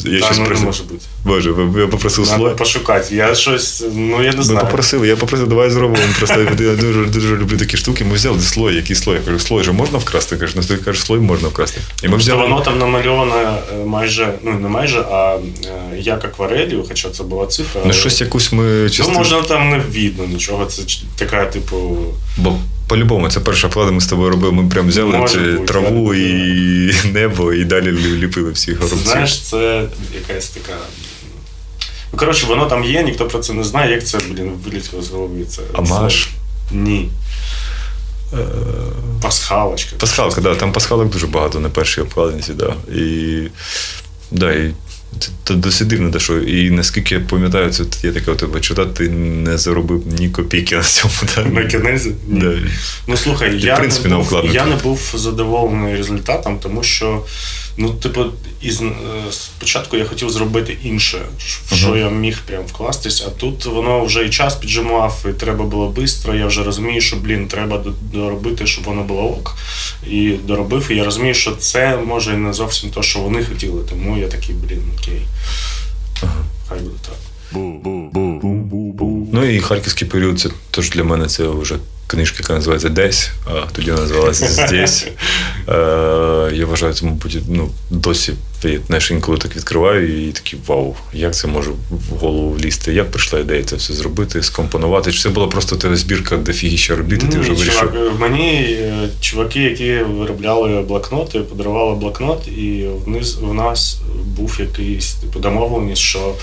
Я 0.05 0.21
Та, 0.21 0.27
щось 0.27 0.37
ну, 0.39 0.43
не 0.43 0.49
просив. 0.49 0.67
може 0.67 0.83
бути. 0.83 1.05
Боже, 1.25 1.55
я 1.81 1.87
попросив 1.87 2.27
Треба 2.27 2.39
слой. 2.45 2.57
пошукати. 2.57 3.15
Я 3.15 3.35
щось, 3.35 3.85
ну 3.95 4.23
я 4.23 4.33
не 4.33 4.45
Ми 4.53 4.61
попросили, 4.61 5.09
я 5.09 5.17
попросив, 5.17 5.49
давай 5.49 5.71
зробимо. 5.71 6.05
Просто 6.19 6.41
я 6.41 6.77
дуже, 6.77 7.05
дуже 7.05 7.37
люблю 7.37 7.57
такі 7.57 7.77
штуки. 7.77 8.05
Ми 8.05 8.15
взяли 8.15 8.41
слой, 8.41 8.75
який 8.75 8.97
слой. 8.97 9.17
Я 9.17 9.23
кажу, 9.23 9.39
слой 9.39 9.65
же 9.65 9.73
можна 9.73 9.99
вкрасти? 9.99 10.37
Каже, 10.37 10.53
ну 10.57 10.63
ти 10.63 10.77
кажеш, 10.77 11.03
слой 11.03 11.21
можна 11.21 11.49
вкрасти. 11.49 11.81
І 12.03 12.09
ми 12.09 12.17
взяли. 12.17 12.43
воно 12.43 12.61
там 12.61 12.79
намальоване 12.79 13.35
е, 13.73 13.85
майже, 13.87 14.35
ну 14.43 14.53
не 14.53 14.69
майже, 14.69 15.05
а 15.11 15.37
е, 15.65 15.99
як 15.99 16.25
акварелью, 16.25 16.85
хоча 16.89 17.11
це 17.11 17.23
була 17.23 17.47
цифра. 17.47 17.83
Ну, 17.87 17.93
щось 17.93 18.21
якусь 18.21 18.53
ми 18.53 18.91
Ну, 18.99 19.11
можна 19.11 19.43
там 19.43 19.71
не 19.71 19.79
видно 19.79 20.25
нічого. 20.27 20.67
Це 20.67 20.83
така, 21.17 21.47
типу. 21.47 21.97
Бо 22.37 22.59
по-любому, 22.89 23.29
це 23.29 23.41
перша 23.41 23.69
влада 23.69 23.91
ми 23.91 24.01
з 24.01 24.07
тобою 24.07 24.31
робили. 24.31 24.53
Ми 24.53 24.69
прям 24.69 24.89
взяли 24.89 25.17
Може 25.19 25.35
цю 25.35 25.53
бути, 25.53 25.65
траву 25.65 26.09
так. 26.09 26.19
і 26.19 26.93
небо, 27.13 27.53
і 27.53 27.65
далі 27.65 27.93
ліпили 27.93 28.51
всі 28.51 28.75
горобці. 28.75 28.97
Знаєш, 28.97 29.41
це 29.43 29.85
якась 30.15 30.49
така. 30.49 30.73
Ну, 32.13 32.19
коротше, 32.19 32.47
воно 32.47 32.67
там 32.67 32.85
є, 32.85 33.03
ніхто 33.03 33.27
про 33.27 33.39
це 33.39 33.53
не 33.53 33.65
знає, 33.65 33.91
як 33.93 34.07
це, 34.07 34.19
блін, 34.31 34.51
вилітіло 34.65 35.03
з 35.03 35.11
голови. 35.11 35.45
Це, 35.49 35.63
А 35.73 35.83
це- 36.09 36.27
Ні. 36.73 37.09
Пасхалочка. 39.23 39.97
Пасхалка, 39.99 40.41
да, 40.41 40.55
там 40.55 40.73
пасхалок 40.73 41.11
дуже 41.11 41.27
багато 41.27 41.61
на 41.61 41.69
першій 41.69 42.01
обкладинці, 42.01 42.53
да. 42.53 42.75
І, 42.97 43.43
да, 44.31 44.53
і 44.53 44.75
це, 45.19 45.29
це 45.45 45.55
досить 45.55 45.89
дивно, 45.89 46.11
да, 46.11 46.19
що 46.19 46.39
і 46.39 46.71
наскільки 46.71 47.15
я 47.15 47.21
пам'ятаю, 47.21 47.71
це 47.71 47.85
є 48.03 48.13
таке 48.13 48.31
от 48.31 48.43
вечора, 48.43 48.87
ти 48.87 49.09
не 49.09 49.59
заробив 49.59 50.03
ні 50.19 50.31
копійки 50.31 50.77
на 50.77 50.83
цьому. 50.83 51.15
Да. 51.37 51.45
На 51.45 51.65
кінезі? 51.65 52.13
Ні. 52.29 52.41
Да. 52.41 52.53
Ну 53.07 53.17
слухай, 53.17 53.61
я, 53.61 53.75
в 53.75 53.79
принципі, 53.79 54.09
не 54.09 54.17
був, 54.17 54.45
я 54.53 54.67
не 54.67 54.77
був 54.77 55.15
задоволений 55.15 55.97
результатом, 55.97 56.59
тому 56.63 56.83
що, 56.83 57.25
ну, 57.77 57.91
типу, 57.91 58.25
із, 58.63 58.83
е, 58.83 58.93
спочатку 59.31 59.97
я 59.97 60.05
хотів 60.05 60.31
зробити 60.31 60.77
інше, 60.85 61.23
в 61.39 61.75
що 61.75 61.97
я 61.97 62.11
міг 62.11 62.39
прям 62.47 62.63
вкластись, 62.63 63.25
а 63.27 63.31
тут 63.31 63.65
воно 63.65 64.05
вже 64.05 64.25
і 64.25 64.31
час 64.31 64.55
піджимав, 64.55 65.25
і 65.31 65.33
треба 65.33 65.65
було 65.65 65.95
швидко. 65.95 66.35
Я 66.35 66.47
вже 66.47 66.63
розумію, 66.63 67.01
що, 67.01 67.17
блін, 67.17 67.49
треба 67.49 67.85
доробити, 68.13 68.67
щоб 68.67 68.85
воно 68.85 69.03
було 69.03 69.23
ок. 69.23 69.57
І 70.11 70.31
доробив, 70.31 70.91
і 70.91 70.97
я 70.97 71.05
розумію, 71.05 71.35
що 71.35 71.53
це 71.53 71.97
може 71.97 72.37
не 72.37 72.53
зовсім 72.53 72.91
те, 72.91 73.03
що 73.03 73.19
вони 73.19 73.45
хотіли, 73.45 73.83
тому 73.91 74.19
я 74.19 74.29
такий, 74.29 74.55
блін, 74.55 74.83
окей. 74.99 75.23
Хай 76.69 76.79
буде 76.79 76.97
так. 77.03 77.17
Ну 79.33 79.45
і 79.45 79.61
харківський 79.61 80.09
період, 80.09 80.41
це 80.41 80.51
теж 80.71 80.91
для 80.91 81.05
мене 81.05 81.27
це 81.27 81.49
вже 81.49 81.77
книжка, 82.13 82.37
яка 82.41 82.55
називається 82.55 82.89
Десь, 82.89 83.31
а 83.47 83.67
тоді 83.73 83.91
називалася 83.91 84.49
Здесь. 84.49 85.07
Е, 85.69 85.73
я 86.55 86.67
вважаю, 86.67 86.95
це, 86.95 87.07
мабуть, 87.07 87.39
ну, 87.49 87.71
досі 87.91 88.33
знаєш, 88.87 89.11
інколи 89.11 89.39
так 89.39 89.57
відкриваю 89.57 90.29
і 90.29 90.33
такий 90.33 90.59
вау, 90.67 90.97
як 91.13 91.35
це 91.35 91.49
може 91.49 91.71
в 91.91 92.17
голову 92.17 92.51
влізти? 92.51 92.93
Як 92.93 93.11
прийшла 93.11 93.39
ідея 93.39 93.63
це 93.65 93.77
все 93.77 93.93
зробити, 93.93 94.43
скомпонувати? 94.43 95.13
Чи 95.13 95.19
це 95.19 95.29
була 95.29 95.47
просто 95.47 95.77
тебе 95.77 95.97
збірка 95.97 96.37
дофігіща 96.37 96.97
робіт, 96.97 97.23
і 97.23 97.27
ти 97.27 97.39
вже 97.39 97.53
вирішив? 97.53 97.93
чувак, 97.93 98.21
мені 98.21 98.51
е, 98.63 99.09
чуваки, 99.21 99.61
які 99.61 99.95
виробляли 99.95 100.83
блокноти, 100.83 101.39
подарували 101.39 101.97
блокнот, 101.97 102.49
і 102.49 102.87
вниз 103.07 103.35
в 103.35 103.55
нас 103.55 103.99
був 104.25 104.57
якийсь 104.61 105.15
типу 105.15 105.39
домовленість, 105.39 106.03
що 106.03 106.35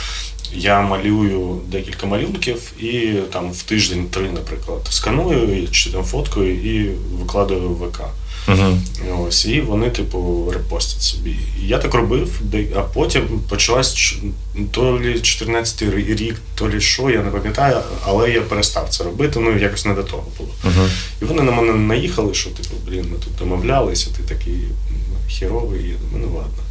я 0.53 0.81
малюю 0.81 1.59
декілька 1.67 2.07
малюнків 2.07 2.71
і 2.79 3.13
там 3.33 3.51
в 3.51 3.63
тиждень 3.63 4.05
три, 4.09 4.31
наприклад, 4.31 4.87
сканую 4.89 5.67
чи 5.71 5.91
там 5.91 6.03
фоткою 6.03 6.55
і 6.55 6.89
викладаю 7.19 7.69
в 7.69 7.87
ВК. 7.87 8.01
Угу. 8.47 8.79
Ось, 9.27 9.45
і 9.45 9.61
вони, 9.61 9.89
типу, 9.89 10.51
репостять 10.53 11.01
собі. 11.01 11.35
І 11.63 11.67
я 11.67 11.77
так 11.77 11.93
робив, 11.93 12.41
а 12.75 12.81
потім 12.81 13.41
почалась 13.49 14.15
то 14.71 14.99
лі 14.99 15.19
14 15.19 15.81
рік, 15.95 16.35
то 16.55 16.69
лі 16.69 16.81
що, 16.81 17.09
я 17.09 17.23
не 17.23 17.29
пам'ятаю, 17.29 17.77
але 18.05 18.31
я 18.31 18.41
перестав 18.41 18.89
це 18.89 19.03
робити, 19.03 19.39
ну 19.39 19.57
якось 19.57 19.85
не 19.85 19.93
до 19.93 20.03
того 20.03 20.23
було. 20.37 20.49
Угу. 20.63 20.87
І 21.21 21.25
вони 21.25 21.41
на 21.41 21.51
мене 21.51 21.73
наїхали, 21.73 22.33
що 22.33 22.49
типу, 22.49 22.75
блін, 22.87 23.05
ми 23.11 23.17
тут 23.17 23.35
домовлялися, 23.39 24.09
ти 24.17 24.35
такий 24.35 24.59
ну, 24.91 25.17
хіровий, 25.27 25.81
я 25.81 25.95
думаю, 25.97 26.29
ну 26.31 26.37
ладно. 26.37 26.63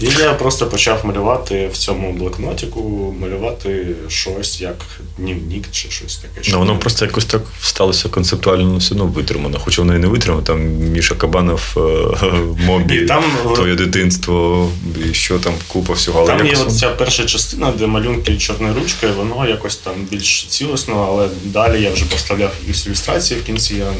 І 0.00 0.06
я 0.20 0.34
просто 0.34 0.66
почав 0.66 1.06
малювати 1.06 1.68
в 1.72 1.76
цьому 1.76 2.12
блокнотику, 2.12 3.14
малювати 3.20 3.86
щось 4.08 4.60
як 4.60 4.76
дневник 5.18 5.64
чи 5.70 5.90
щось 5.90 6.16
таке. 6.16 6.50
Ну, 6.52 6.58
воно 6.58 6.78
просто 6.78 7.04
якось 7.04 7.24
так 7.24 7.42
сталося 7.62 8.08
концептуально 8.08 8.64
ну, 8.64 8.76
все 8.76 8.94
одно 8.94 9.06
витримано. 9.06 9.58
Хоча 9.64 9.82
воно 9.82 9.96
і 9.96 9.98
не 9.98 10.06
витримано, 10.06 10.42
там 10.42 10.60
Міша 10.66 11.14
Кабанов, 11.14 11.74
е, 11.76 11.80
Мобі, 12.66 13.00
там, 13.00 13.24
е, 13.50 13.54
твоє 13.54 13.74
дитинство, 13.74 14.68
і 15.10 15.14
що 15.14 15.38
там, 15.38 15.54
купа 15.68 15.92
всього. 15.92 16.20
Але 16.20 16.28
Там 16.28 16.46
є 16.46 16.56
от 16.56 16.78
ця 16.78 16.88
перша 16.88 17.24
частина, 17.24 17.72
де 17.78 17.86
малюнки 17.86 18.36
чорною 18.36 18.74
ручкою, 18.74 19.14
воно 19.14 19.48
якось 19.48 19.76
там 19.76 19.94
більш 20.10 20.44
цілісно, 20.44 21.06
але 21.08 21.28
далі 21.44 21.82
я 21.82 21.92
вже 21.92 22.04
поставляв 22.04 22.52
якісь 22.66 22.86
ілюстрації 22.86 23.40
в 23.40 23.44
кінці. 23.44 23.74
Я, 23.74 23.92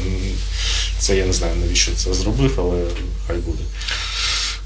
це 0.99 1.17
я 1.17 1.25
не 1.25 1.33
знаю, 1.33 1.53
навіщо 1.65 1.91
це 1.95 2.13
зробив, 2.13 2.53
але 2.57 2.83
хай 3.27 3.37
буде. 3.37 3.63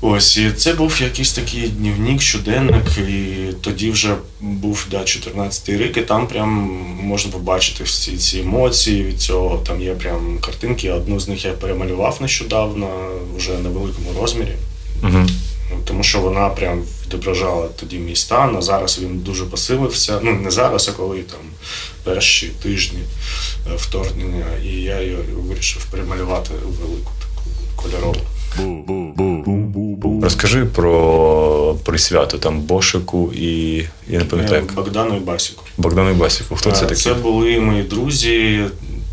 Ось, 0.06 0.38
і 0.38 0.52
це 0.52 0.74
був 0.74 1.02
якийсь 1.02 1.34
такий 1.34 1.68
дневник, 1.68 2.22
щоденник, 2.22 2.98
і 2.98 3.54
тоді 3.62 3.92
вже 3.92 4.16
був 4.42 4.88
да, 4.92 4.98
14-й 5.00 5.78
рік, 5.78 5.98
і 5.98 6.02
там 6.02 6.28
прям 6.28 6.50
можна 7.04 7.32
побачити 7.32 7.84
всі 7.84 8.18
ці 8.18 8.40
емоції 8.40 9.04
від 9.04 9.22
цього. 9.22 9.58
Там 9.58 9.82
є 9.82 9.94
прям 9.94 10.38
картинки. 10.42 10.92
Одну 10.92 11.20
з 11.20 11.28
них 11.28 11.46
я 11.46 11.52
перемалював 11.52 12.18
нещодавно, 12.22 12.88
вже 13.38 13.52
на 13.52 13.70
великому 13.70 14.22
розмірі. 14.22 14.56
Угу. 15.04 15.26
Тому 15.86 16.04
що 16.04 16.20
вона 16.20 16.50
прям 16.50 16.84
відображала 17.06 17.68
тоді 17.68 17.98
мій 17.98 18.16
стан, 18.16 18.56
а 18.58 18.62
зараз 18.62 19.00
він 19.02 19.20
дуже 19.20 19.46
посилився. 19.46 20.20
Ну, 20.24 20.32
не 20.32 20.52
зараз, 20.52 20.90
а 20.90 20.92
коли 20.92 21.18
там 21.18 21.40
перші 22.04 22.48
тижні 22.48 23.00
е, 23.68 23.76
вторгнення, 23.76 24.46
і 24.66 24.70
я 24.70 25.02
її 25.02 25.18
вирішив 25.36 25.86
перемалювати 25.86 26.52
у 26.68 26.70
велику 26.70 27.12
таку 27.20 27.50
кольорову. 27.76 28.22
Розкажи 30.24 30.66
про, 30.66 31.76
про 31.86 31.98
свято, 31.98 32.38
там 32.38 32.60
Бошику 32.62 33.32
і 33.36 33.76
я 34.08 34.20
не 34.20 34.26
пам'ятаю, 34.26 34.62
Е, 34.62 34.64
як 34.66 34.74
Богдану 34.74 35.18
і 35.18 35.20
Басіку. 35.20 35.64
Богдану 35.78 36.10
і 36.10 36.14
Басіку. 36.14 36.56
Хто 36.56 36.72
це 36.72 36.78
Е, 36.86 36.88
такий? 36.88 37.04
Це 37.04 37.14
були 37.14 37.60
мої 37.60 37.84
друзі. 37.84 38.62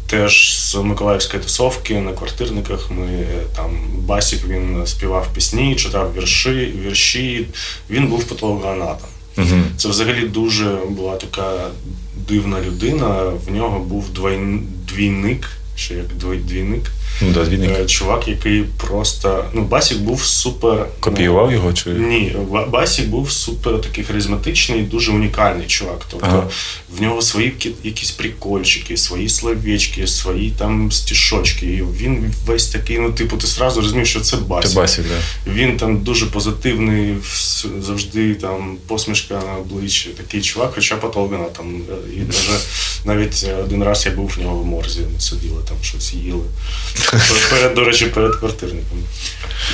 Теж 0.06 0.58
з 0.58 0.74
Миколаївської 0.74 1.42
тусовки 1.42 2.00
на 2.00 2.12
квартирниках. 2.12 2.90
Ми 2.90 3.06
е, 3.06 3.26
там 3.56 3.70
Басік 4.06 4.48
він 4.48 4.86
співав 4.86 5.28
пісні, 5.34 5.76
читав 5.76 6.12
вірші, 6.16 6.74
вірші. 6.86 7.46
Він 7.90 8.06
був 8.06 8.24
патологоанатом. 8.24 9.08
Угу. 9.38 9.46
Це 9.76 9.88
взагалі 9.88 10.20
дуже 10.28 10.78
була 10.88 11.16
така 11.16 11.52
дивна 12.28 12.60
людина. 12.60 13.24
В 13.46 13.52
нього 13.52 13.78
був 13.78 14.10
двойн... 14.10 14.62
двійник, 14.88 15.48
ще 15.76 15.94
як 15.94 16.06
двійник. 16.44 16.82
Ну, 17.22 17.30
да. 17.32 17.40
Е, 17.80 17.86
Чувак, 17.86 18.28
який 18.28 18.62
просто. 18.62 19.44
Ну, 19.52 19.62
Басік 19.62 19.98
був 19.98 20.22
супер. 20.24 20.86
Копіював 21.00 21.52
його 21.52 21.72
чи. 21.72 21.90
Ні, 21.90 22.36
Ба- 22.50 22.66
Басік 22.66 23.06
був 23.08 23.30
супер 23.30 23.80
такий 23.80 24.04
харизматичний, 24.04 24.82
дуже 24.82 25.12
унікальний 25.12 25.66
чувак. 25.66 26.06
Тобто 26.10 26.26
Ага. 26.26 26.48
в 26.98 27.02
нього 27.02 27.22
свої 27.22 27.54
якісь 27.84 28.10
прикольчики, 28.10 28.96
свої 28.96 29.28
словечки, 29.28 30.06
свої 30.06 30.50
там 30.50 30.92
стішочки. 30.92 31.66
І 31.66 31.82
він 31.82 32.34
весь 32.46 32.66
такий, 32.66 32.98
ну, 32.98 33.12
типу, 33.12 33.36
ти 33.36 33.46
сразу 33.46 33.80
розумієш, 33.80 34.10
що 34.10 34.20
це 34.20 34.30
Це 34.30 34.36
Басік. 34.36 34.76
Басік, 34.76 35.04
да. 35.08 35.52
Він 35.52 35.76
там 35.76 35.98
дуже 35.98 36.26
позитивний, 36.26 37.14
завжди 37.80 38.34
там 38.34 38.76
посмішка 38.86 39.34
на 39.34 39.56
обличчі. 39.58 40.08
Такий 40.08 40.42
чувак, 40.42 40.72
хоча 40.74 40.96
патологана 40.96 41.44
там. 41.44 41.82
е, 41.90 41.94
І 42.16 42.20
навіть 43.04 43.44
е, 43.48 43.54
один 43.54 43.82
раз 43.84 44.06
я 44.06 44.12
був 44.12 44.32
в 44.36 44.42
нього 44.42 44.56
в 44.58 44.66
морзі, 44.66 45.00
ми 45.14 45.20
сиділи 45.20 45.62
там 45.68 45.76
щось 45.82 46.12
їли. 46.14 46.44
Перед, 47.50 47.74
до 47.74 47.84
речі, 47.84 48.06
перед 48.06 48.36
квартирником. 48.36 48.98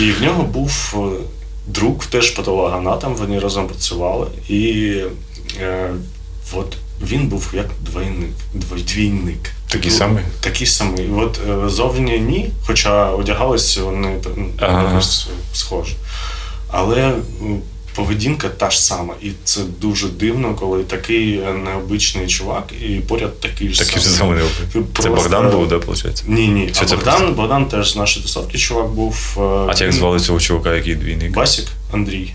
І 0.00 0.10
в 0.12 0.22
нього 0.22 0.42
був 0.42 0.94
е, 0.96 1.24
друг, 1.66 2.06
теж 2.06 2.30
патологоанатом, 2.30 3.14
вони 3.14 3.38
разом 3.38 3.66
працювали. 3.68 4.26
І 4.48 4.94
е, 5.60 5.90
от 6.54 6.76
він 7.02 7.28
був 7.28 7.50
як 7.52 7.66
двойник, 7.80 8.30
двой- 8.54 8.82
двійник. 8.94 9.50
Такий 9.68 9.90
Ну, 9.90 9.98
самий? 9.98 10.24
Такий 10.40 10.66
самий. 10.66 11.10
От 11.16 11.40
е, 11.48 11.68
зовні 11.68 12.18
ні, 12.18 12.50
хоча 12.66 13.10
одягалися 13.10 13.82
вони 13.82 14.20
ну, 14.36 14.48
Ага. 14.58 15.02
схожі. 15.52 15.94
Але 16.68 17.12
поведінка 17.96 18.48
та 18.48 18.70
ж 18.70 18.82
сама. 18.82 19.14
І 19.22 19.30
це 19.44 19.60
дуже 19.80 20.08
дивно, 20.08 20.54
коли 20.54 20.84
такий 20.84 21.40
необичний 21.64 22.26
чувак, 22.26 22.72
і 22.82 22.86
поряд 23.00 23.40
такий 23.40 23.72
ж 23.72 23.78
Такий 23.86 24.02
самий. 24.02 24.42
Це 24.72 24.80
просто- 24.80 25.14
Богдан 25.14 25.50
був, 25.50 25.68
да, 25.68 25.76
виходить? 25.76 26.22
Ні, 26.26 26.48
ні. 26.48 26.66
Чи 26.66 26.80
а 26.82 26.84
це 26.86 26.96
Богдан, 26.96 27.16
просто- 27.16 27.34
Богдан 27.34 27.66
теж 27.66 27.92
з 27.92 27.96
нашої 27.96 28.22
тусовки 28.26 28.58
чувак 28.58 28.86
був. 28.88 29.36
е, 29.36 29.40
А 29.40 29.74
як 29.84 29.92
звали 29.92 30.20
цього 30.20 30.40
чувака, 30.40 30.74
який 30.74 30.94
двійник? 30.94 31.32
Басік 31.32 31.66
Андрій. 31.92 32.32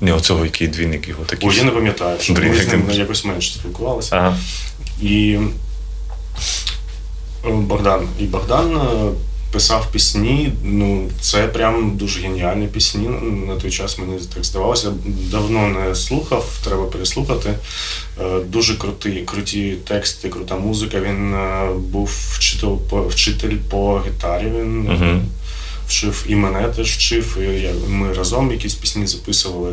Ні, 0.00 0.12
оцього, 0.12 0.44
який 0.44 0.68
двійник 0.68 1.08
його 1.08 1.24
такий. 1.24 1.48
Ой, 1.48 1.56
я 1.56 1.64
не 1.64 1.70
пам'ятаю, 1.70 2.16
що 2.20 2.32
ми 2.32 2.54
з 2.62 2.68
ним 2.68 2.90
якось 2.90 3.24
менше 3.24 3.52
спілкувалися. 3.54 4.16
Ага. 4.16 4.36
І 5.02 5.38
е, 7.46 7.50
Богдан. 7.50 8.08
І 8.20 8.24
Богдан 8.24 8.76
е, 8.76 9.10
писав 9.56 9.88
пісні, 9.92 10.52
ну 10.64 11.08
це 11.20 11.46
прям 11.46 11.96
дуже 11.96 12.20
геніальні 12.20 12.66
пісні. 12.66 13.08
На 13.48 13.56
той 13.56 13.70
час 13.70 13.98
мені 13.98 14.18
так 14.34 14.44
здавалося. 14.44 14.92
Давно 15.30 15.68
не 15.68 15.94
слухав, 15.94 16.58
треба 16.64 16.84
переслухати. 16.84 17.54
Е, 18.20 18.40
Дуже 18.48 18.74
крутий, 18.74 19.22
круті 19.24 19.76
тексти, 19.88 20.28
крута 20.28 20.56
музика. 20.56 21.00
Він 21.00 21.34
е, 21.34 21.68
був 21.78 22.10
вчитель 22.32 22.76
по 22.90 23.02
вчитель 23.02 23.56
по 23.70 24.02
гітарі. 24.06 24.44
Він 24.44 24.78
Мгм. 24.78 25.22
вчив 25.88 26.24
і 26.28 26.34
мене 26.36 26.68
теж 26.68 26.90
вчив. 26.96 27.38
І 27.40 27.88
ми 27.88 28.12
разом 28.12 28.50
якісь 28.52 28.74
пісні 28.74 29.06
записували. 29.06 29.72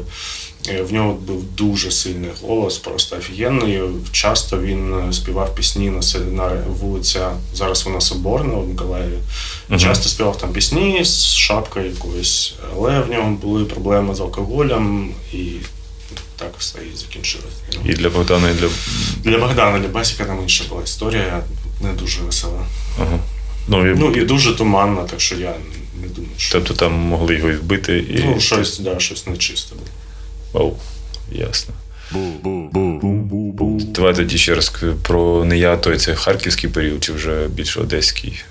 Е, 0.69 0.81
В 0.81 0.93
нього 0.93 1.13
був 1.13 1.43
дуже 1.43 1.91
сильний 1.91 2.29
голос, 2.41 2.77
просто 2.77 3.15
офігенний. 3.15 3.81
Часто 4.11 4.59
він 4.59 4.93
е, 4.93 5.13
співав 5.13 5.55
пісні 5.55 5.89
на, 6.31 6.51
вулиця, 6.67 7.31
зараз 7.53 7.85
вона 7.85 8.01
Соборна 8.01 8.53
в 8.53 8.67
Миколаєві. 8.67 9.17
Мгм. 9.69 9.79
Часто 9.79 10.09
співав 10.09 10.37
там 10.37 10.53
пісні 10.53 11.05
з 11.05 11.25
шапкою 11.35 11.85
якоюсь, 11.89 12.53
але 12.75 12.99
в 12.99 13.09
нього 13.09 13.29
були 13.29 13.65
проблеми 13.65 14.15
з 14.15 14.19
алкоголем 14.19 15.09
і 15.33 15.37
так 16.37 16.51
все 16.59 16.77
і 16.93 16.97
закінчилось. 16.97 17.53
І 17.85 17.93
для 17.93 18.09
Богдана, 18.09 18.49
і 18.49 18.53
для. 18.53 18.69
Для 19.23 19.37
Богдана 19.37 19.79
Лібасіка 19.79 20.25
там 20.25 20.41
інша 20.41 20.63
була 20.69 20.83
історія, 20.83 21.43
не 21.81 21.93
дуже 21.93 22.21
весела. 22.21 22.65
Ага. 23.01 23.19
Ну, 23.67 23.91
і... 23.91 23.95
Ну 23.95 24.11
і 24.11 24.25
дуже 24.25 24.55
туманна, 24.55 25.03
так 25.03 25.21
що 25.21 25.35
я 25.35 25.53
не 26.01 26.07
думаю, 26.07 26.33
що 26.37 26.53
Тобто 26.59 26.73
там 26.73 26.93
могли 26.93 27.35
його 27.35 27.49
і 27.49 27.55
вбити 27.55 27.97
і. 27.97 28.23
ну, 28.25 28.39
щось, 28.39 28.79
да, 28.79 28.99
щось 28.99 29.27
нечисте 29.27 29.75
було. 29.75 29.87
Оу, 30.53 30.73
ясно. 31.31 31.73
Давай 33.79 34.15
тоді 34.15 34.37
ще 34.37 34.55
раз 34.55 34.73
про 35.01 35.45
не 35.45 35.57
я, 35.57 35.77
той 35.77 35.97
це 35.97 36.15
харківський 36.15 36.69
період, 36.69 37.03
чи 37.03 37.13
вже 37.13 37.47
більше 37.47 37.79
одеський. 37.79 38.43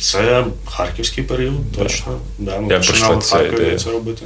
Це 0.00 0.44
харківський 0.66 1.24
період, 1.24 1.72
точно. 1.78 2.18
Да, 2.38 2.60
ми 2.60 2.72
Як 2.72 2.86
починали 2.86 3.16
в 3.16 3.30
Харкові 3.30 3.76
це 3.76 3.90
робити. 3.90 4.22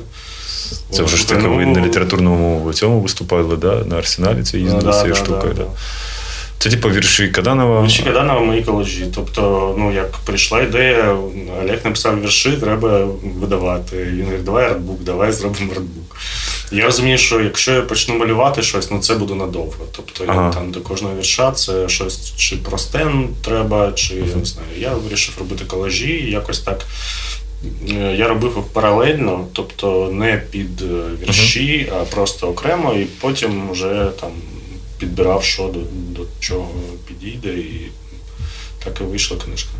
Це 0.90 1.02
вже 1.02 1.16
ж 1.16 1.28
таки 1.28 1.48
ви 1.48 1.66
ну, 1.66 1.72
на 1.72 1.86
літературному 1.86 2.72
цьому 2.72 3.00
виступали, 3.00 3.56
да? 3.56 3.84
на 3.84 3.96
арсеналі 3.96 4.42
це 4.42 4.58
їздила 4.58 4.92
ця 4.92 5.02
цією 5.02 5.54
да, 5.56 5.64
Це 6.58 6.70
типу 6.70 6.88
вірші 6.90 7.28
Каданова. 7.28 7.82
Вірші 7.84 8.02
Каданова 8.02 8.40
мої 8.40 8.62
коледжі. 8.62 9.06
Тобто, 9.14 9.74
ну 9.78 9.92
як 9.92 10.10
прийшла 10.16 10.62
ідея, 10.62 11.16
Олег 11.62 11.80
написав 11.84 12.22
вірші, 12.22 12.52
треба 12.52 13.08
видавати. 13.40 14.04
Він 14.04 14.20
говорить, 14.24 14.44
давай 14.44 14.66
артбук, 14.66 15.02
давай 15.02 15.32
зробимо 15.32 15.70
артбук. 15.72 16.16
Я 16.72 16.84
розумію, 16.84 17.18
що 17.18 17.40
якщо 17.40 17.72
я 17.72 17.82
почну 17.82 18.18
малювати 18.18 18.62
щось, 18.62 18.90
ну 18.90 18.98
це 18.98 19.14
буде 19.14 19.34
надовго. 19.34 19.84
Тобто 19.96 20.24
я 20.24 20.50
там 20.50 20.70
до 20.70 20.80
кожного 20.80 21.14
вірша 21.16 21.52
це 21.52 21.88
щось 21.88 22.32
чи 22.36 22.56
просте 22.56 23.06
треба, 23.44 23.92
чи 23.92 24.14
я 24.14 24.20
не 24.36 24.44
знаю. 24.44 24.68
Я 24.78 24.90
вирішив 24.94 25.34
робити 25.38 25.64
колажі, 25.66 26.10
і 26.12 26.30
якось 26.30 26.58
так. 26.60 26.86
е, 27.90 28.14
Я 28.18 28.28
робив 28.28 28.52
їх 28.56 28.64
паралельно, 28.66 29.46
тобто 29.52 30.10
не 30.12 30.42
під 30.50 30.82
е, 30.82 30.86
вірші, 31.26 31.92
а 31.92 32.04
просто 32.04 32.48
окремо, 32.48 32.94
і 32.94 33.04
потім 33.04 33.70
вже 33.70 34.06
там 34.20 34.30
підбирав, 34.98 35.44
що 35.44 35.62
до, 35.62 35.78
до 36.20 36.26
чого 36.40 36.70
підійде, 37.08 37.48
і 37.48 37.88
так 38.84 39.00
і 39.00 39.04
вийшла 39.04 39.36
книжка. 39.36 39.70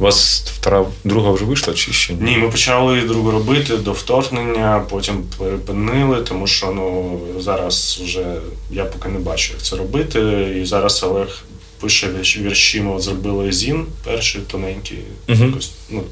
У 0.00 0.02
вас 0.02 0.42
втора, 0.56 0.84
друга 1.04 1.30
вже 1.30 1.44
вийшла 1.44 1.74
чи 1.74 1.92
ще 1.92 2.12
ні? 2.12 2.30
Ні, 2.30 2.36
ми 2.38 2.48
почали 2.50 3.00
другу 3.00 3.30
робити 3.30 3.76
до 3.76 3.92
вторгнення, 3.92 4.84
потім 4.90 5.22
перепинили, 5.38 6.20
тому 6.22 6.46
що 6.46 6.66
ну 6.72 7.20
зараз 7.40 8.00
вже 8.04 8.36
я 8.70 8.84
поки 8.84 9.08
не 9.08 9.18
бачу, 9.18 9.52
як 9.52 9.62
це 9.62 9.76
робити. 9.76 10.20
І 10.62 10.64
зараз 10.66 11.02
Олег 11.02 11.42
пише 11.80 12.08
вірші. 12.38 12.80
Ми 12.80 12.92
от 12.92 13.02
зробили 13.02 13.52
зін, 13.52 13.86
перший 14.04 14.40
тоненький, 14.40 14.98
Мгм. 15.28 15.46
якось 15.46 15.70
ну. 15.90 16.02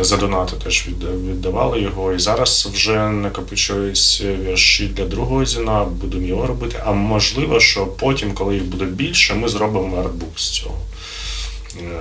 За 0.00 0.16
донати 0.16 0.56
теж 0.64 0.88
віддавали 1.26 1.80
його. 1.80 2.12
І 2.12 2.18
зараз 2.18 2.68
вже 2.72 3.08
накопичують 3.10 4.24
вірші 4.44 4.86
для 4.86 5.04
другого 5.04 5.44
зіна, 5.44 5.84
будемо 5.84 6.26
його 6.26 6.46
робити. 6.46 6.82
А 6.84 6.92
можливо, 6.92 7.60
що 7.60 7.86
потім, 7.86 8.32
коли 8.32 8.54
їх 8.54 8.64
буде 8.64 8.84
більше, 8.84 9.34
ми 9.34 9.48
зробимо 9.48 9.96
артбук 9.96 10.38
з 10.38 10.50
цього. 10.50 10.78
Е, 11.80 12.00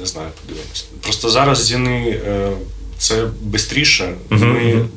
Не 0.00 0.06
знаю, 0.06 0.28
подивимось. 0.42 0.86
Просто 1.00 1.30
зараз 1.30 1.64
зіни 1.64 2.20
е, 2.26 2.50
це 2.98 3.28
швидше. 3.56 4.14
Ми 4.30 4.88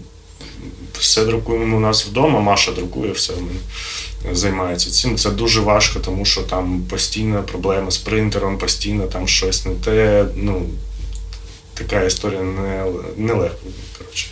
все 0.99 1.25
друкуємо 1.25 1.77
у 1.77 1.79
нас 1.79 2.05
вдома, 2.05 2.39
Маша 2.39 2.71
друкує 2.71 3.11
все. 3.11 3.33
Займається 4.31 4.91
цим. 4.91 5.17
Це 5.17 5.29
дуже 5.29 5.61
важко, 5.61 5.99
тому 5.99 6.25
що 6.25 6.41
там 6.41 6.81
постійна 6.89 7.41
проблема 7.41 7.91
з 7.91 7.97
принтером, 7.97 8.57
постійно 8.57 9.07
там 9.07 9.27
щось 9.27 9.65
не 9.65 9.71
те. 9.75 10.25
Ну, 10.35 10.65
така 11.77 12.03
історія 12.03 12.41
не, 12.41 12.85
нелегка. 13.17 13.57
Коротше. 13.97 14.27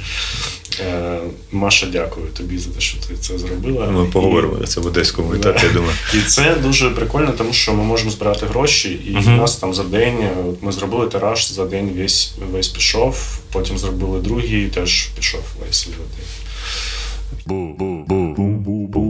Е, 0.79 1.19
Маша, 1.51 1.85
дякую 1.91 2.27
тобі 2.27 2.57
за 2.57 2.69
те, 2.69 2.79
що 2.79 2.97
ти 3.07 3.15
це 3.21 3.37
зробила. 3.37 3.87
Ми 3.91 4.03
І- 4.07 4.11
поговоримо 4.11 4.67
це 4.67 4.81
в 4.81 4.85
одеському 4.87 5.29
Да. 5.35 5.37
етапі, 5.37 5.65
я 5.67 5.73
думаю. 5.73 5.93
і 6.13 6.17
це 6.21 6.55
дуже 6.55 6.89
прикольно, 6.89 7.31
тому 7.37 7.53
що 7.53 7.73
ми 7.73 7.83
можемо 7.83 8.11
збирати 8.11 8.45
гроші, 8.45 8.89
і 8.89 9.11
в 9.17 9.27
нас 9.27 9.55
там 9.57 9.73
за 9.73 9.83
день 9.83 10.17
е, 10.21 10.31
от 10.49 10.63
ми 10.63 10.71
зробили 10.71 11.07
тираж, 11.07 11.51
за 11.51 11.65
день 11.65 11.89
весь 11.97 12.33
весь 12.51 12.67
пішов. 12.67 13.39
Потім 13.51 13.77
зробили 13.77 14.19
другий, 14.19 14.65
і 14.65 14.67
теж 14.67 15.05
пішов 15.17 15.41
весь 15.67 15.85
за 15.85 15.91
день. 15.91 16.27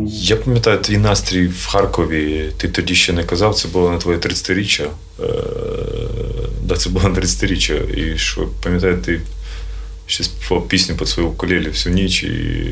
Я 0.07 0.35
пам'ятаю 0.35 0.77
твій 0.79 0.97
настрій 0.97 1.47
в 1.47 1.65
Харкові. 1.67 2.51
Ти 2.57 2.67
тоді 2.67 2.95
ще 2.95 3.13
не 3.13 3.23
казав, 3.23 3.55
це 3.55 3.67
було 3.67 3.89
на 3.91 3.97
твоє 3.97 4.17
30-річчя. 4.17 4.87
Да, 6.65 6.75
це 6.75 6.89
було 6.89 7.09
на 7.09 7.15
30-річчя. 7.15 7.99
І 7.99 8.17
що 8.17 8.47
пам'ятаєте, 8.63 9.21
ще 10.07 10.23
співав 10.23 10.67
пісню 10.67 10.95
під 10.95 11.07
свою 11.07 11.31
колелі 11.31 11.69
всю 11.69 11.95
ніч, 11.95 12.23
і 12.23 12.63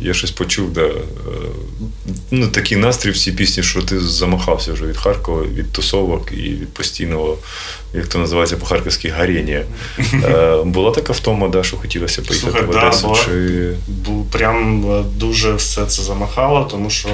я 0.00 0.14
щось 0.14 0.30
почув, 0.30 0.72
да, 0.72 0.84
е, 0.86 0.92
ну, 2.30 2.48
такий 2.48 2.78
настрій 2.78 3.10
в 3.10 3.18
цій 3.18 3.32
пісні, 3.32 3.62
що 3.62 3.82
ти 3.82 4.00
замахався 4.00 4.72
вже 4.72 4.86
від 4.86 4.96
Харкова, 4.96 5.42
від 5.42 5.72
тусовок 5.72 6.32
і 6.32 6.42
від 6.42 6.68
постійного, 6.68 7.38
як 7.94 8.06
то 8.06 8.18
називається 8.18 8.56
по-харківськи, 8.56 9.08
гаріння. 9.08 9.64
Е, 10.14 10.62
була 10.64 10.90
така 10.90 11.12
втома, 11.12 11.48
да, 11.48 11.62
що 11.62 11.76
хотілося 11.76 12.22
поїхати 12.22 12.52
Слухай, 12.52 12.66
в 12.66 12.70
Одесу? 12.86 13.06
була. 13.06 13.18
чи... 13.24 13.74
Прям 14.32 14.90
е, 14.92 15.04
дуже 15.16 15.54
все 15.54 15.86
це 15.86 16.02
замахало, 16.02 16.68
тому 16.70 16.90
що 16.90 17.08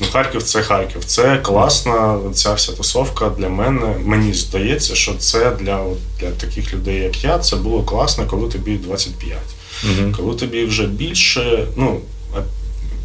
ну, 0.00 0.06
Харків 0.12 0.42
це 0.42 0.62
Харків. 0.62 1.04
Це 1.04 1.36
класна 1.36 2.18
ця 2.34 2.54
вся 2.54 2.72
тусовка 2.72 3.30
для 3.38 3.48
мене. 3.48 3.94
Мені 4.04 4.32
здається, 4.34 4.94
що 4.94 5.14
це 5.14 5.50
для, 5.60 5.84
для 6.20 6.30
таких 6.30 6.74
людей, 6.74 7.00
як 7.00 7.24
я, 7.24 7.38
це 7.38 7.56
було 7.56 7.82
класно, 7.82 8.26
коли 8.26 8.48
тобі 8.48 8.76
25. 8.76 9.38
Мгм. 9.84 10.14
Коли 10.14 10.34
тобі 10.34 10.64
вже 10.64 10.86
більше, 10.86 11.66
ну. 11.76 12.00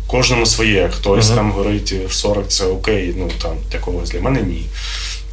Кожному 0.07 0.45
своє, 0.45 0.89
хтось 0.93 1.27
Ага. 1.27 1.35
там 1.35 1.51
говорить 1.51 1.93
в 2.07 2.13
40 2.13 2.47
це 2.47 2.65
окей, 2.65 3.13
ну 3.17 3.31
там 3.41 3.51
для 3.71 3.79
когось 3.79 4.09
для 4.09 4.21
мене 4.21 4.41
ні. 4.41 4.65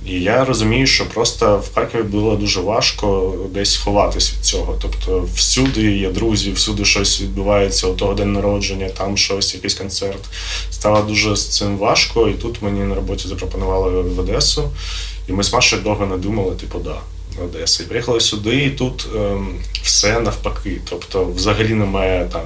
І 0.07 0.21
я 0.21 0.45
розумію, 0.45 0.87
що 0.87 1.09
просто 1.09 1.57
в 1.59 1.75
Харкові 1.75 2.03
було 2.03 2.37
дуже 2.37 2.61
важко 2.61 3.35
десь 3.51 3.77
ховатись 3.77 4.33
від 4.33 4.45
цього. 4.45 4.79
Тобто 4.83 5.29
всюди 5.35 5.97
є 5.97 6.11
друзі, 6.11 6.53
всюди 6.53 6.85
щось 6.85 7.21
відбувається, 7.21 7.87
у 7.87 7.95
того 7.95 8.15
день 8.15 8.33
народження, 8.33 8.89
там 8.89 9.17
щось, 9.17 9.55
якийсь 9.55 9.75
концерт. 9.75 10.21
Стало 10.71 11.03
дуже 11.03 11.37
з 11.37 11.49
цим 11.49 11.79
важко, 11.79 12.29
і 12.29 12.35
тут 12.35 12.63
мені 12.63 12.81
на 12.81 12.95
роботі 12.95 13.29
запропонували 13.29 14.03
в 14.03 14.19
Одесу. 14.19 14.71
І 15.29 15.33
ми 15.33 15.43
з 15.43 15.53
Машею 15.53 15.83
довго 15.83 16.07
не 16.07 16.17
думали, 16.17 16.55
типу, 16.55 16.79
да, 16.79 16.97
Одеса. 17.45 17.83
І 17.83 17.87
приїхали 17.87 18.21
сюди, 18.21 18.65
і 18.65 18.71
тут 18.71 19.07
ем, 19.17 19.49
все 19.83 20.21
навпаки. 20.21 20.81
Тобто, 20.91 21.25
взагалі 21.25 21.75
немає 21.75 22.29
там, 22.33 22.43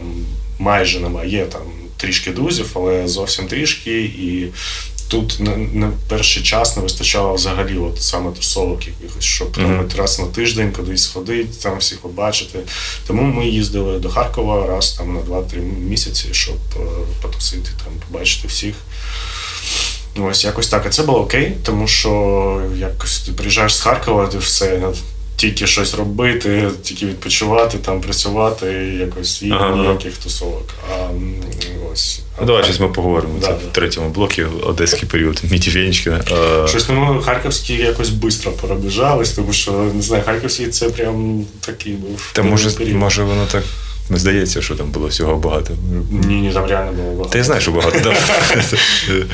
майже 0.58 1.00
немає, 1.00 1.30
є 1.30 1.44
там 1.44 1.62
трішки 1.96 2.30
друзів, 2.30 2.70
але 2.74 3.08
зовсім 3.08 3.46
трішки. 3.46 4.00
І 4.00 4.48
тут 5.08 5.40
на, 5.40 5.56
на 5.56 5.92
перший 6.08 6.42
час 6.42 6.76
не 6.76 6.82
вистачало 6.82 7.34
взагалі 7.34 7.78
от 7.78 8.02
саме 8.02 8.32
тусовок 8.32 8.86
якихось, 8.86 9.24
щоб 9.24 9.58
от 9.80 9.96
раз 9.96 10.18
на 10.18 10.26
тиждень 10.26 10.72
кудись 10.72 11.02
сходити, 11.02 11.48
там 11.62 11.78
всіх 11.78 11.98
побачити. 11.98 12.58
Тому 13.06 13.22
ми 13.22 13.46
їздили 13.46 13.98
до 13.98 14.08
Харкова 14.08 14.66
раз 14.66 14.92
там 14.92 15.14
на 15.14 15.20
2-3 15.20 15.58
місяці, 15.78 16.28
щоб 16.32 16.56
е, 16.76 16.80
потусити, 17.22 17.70
там, 17.84 17.92
побачити 18.08 18.48
всіх. 18.48 18.74
Ну, 20.16 20.26
Ось 20.26 20.44
якось 20.44 20.68
так. 20.68 20.86
А 20.86 20.90
це 20.90 21.02
було 21.02 21.20
окей, 21.20 21.52
тому 21.62 21.86
що 21.86 22.62
якось 22.76 23.20
ти 23.20 23.32
приїжджаєш 23.32 23.76
з 23.76 23.80
Харкова, 23.80 24.26
ти 24.26 24.38
все 24.38 24.80
тільки 25.38 25.66
щось 25.66 25.94
робити, 25.94 26.70
тільки 26.82 27.06
відпочивати, 27.06 27.78
там 27.78 28.00
працювати, 28.00 28.66
якось 29.00 29.42
і 29.42 29.50
Ага. 29.50 29.76
ніяких 29.76 30.16
тусовок. 30.16 30.68
А 30.92 31.08
ось. 31.92 32.20
Ну, 32.40 32.46
давай 32.46 32.64
щось 32.64 32.80
ми 32.80 32.88
поговоримо. 32.88 33.34
Да, 33.40 33.46
це 33.46 33.52
да. 33.52 33.58
в 33.70 33.72
третьому 33.72 34.08
блокі 34.08 34.42
одеський 34.62 35.08
період 35.08 35.40
Міті 35.50 35.70
Вєнічкіна. 35.70 36.20
Е, 36.64 36.68
Щось 36.68 36.88
ну, 36.88 37.22
харківські 37.24 37.74
якось 37.74 38.08
швидко 38.08 38.50
пробіжались, 38.50 39.32
тому 39.32 39.52
що 39.52 39.72
не 39.72 40.02
знаю, 40.02 40.22
харківський 40.26 40.68
це 40.68 40.90
прям 40.90 41.44
такий 41.60 41.92
був. 41.92 42.30
Та 42.32 42.42
може, 42.42 42.70
період. 42.70 42.96
може 42.96 43.22
воно 43.22 43.46
так 43.52 43.62
не 44.10 44.18
здається, 44.18 44.62
що 44.62 44.74
там 44.74 44.90
було 44.90 45.06
всього 45.06 45.36
багато. 45.36 45.74
Ні, 46.10 46.34
ні, 46.40 46.52
там 46.52 46.66
реально 46.66 46.92
було 46.92 47.12
багато. 47.16 47.38
Я 47.38 47.44
знаю, 47.44 47.60
що 47.60 47.70
багато. 47.70 48.00
да. 48.00 48.14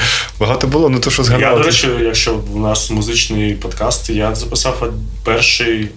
багато 0.41 0.67
було, 0.67 0.89
ну 0.89 1.01
то 1.01 1.11
що 1.11 1.23
Я, 1.39 1.55
до 1.55 1.63
речі, 1.63 1.89
якщо 2.03 2.35
в 2.35 2.57
нас 2.57 2.91
музичний 2.91 3.55
подкаст, 3.55 4.11
я 4.11 4.35
записав 4.35 4.93
перший 5.25 5.89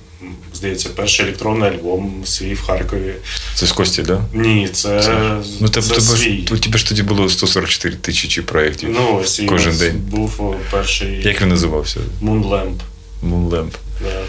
здається, 0.54 0.90
перший 0.96 1.26
електронний 1.26 1.70
альбом 1.70 2.22
свій 2.26 2.54
в 2.54 2.62
Харкові. 2.62 3.14
Це 3.56 3.66
з 3.66 3.72
Кості, 3.72 4.02
да? 4.04 4.22
Ні, 4.34 4.70
це, 4.74 5.14
Ну, 5.60 5.68
це 5.68 5.82
тебе, 5.82 6.00
свій. 6.02 6.48
у 6.52 6.58
тебе 6.58 6.78
ж 6.78 6.88
тоді 6.90 7.04
було 7.04 7.30
144 7.30 7.96
тисячі 7.96 8.42
проєктів 8.42 8.90
Ну, 8.94 9.20
ось 9.24 9.42
кожен 9.50 9.78
день. 9.78 9.96
був 10.12 10.56
перший 10.72 11.22
Як 11.28 11.42
він 11.42 11.50
називався? 11.50 12.00
Moonlamp. 12.24 12.76
Moonlamp. 13.24 13.70
Да. 14.04 14.22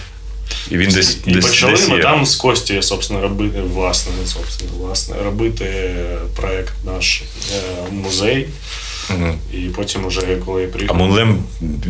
І 0.71 0.77
він 0.77 0.91
десь, 0.91 1.19
І 1.27 1.33
десь, 1.33 1.47
почали 1.47 1.73
десь 1.73 1.89
ми 1.89 1.97
є. 1.97 2.03
там 2.03 2.27
з 2.27 2.37
Костю, 2.37 2.83
собственно, 2.83 3.23
робити 3.23 3.61
власне, 3.61 4.12
не 4.21 4.27
собственно, 4.27 4.73
власне, 4.79 5.16
робити 5.25 5.95
проект 6.37 6.73
наш 6.85 7.23
е, 7.53 7.91
музей. 7.93 8.49
Мгм. 9.11 9.39
І 9.55 9.57
потім, 9.57 10.05
уже 10.07 10.37
коли 10.47 10.62
я 10.62 10.69
А 10.69 10.71
приїхав, 10.71 11.01
Moonlamp 11.01 11.37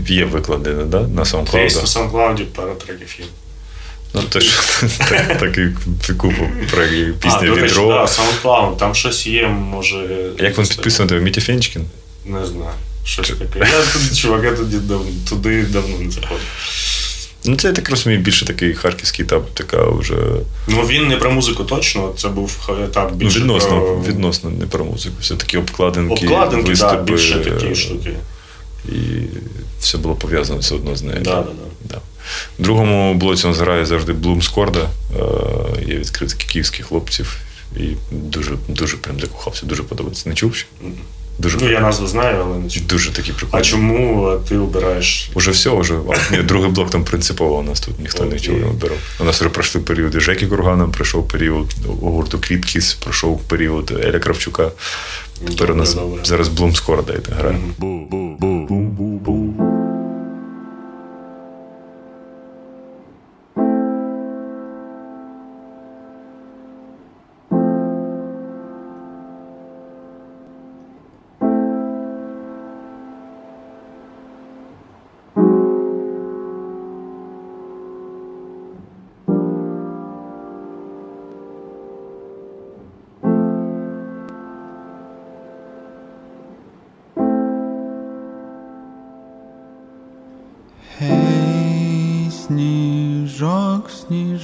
є 0.08 0.24
викладений, 0.24 0.84
да? 0.84 1.00
на 1.00 1.06
десь 1.06 1.32
на 1.34 1.40
SoundCloud? 1.40 1.86
SoundCloud 1.86 2.44
пару 2.44 2.74
треків 2.74 3.16
є. 3.18 3.24
Ну, 4.14 4.22
теж 4.22 4.44
так- 4.98 5.38
такий 5.38 5.66
купу 6.16 6.48
а, 7.12 7.12
Пісня 7.22 7.54
речі, 7.54 7.74
да, 7.74 8.04
SoundCloud, 8.04 8.76
там 8.76 8.94
щось 8.94 9.26
є, 9.26 9.48
може. 9.48 10.30
Як 10.38 10.58
він 10.58 10.66
підписаний? 10.66 11.20
Мітя 11.20 11.40
Фенчкін? 11.40 11.84
Не 12.26 12.46
знаю. 12.46 12.72
Щось 13.04 13.28
таке. 13.28 13.58
Я 13.58 13.82
туди, 13.92 14.14
чувак, 14.14 14.44
я 14.44 14.52
туди 15.28 15.62
давно 15.62 15.98
не 15.98 16.10
заходив. 16.10 16.46
Ну, 17.44 17.56
це 17.56 17.68
я 17.68 17.74
так 17.74 17.90
розумію, 17.90 18.20
більше 18.20 18.46
такий 18.46 18.74
харківський 18.74 19.24
етап, 19.24 19.50
така 19.54 19.90
вже 19.90 20.16
Ну 20.68 20.82
він 20.86 21.08
не 21.08 21.16
про 21.16 21.30
музику 21.30 21.64
точно, 21.64 22.12
це 22.16 22.28
був 22.28 22.70
етап 22.84 23.12
ну, 23.20 23.28
відносно, 23.28 23.80
про 23.80 24.02
відносно 24.02 24.50
не 24.50 24.66
про 24.66 24.84
музику. 24.84 25.14
Все-таки 25.20 25.58
обкладинки, 25.58 26.24
обкладинки, 26.24 26.70
виступи, 26.70 26.96
да, 26.96 27.02
більше 27.02 27.40
такі 27.40 27.74
штуки. 27.74 28.14
І 28.88 28.92
все 29.80 29.98
було 29.98 30.14
пов'язано 30.14 30.58
все 30.58 30.74
одно 30.74 30.96
з 30.96 31.02
нею. 31.02 31.20
Да, 31.20 31.42
да, 31.42 31.52
да. 31.84 32.00
В 32.58 32.62
другому 32.62 33.14
блоці 33.14 33.46
нас 33.46 33.58
грає 33.58 33.86
завжди 33.86 34.12
Блум 34.12 34.42
Скорда. 34.42 34.80
Е, 34.80 35.22
Є 35.86 35.98
відкритки 35.98 36.46
київських 36.46 36.86
хлопців. 36.86 37.36
І 37.76 37.94
дуже, 38.10 38.52
дуже 38.68 38.96
прям 38.96 39.20
закохався, 39.20 39.66
дуже 39.66 39.82
подобається. 39.82 40.28
Не 40.28 40.34
чув 40.34 40.54
ще? 40.54 40.66
Дуже, 41.38 41.58
Ну 41.60 41.70
я 41.70 41.80
назву 41.80 42.06
знаю, 42.06 42.36
але 42.46 42.58
не 42.58 42.70
чую. 42.70 42.86
дуже 42.88 43.10
такі 43.12 43.32
А 43.50 43.60
чому 43.60 44.32
ти 44.48 44.58
обираєш? 44.58 45.30
Уже 45.34 45.50
все, 45.50 45.70
уже. 45.70 45.94
А, 46.08 46.36
ні, 46.36 46.42
другий 46.42 46.70
блок 46.70 46.90
там 46.90 47.04
принципово 47.04 47.58
у 47.58 47.62
нас 47.62 47.80
тут 47.80 48.00
ніхто 48.00 48.22
не 48.22 48.28
Окей. 48.28 48.40
чув, 48.40 48.56
не 48.58 48.66
обирав. 48.66 48.96
У 49.20 49.24
нас 49.24 49.40
вже 49.40 49.48
пройшли 49.50 49.80
періоди 49.80 50.20
Жекі 50.20 50.46
Кургана, 50.46 50.88
пройшов 50.88 51.28
період 51.28 51.74
гурту 51.86 52.38
Квіткіс, 52.38 52.94
пройшов 52.94 53.40
період 53.40 53.90
Еля 54.04 54.18
Кравчука. 54.18 54.70
Тепер 55.48 55.72
у 55.72 55.74
нас 55.74 55.96
зараз 56.24 56.48
Блум 56.48 56.76
Скорда 56.76 57.12
йде 57.12 57.32
грає. 57.38 57.58
Гей, 57.82 58.57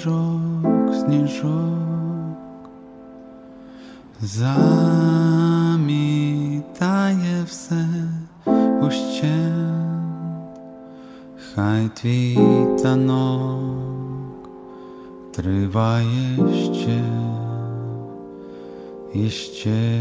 сніжок, 0.05 0.95
сніжок, 0.95 2.71
замітає 4.21 4.65
все 7.47 7.87
ущент, 8.83 10.59
хай 11.55 11.91
твій 11.95 12.39
танок 12.83 14.49
триває 15.33 16.39
ще, 16.73 17.05
і 19.15 19.31
ще, 19.31 20.01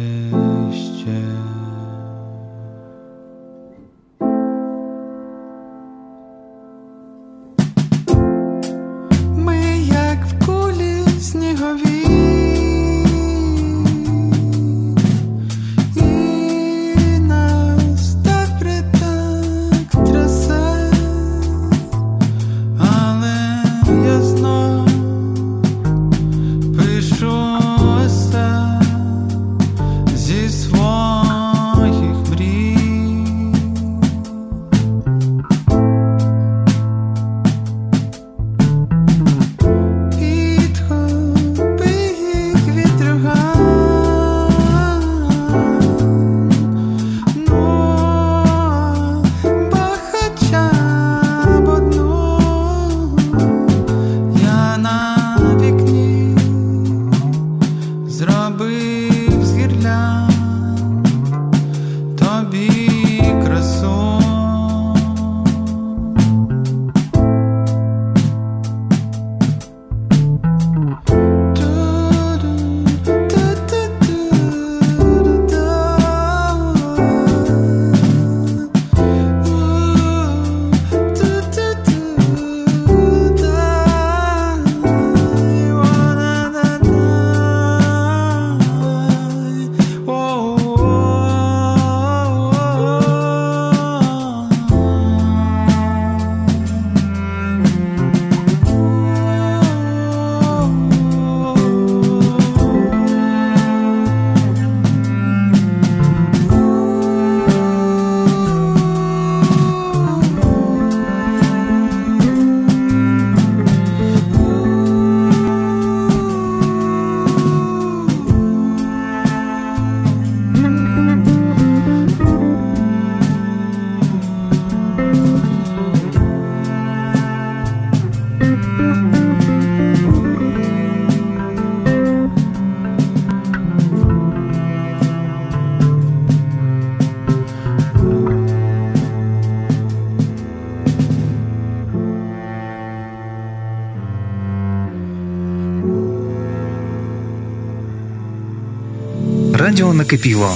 накипіло. 150.03 150.55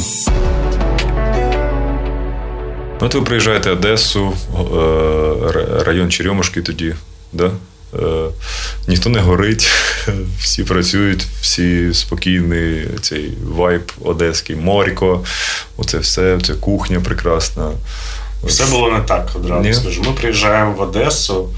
Ну, 3.02 3.08
от 3.08 3.16
ви 3.16 3.22
приїжджаєте 3.22 3.70
в 3.70 3.74
Одесу, 3.74 4.34
е, 4.54 5.84
район 5.86 6.12
Черемушки 6.12 6.62
тоді, 6.62 6.96
да? 7.34 7.52
Е, 7.94 8.30
ніхто 8.88 9.10
не 9.10 9.20
горить, 9.20 9.70
всі 10.40 10.64
працюють, 10.64 11.28
всі 11.42 11.94
спокійні, 11.94 12.84
цей 13.02 13.34
вайб 13.44 13.92
одеський, 14.02 14.56
моріко, 14.56 15.24
оце 15.78 15.98
все, 15.98 16.40
це 16.44 16.54
кухня 16.54 17.00
прекрасна. 17.00 17.72
Все 18.44 18.66
було 18.66 18.92
не 18.92 19.00
так 19.00 19.30
одразу 19.36 19.62
Ні? 19.62 19.74
скажу. 19.74 20.04
Ми 20.04 20.12
приїжджаємо 20.12 20.72
в 20.72 20.82
Одесу. 20.82 21.50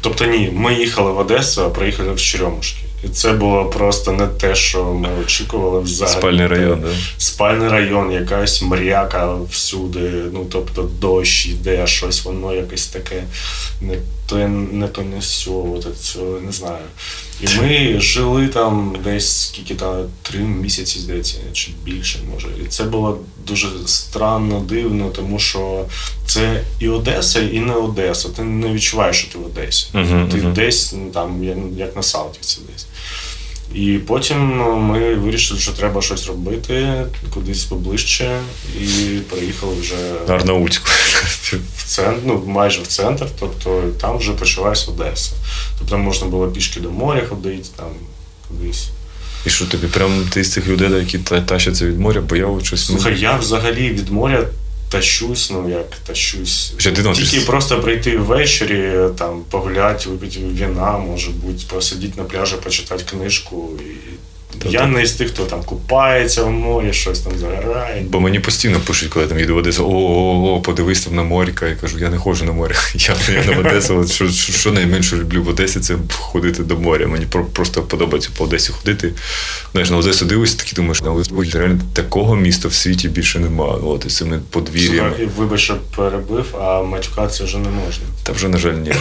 Тобто 0.00 0.24
ні, 0.24 0.50
ми 0.54 0.74
їхали 0.74 1.12
в 1.12 1.18
Одесу, 1.18 1.62
а 1.62 1.68
приїхали 1.68 2.12
в 2.12 2.20
Черемушки. 2.20 2.81
І 3.04 3.08
це 3.08 3.32
було 3.32 3.64
просто 3.64 4.12
не 4.12 4.26
те, 4.26 4.54
що 4.54 4.84
ми 4.84 5.08
очікували 5.22 5.80
взагалі. 5.80 6.18
Спальний 6.18 6.46
район, 6.46 6.80
да? 6.80 6.88
Спальний 7.18 7.68
район, 7.68 8.12
якась 8.12 8.62
мряка 8.62 9.34
всюди. 9.50 10.10
Ну 10.32 10.46
тобто 10.52 10.82
дощ 10.82 11.46
йде, 11.46 11.86
щось 11.86 12.24
воно 12.24 12.54
якесь 12.54 12.86
таке 12.86 13.22
не 13.80 13.96
то 14.32 14.48
не 14.48 14.88
то 14.88 15.02
не 15.02 15.22
сьо, 15.22 15.72
от 15.74 15.98
цього 15.98 16.40
не 16.40 16.52
знаю. 16.52 16.84
І 17.40 17.46
ми 17.60 18.00
жили 18.00 18.48
там 18.48 18.96
десь 19.04 19.46
скільки 19.46 19.74
там 19.74 20.04
три 20.22 20.38
місяці, 20.38 20.98
здається, 20.98 21.38
чи 21.52 21.70
більше 21.84 22.18
може. 22.32 22.48
І 22.64 22.66
це 22.66 22.84
було 22.84 23.18
дуже 23.46 23.68
странно, 23.86 24.60
дивно, 24.60 25.10
тому 25.10 25.38
що 25.38 25.84
це 26.26 26.62
і 26.78 26.88
Одеса, 26.88 27.40
і 27.40 27.60
не 27.60 27.74
Одеса. 27.74 28.28
Ти 28.28 28.42
не 28.42 28.72
відчуваєш, 28.72 29.16
що 29.16 29.32
ти 29.32 29.38
в 29.38 29.46
Одесі. 29.46 29.86
Мгм, 29.92 30.28
ти 30.28 30.36
мгм. 30.36 30.52
десь 30.52 30.92
ну, 30.92 31.10
там, 31.10 31.44
як 31.76 31.96
на 31.96 32.02
Салтівці 32.02 32.58
десь. 32.72 32.86
І 33.74 33.98
потім 34.06 34.56
ну, 34.56 34.76
ми 34.76 35.14
вирішили, 35.14 35.60
що 35.60 35.72
треба 35.72 36.02
щось 36.02 36.26
робити 36.26 37.04
кудись 37.34 37.64
поближче, 37.64 38.38
і 38.80 38.84
приїхали 39.30 39.74
вже 39.80 39.94
На 40.28 40.34
Арнаутську. 40.34 40.88
в 41.76 41.84
центр, 41.84 42.20
ну 42.26 42.42
майже 42.46 42.82
в 42.82 42.86
центр, 42.86 43.26
тобто 43.40 43.82
там 44.00 44.18
вже 44.18 44.32
почалась 44.32 44.88
Одеса. 44.88 45.32
Тобто 45.78 45.98
можна 45.98 46.26
було 46.26 46.48
пішки 46.48 46.80
до 46.80 46.90
моря 46.90 47.22
ходити, 47.28 47.68
там 47.76 47.88
кудись. 48.48 48.88
І 49.46 49.50
що 49.50 49.66
тобі 49.66 49.86
прям 49.86 50.26
ти 50.30 50.44
з 50.44 50.52
цих 50.52 50.68
людей, 50.68 50.90
які 50.90 51.18
тащаться 51.18 51.86
від 51.86 52.00
моря, 52.00 52.20
бо 52.20 52.36
я 52.36 52.46
щось. 52.62 52.86
Слухай, 52.86 53.20
я 53.20 53.36
взагалі 53.36 53.88
від 53.88 54.08
моря 54.08 54.44
тащусь, 54.92 55.50
ну 55.50 55.68
як 55.68 55.96
тащусь. 56.06 56.72
Ще 56.78 56.92
ти 56.92 57.02
носиш? 57.02 57.30
Тільки 57.30 57.46
просто 57.46 57.80
прийти 57.80 58.16
ввечері, 58.16 59.08
там 59.18 59.42
погуляти, 59.50 60.08
випити 60.08 60.40
віна, 60.40 60.98
може 60.98 61.30
бути, 61.30 61.64
посидіти 61.68 62.20
на 62.20 62.24
пляжі, 62.24 62.56
почитати 62.64 63.04
книжку. 63.10 63.68
І... 63.80 63.82
Я 64.68 64.86
не 64.86 65.06
з 65.06 65.12
тих, 65.12 65.28
хто 65.28 65.44
там 65.44 65.62
купається 65.64 66.42
в 66.44 66.50
морі, 66.50 66.92
щось 66.92 67.20
там 67.20 67.32
загорає. 67.38 68.04
Бо 68.08 68.20
мені 68.20 68.40
постійно 68.40 68.80
пишуть, 68.80 69.08
коли 69.08 69.22
я 69.24 69.28
там 69.28 69.38
їду 69.38 69.54
в 69.54 69.56
Одесу, 69.56 69.84
о, 69.84 69.88
о, 69.88 70.54
о, 70.56 70.60
подивись 70.60 71.00
там 71.04 71.14
на 71.16 71.22
моріка. 71.22 71.66
Я 71.68 71.74
кажу, 71.74 71.98
я 71.98 72.10
не 72.10 72.18
ходжу 72.18 72.44
на 72.44 72.52
море. 72.52 72.74
Я, 72.94 73.16
я 73.28 73.44
не 73.44 73.54
в 73.56 73.58
Одесу. 73.58 74.06
Що, 74.08 74.28
що, 74.30 74.52
що 74.52 74.72
найменше 74.72 75.16
люблю 75.16 75.42
в 75.42 75.48
Одесі, 75.48 75.80
це 75.80 75.96
ходити 76.12 76.62
до 76.62 76.76
моря. 76.78 77.06
Мені 77.06 77.26
про- 77.26 77.44
просто 77.44 77.82
подобається 77.82 78.30
по 78.38 78.44
Одесі 78.44 78.72
ходити. 78.72 79.12
Знаєш, 79.72 79.90
на 79.90 79.96
Одесу 79.96 80.24
дивишся, 80.24 80.56
такі 80.58 80.76
думаєш, 80.76 81.02
на 81.02 81.12
Одесу 81.12 81.44
реально 81.58 81.80
такого 81.92 82.36
міста 82.36 82.68
в 82.68 82.74
світі 82.74 83.08
більше 83.08 83.38
немає. 83.38 83.72
От, 83.84 84.04
і 84.06 84.08
цими 84.08 84.40
подвір'ями. 84.50 85.28
Вибач, 85.36 85.60
що 85.60 85.76
перебив, 85.96 86.56
а 86.60 86.82
матюкатися 86.82 87.44
вже 87.44 87.58
не 87.58 87.68
можна. 87.68 88.04
Та 88.22 88.32
вже, 88.32 88.48
на 88.48 88.58
жаль, 88.58 88.72
ні. 88.74 88.92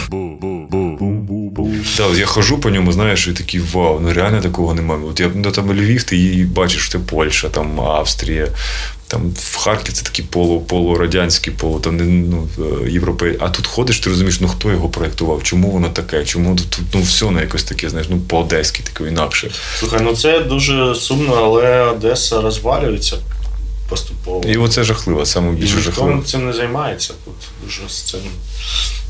Так, 1.98 2.12
от 2.12 2.18
я 2.18 2.26
хожу 2.26 2.58
по 2.58 2.70
ньому, 2.70 2.92
знаєш, 2.92 3.28
і 3.28 3.34
такий 3.34 3.60
вау, 3.74 4.00
ну 4.00 4.14
реально 4.14 4.42
такого 4.42 4.74
немає. 4.74 5.02
От 5.10 5.20
я 5.20 5.32
ну, 5.36 5.52
там 5.52 5.74
Львів, 5.74 6.04
ти 6.04 6.18
її 6.18 6.44
бачиш, 6.46 6.90
це 6.90 7.00
Польща, 7.00 7.50
там 7.50 7.82
Австрія. 7.82 8.48
Там 9.08 9.34
в 9.36 9.58
Харкові 9.58 9.94
це 9.94 10.04
такі 10.04 10.24
полу, 10.24 10.62
полурадянські, 10.62 11.52
полу 11.52 11.80
там 11.80 11.98
не 11.98 12.04
ну, 12.04 12.48
європей. 12.88 13.38
А 13.40 13.50
тут 13.50 13.68
ходиш, 13.68 14.00
ти 14.00 14.10
розумієш, 14.10 14.42
ну 14.42 14.48
хто 14.48 14.72
його 14.72 14.90
проєктував, 14.90 15.44
чому 15.44 15.72
воно 15.72 15.90
таке, 15.90 16.26
чому 16.26 16.56
тут 16.56 16.80
ну 16.94 17.02
все 17.02 17.32
на 17.32 17.42
якось 17.42 17.64
таке, 17.64 17.90
знаєш, 17.90 18.08
ну 18.10 18.20
по-одеськи, 18.20 18.84
таке 18.84 19.10
інакше. 19.10 19.52
Слухай, 19.80 20.00
ну 20.04 20.16
це 20.16 20.40
дуже 20.40 20.96
сумно, 20.96 21.34
але 21.34 21.82
Одеса 21.82 22.42
розвалюється 22.42 23.18
поступово. 23.90 24.44
І 24.48 24.58
оце 24.58 24.84
жахливо, 24.84 25.26
саме 25.26 25.52
більше 25.52 25.76
ніхто 25.76 25.92
жахливо. 25.92 26.22
цим 26.22 26.46
не 26.46 26.54
займається 26.54 27.14
тут. 27.26 27.34
Дуже 27.64 27.82
з 27.90 28.02
цим 28.02 28.20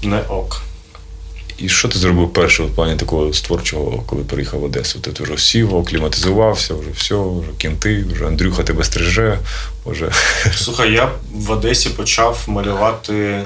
не 0.04 0.22
ок. 0.22 0.62
І 1.64 1.70
що 1.70 1.88
ти 1.88 2.00
зробив 2.00 2.34
перше 2.34 2.64
в 2.64 2.76
плані 2.76 2.96
такого 2.96 3.34
з 3.34 3.42
творчого, 3.42 4.04
коли 4.06 4.24
приїхав 4.24 4.60
в 4.60 4.64
Одесу? 4.64 5.00
Ти 5.00 5.24
вже 5.24 5.38
сів, 5.38 5.78
акліматизувався, 5.78 6.74
вже 6.74 6.90
все, 6.98 7.16
вже 7.16 7.50
кінти, 7.58 8.06
вже 8.14 8.28
Андрюха 8.28 8.64
тебе 8.64 8.84
стриже, 8.84 9.40
вже 9.86 10.12
Слухай, 10.56 10.92
я 10.94 11.12
в 11.34 11.52
Одесі 11.52 11.90
почав 11.90 12.44
малювати 12.48 13.44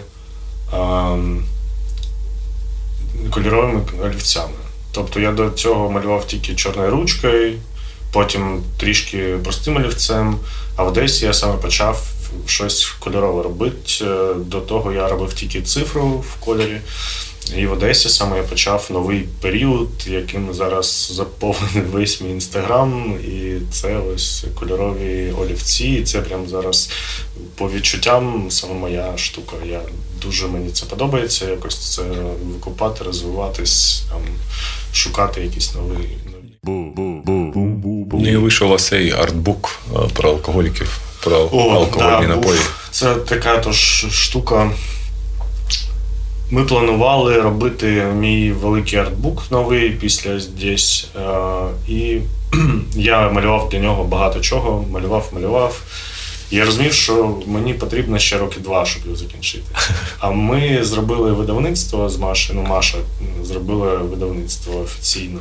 ем, 0.73 1.43
кольоровими 3.29 3.81
олівцями. 4.03 4.53
Тобто 4.91 5.19
я 5.19 5.31
до 5.31 5.49
цього 5.49 5.91
малював 5.91 6.27
тільки 6.27 6.55
чорною 6.55 6.91
ручкою, 6.91 7.53
потім 8.11 8.63
трішки 8.77 9.35
простим 9.43 9.77
олівцем, 9.77 10.37
а 10.75 10.83
в 10.83 10.87
Одесі 10.87 11.25
я 11.25 11.33
саме 11.33 11.57
почав 11.57 12.07
щось 12.45 12.85
кольорове 12.99 13.43
робити. 13.43 13.91
Е, 14.01 14.33
До 14.33 14.61
того 14.61 14.91
я 14.91 15.07
робив 15.07 15.33
тільки 15.33 15.61
цифру 15.61 16.07
в 16.07 16.45
кольорі. 16.45 16.81
І 17.57 17.65
в 17.65 17.71
Одесі 17.71 18.09
саме 18.09 18.37
я 18.37 18.43
почав 18.43 18.87
новий 18.91 19.25
період, 19.41 19.89
яким 20.07 20.53
зараз 20.53 21.11
заповнений 21.13 21.91
весь 21.91 22.21
мій 22.21 22.29
інстаграм. 22.29 23.19
І 23.27 23.53
це 23.71 23.97
ось 23.97 24.45
кольорові 24.59 25.33
олівці. 25.41 25.87
І 25.87 26.03
це 26.03 26.21
прям 26.21 26.47
зараз 26.47 26.89
по 27.55 27.71
відчуттям 27.71 28.45
саме 28.49 28.73
моя 28.73 29.17
штука. 29.17 29.55
Я 29.69 29.81
дуже 30.21 30.47
мені 30.47 30.71
це 30.71 30.85
подобається. 30.85 31.49
Якось 31.49 31.93
це 31.93 32.01
викупати, 32.53 33.03
розвиватись, 33.03 34.03
там, 34.09 34.21
шукати 34.93 35.41
якісь 35.41 35.73
нові. 35.75 36.07
нові. 36.25 36.51
Ну 38.23 38.31
і 38.31 38.37
вийшов 38.37 38.67
у 38.67 38.71
вас 38.71 38.87
цей 38.87 39.11
артбук 39.11 39.79
е, 39.95 39.99
про 40.13 40.29
алкоголіків, 40.29 40.99
про 41.23 41.49
О, 41.51 41.69
алкогольні 41.69 42.27
да, 42.27 42.35
напої. 42.35 42.57
був. 42.57 42.75
Це 42.91 43.15
така 43.15 43.57
тож 43.57 44.05
штука. 44.11 44.71
Ми 46.49 46.63
планували 46.63 47.41
робити 47.41 48.05
мій 48.15 48.51
великий 48.51 48.99
артбук 48.99 49.43
новий 49.51 49.89
після 49.89 50.39
здесь. 50.39 51.07
Е, 51.15 51.21
і 51.87 52.19
я 52.95 53.29
малював 53.29 53.69
для 53.69 53.79
нього 53.79 54.03
багато 54.03 54.39
чого, 54.39 54.85
малював, 54.91 55.29
малював. 55.33 55.81
Я 56.51 56.65
розумів, 56.65 56.93
що 56.93 57.35
мені 57.45 57.73
потрібно 57.73 58.19
ще 58.19 58.37
роки 58.37 58.59
два, 58.59 58.85
щоб 58.85 59.03
його 59.05 59.15
закінчити. 59.15 59.63
А 60.19 60.31
ми 60.31 60.83
зробили 60.83 61.31
видавництво 61.31 62.09
з 62.09 62.17
Машею. 62.17 62.59
Ну, 62.63 62.69
Маша 62.69 62.97
зробила 63.43 63.95
видавництво 63.95 64.79
офіційно. 64.79 65.39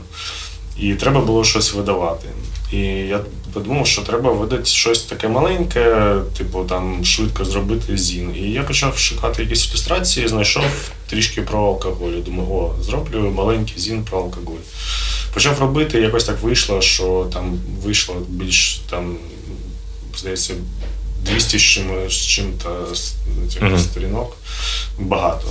І 0.79 0.95
треба 0.95 1.21
було 1.21 1.45
щось 1.45 1.75
видавати. 1.75 2.29
І 2.73 2.77
я 2.87 3.21
подумав, 3.53 3.87
що 3.87 4.03
треба 4.03 4.33
видати 4.33 4.65
щось 4.65 5.03
таке 5.03 5.29
маленьке, 5.29 6.15
типу 6.39 6.65
там 6.65 7.05
швидко 7.05 7.45
зробити 7.45 7.97
зін. 7.97 8.35
І 8.37 8.41
я 8.51 8.62
почав 8.62 8.99
шукати 8.99 9.43
якісь 9.43 9.69
ілюстрації, 9.71 10.29
знайшов 10.29 10.65
трішки 11.11 11.43
про 11.43 11.67
алкоголь. 11.67 12.12
Думаю, 12.27 12.49
о, 12.51 12.75
зроблю 12.83 13.31
маленький 13.31 13.79
зін 13.79 14.05
про 14.11 14.19
алкоголь. 14.19 14.61
Почав 15.35 15.61
робити, 15.61 16.01
якось 16.01 16.25
так 16.25 16.43
вийшло, 16.43 16.81
що 16.81 17.27
там 17.33 17.59
вийшло 17.85 18.15
більш 18.29 18.81
там, 18.91 19.17
здається, 20.19 20.55
200 21.25 21.59
з 21.59 21.62
чим, 21.62 21.85
з 22.09 22.12
чим-то 22.12 22.95
з 22.95 23.12
цих 23.53 23.62
Мгм. 23.62 23.79
сторінок. 23.79 24.37
Багато. 24.99 25.47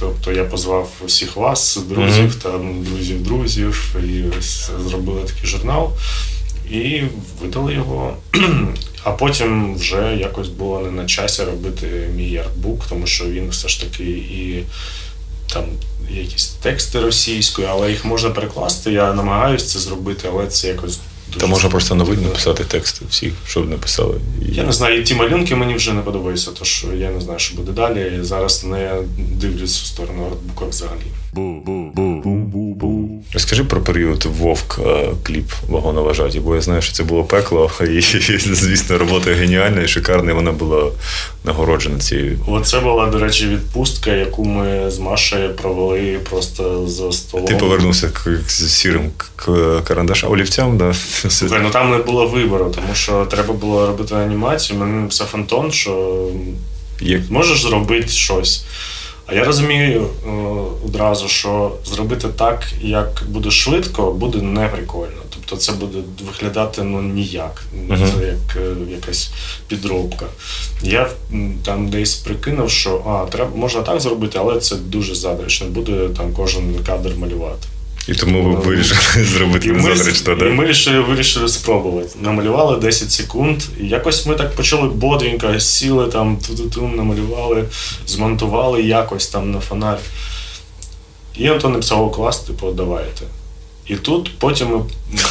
Тобто 0.00 0.32
я 0.32 0.44
позвав 0.44 0.90
усіх 1.06 1.36
вас, 1.36 1.78
друзів, 1.88 2.34
там 2.34 2.84
друзів 2.84 3.22
друзів, 3.22 3.94
і 4.04 4.22
ось 4.38 4.70
зробили 4.88 5.20
такий 5.20 5.46
журнал 5.50 5.92
і 6.70 7.02
видали 7.42 7.74
його. 7.74 8.16
А 9.04 9.10
потім 9.10 9.76
вже 9.76 10.16
якось 10.20 10.48
було 10.48 10.80
не 10.80 10.90
на 10.90 11.06
часі 11.06 11.42
робити 11.42 11.86
мій 12.16 12.36
артбук, 12.36 12.84
тому 12.88 13.06
що 13.06 13.24
він 13.24 13.48
все 13.48 13.68
ж 13.68 13.80
таки 13.80 14.04
і 14.04 14.64
там 15.52 15.64
якісь 16.10 16.46
тексти 16.46 17.00
російською, 17.00 17.68
але 17.70 17.90
їх 17.90 18.04
можна 18.04 18.30
перекласти. 18.30 18.92
Я 18.92 19.12
намагаюся 19.12 19.66
це 19.66 19.78
зробити, 19.78 20.28
але 20.32 20.46
це 20.46 20.68
якось 20.68 21.00
дуже 21.28 21.40
Та 21.40 21.46
можна 21.46 21.70
просто 21.70 21.94
на 21.94 22.04
написати 22.04 22.64
тексти 22.64 23.04
всі, 23.10 23.32
що 23.46 23.60
б 23.60 23.70
написали. 23.70 24.14
Я 24.42 24.62
не 24.62 24.72
знаю, 24.72 25.00
і 25.00 25.04
ті 25.04 25.14
малюнки 25.14 25.56
мені 25.56 25.74
вже 25.74 25.92
не 25.92 26.00
подобаються, 26.00 26.50
тож 26.58 26.86
я 26.96 27.10
не 27.10 27.20
знаю, 27.20 27.38
що 27.38 27.56
буде 27.56 27.72
далі. 27.72 28.12
Я 28.16 28.24
зараз 28.24 28.64
не 28.64 28.92
дивлюсь 29.18 29.82
в 29.82 29.86
сторону 29.86 30.26
артбука 30.26 30.64
взагалі. 30.64 31.06
Розкажи 33.32 33.64
про 33.64 33.80
період 33.80 34.24
Вовк 34.24 34.80
е, 34.86 35.08
кліп 35.22 35.52
вагоноважаті, 35.68 36.40
бо 36.40 36.54
я 36.54 36.60
знаю, 36.60 36.82
що 36.82 36.92
це 36.92 37.02
було 37.02 37.24
пекло, 37.24 37.70
і, 37.80 38.00
звісно, 38.38 38.98
робота 38.98 39.34
геніальна 39.34 39.82
і 39.82 39.88
шикарна, 39.88 40.30
і 40.30 40.34
вона 40.34 40.52
була 40.52 40.90
нагороджена 41.44 41.98
цією. 41.98 42.38
Оце 42.46 42.80
була, 42.80 43.06
до 43.06 43.18
речі, 43.18 43.46
відпустка, 43.46 44.10
яку 44.10 44.44
ми 44.44 44.90
з 44.90 44.98
Машею 44.98 45.54
провели 45.54 46.18
просто 46.30 46.88
за 46.88 47.12
столом. 47.12 47.46
Ти 47.46 47.54
повернувся 47.54 48.08
к, 48.08 48.30
з 48.48 48.72
сірим 48.72 49.10
карандашам, 49.84 50.32
олівцям, 50.32 50.78
да? 50.78 50.94
Слухай, 51.28 51.60
ну 51.62 51.70
там 51.70 51.90
не 51.90 51.98
було 51.98 52.26
вибору, 52.26 52.72
тому 52.74 52.94
що 52.94 53.24
треба 53.24 53.54
було 53.54 53.86
робити 53.86 54.14
анімацію. 54.14 54.78
Мені 54.78 54.92
написав 54.92 55.28
Антон, 55.32 55.72
що 55.72 56.18
Є 57.00 57.22
можеш 57.30 57.62
зробити 57.62 58.08
щось. 58.08 58.64
А 59.30 59.34
я 59.34 59.44
розумію 59.44 60.06
е, 60.26 60.30
одразу, 60.86 61.28
що 61.28 61.72
зробити 61.84 62.28
так, 62.28 62.72
як 62.80 63.22
буде 63.28 63.50
швидко, 63.50 64.12
буде 64.12 64.42
неприкольно. 64.42 65.22
Тобто 65.30 65.56
це 65.56 65.72
буде 65.72 65.98
виглядати 66.26 66.82
ну 66.82 67.02
ніяк. 67.02 67.64
Це 67.88 68.26
як 68.26 68.56
е, 68.56 68.90
якась 68.90 69.30
підробка. 69.66 70.26
Я 70.82 71.10
там 71.64 71.88
десь 71.88 72.14
прикинув, 72.14 72.70
що 72.70 73.02
а, 73.06 73.30
треба, 73.30 73.56
можна 73.56 73.82
так 73.82 74.00
зробити, 74.00 74.38
але 74.40 74.60
це 74.60 74.76
дуже 74.76 75.14
задрічно. 75.14 75.66
Буде 75.66 76.08
там 76.08 76.32
кожен 76.32 76.84
кадр 76.86 77.14
малювати. 77.18 77.68
І 78.08 78.14
тому 78.14 78.42
ви 78.42 78.54
вирішили 78.54 79.24
зробити 79.24 79.68
І 79.68 79.72
ми, 79.72 79.78
і 79.78 80.44
ми 80.44 80.50
вирішили, 80.56 81.00
вирішили 81.00 81.48
спробувати. 81.48 82.08
Намалювали 82.20 82.76
10 82.76 83.10
секунд. 83.10 83.62
І 83.80 83.88
якось 83.88 84.26
ми 84.26 84.34
так 84.34 84.54
почали 84.54 84.88
бодренько, 84.88 85.60
сіли 85.60 86.06
там, 86.06 86.36
ту-ту-ту, 86.36 86.88
намалювали, 86.88 87.64
змонтували 88.06 88.82
якось 88.82 89.26
там 89.26 89.50
на 89.50 89.60
фонарь. 89.60 89.98
І 91.36 91.48
Антон 91.48 91.72
написав 91.72 92.04
«О, 92.04 92.10
клас, 92.10 92.40
типу, 92.40 92.70
давайте. 92.70 93.24
І 93.86 93.96
тут 93.96 94.30
потім 94.38 94.68
ми 94.68 94.80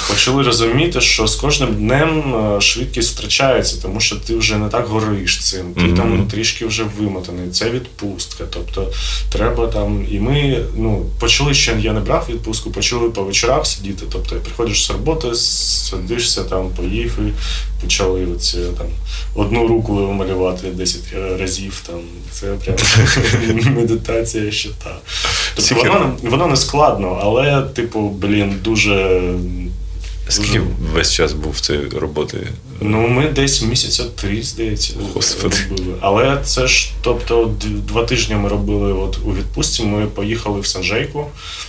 почали 0.07 0.43
розуміти, 0.43 1.01
що 1.01 1.27
з 1.27 1.35
кожним 1.35 1.75
днем 1.75 2.35
е, 2.35 2.61
швидкість 2.61 3.17
втрачається, 3.17 3.77
тому 3.81 3.99
що 3.99 4.15
ти 4.15 4.35
вже 4.35 4.57
не 4.57 4.69
так 4.69 4.87
гориш 4.87 5.39
цим, 5.39 5.73
ти 5.73 5.93
там 5.93 6.27
трішки 6.27 6.65
вже 6.65 6.83
вимотаний. 6.99 7.49
Це 7.49 7.69
відпустка. 7.69 8.43
Тобто 8.49 8.91
треба 9.29 9.67
там. 9.67 10.05
І 10.11 10.19
ми 10.19 10.65
ну, 10.75 11.05
почали 11.19 11.53
ще 11.53 11.77
я 11.79 11.93
не 11.93 11.99
брав 11.99 12.27
відпустку, 12.29 12.71
почали 12.71 13.09
по 13.09 13.23
вечорах 13.23 13.65
сидіти. 13.65 14.05
Тобто 14.11 14.35
приходиш 14.35 14.85
з 14.85 14.89
роботи, 14.89 15.35
сидишся 15.35 16.43
там, 16.43 16.69
поїв 16.69 17.19
і 17.19 17.31
почали 17.81 18.25
оці, 18.25 18.57
там 18.77 18.87
одну 19.35 19.67
руку 19.67 19.93
малювати 19.93 20.67
10 20.67 21.01
разів. 21.39 21.83
Там 21.87 21.99
це 22.31 22.47
прям 22.47 22.77
медитація 23.75 24.51
ще 24.51 24.69
та. 24.83 24.95
Тобто 25.55 25.75
воно, 25.75 26.17
воно 26.21 26.47
не 26.47 26.55
складно, 26.55 27.19
але, 27.23 27.61
типу, 27.61 28.09
блін, 28.09 28.55
дуже. 28.63 29.21
Скільки 30.29 30.59
дуже- 30.59 30.69
весь 30.93 31.13
час 31.13 31.33
був 31.33 31.59
цієї 31.59 31.85
роботи? 31.89 32.37
Ну, 32.81 33.07
ми 33.07 33.27
десь 33.27 33.61
місяця 33.61 34.03
три, 34.15 34.43
здається, 34.43 34.93
Господи. 35.13 35.55
робили. 35.69 35.95
Але 36.01 36.37
це 36.43 36.67
ж, 36.67 36.89
тобто, 37.01 37.51
два 37.87 38.03
тижні 38.03 38.35
ми 38.35 38.49
робили 38.49 38.93
от 38.93 39.17
у 39.25 39.29
відпустці. 39.33 39.83
Ми 39.83 40.05
поїхали 40.05 40.59
в 40.59 40.65
Санжейку. 40.67 41.25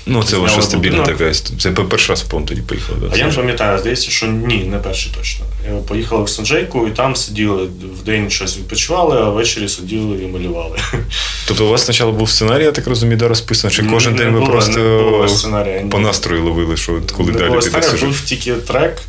Ну, 0.07 0.23
це 0.23 0.37
ваша 0.37 0.63
стабільна 0.63 1.03
така. 1.03 1.33
Це 1.35 1.71
перший 1.71 2.13
раз 2.13 2.23
по 2.23 2.41
тоді 2.41 2.61
поїхали. 2.61 2.99
да? 3.03 3.09
А 3.13 3.17
я 3.17 3.27
не 3.27 3.33
пам'ятаю, 3.33 3.79
здається, 3.79 4.11
що 4.11 4.27
ні, 4.27 4.57
не 4.65 4.79
перший 4.79 5.13
точно. 5.17 5.45
Е, 5.67 5.71
Поїхали 5.89 6.25
в 6.25 6.29
Санджейку 6.29 6.87
і 6.87 6.91
там 6.91 7.17
сиділи 7.17 7.69
в 8.01 8.05
день 8.05 8.31
щось 8.31 8.57
відпочивали, 8.57 9.17
а 9.21 9.31
ввечері 9.31 9.69
сиділи 9.69 10.23
і 10.23 10.27
малювали. 10.27 10.77
Тобто 11.49 11.67
у 11.67 11.69
вас 11.71 11.83
спочатку 11.83 12.13
був 12.13 12.31
сценарій, 12.31 12.63
я 12.65 12.73
так 12.73 12.87
розумію, 12.87 13.17
да, 13.19 13.29
розписаний, 13.29 13.77
чи 13.77 13.83
кожен 13.83 14.15
Не 14.15 14.19
день 14.25 14.33
ви 14.35 14.39
було- 14.41 14.53
просто 14.53 14.79
не 14.79 15.03
було 15.03 15.89
по 15.91 15.99
настрою 15.99 16.45
ловили, 16.45 16.77
що 16.77 17.01
коли 17.17 17.33
Не 17.33 17.39
далі 17.39 17.61
піде 17.65 17.83
сюжет? 17.83 18.05
був 18.09 18.21
тільки 18.21 18.48
трек 18.57 19.03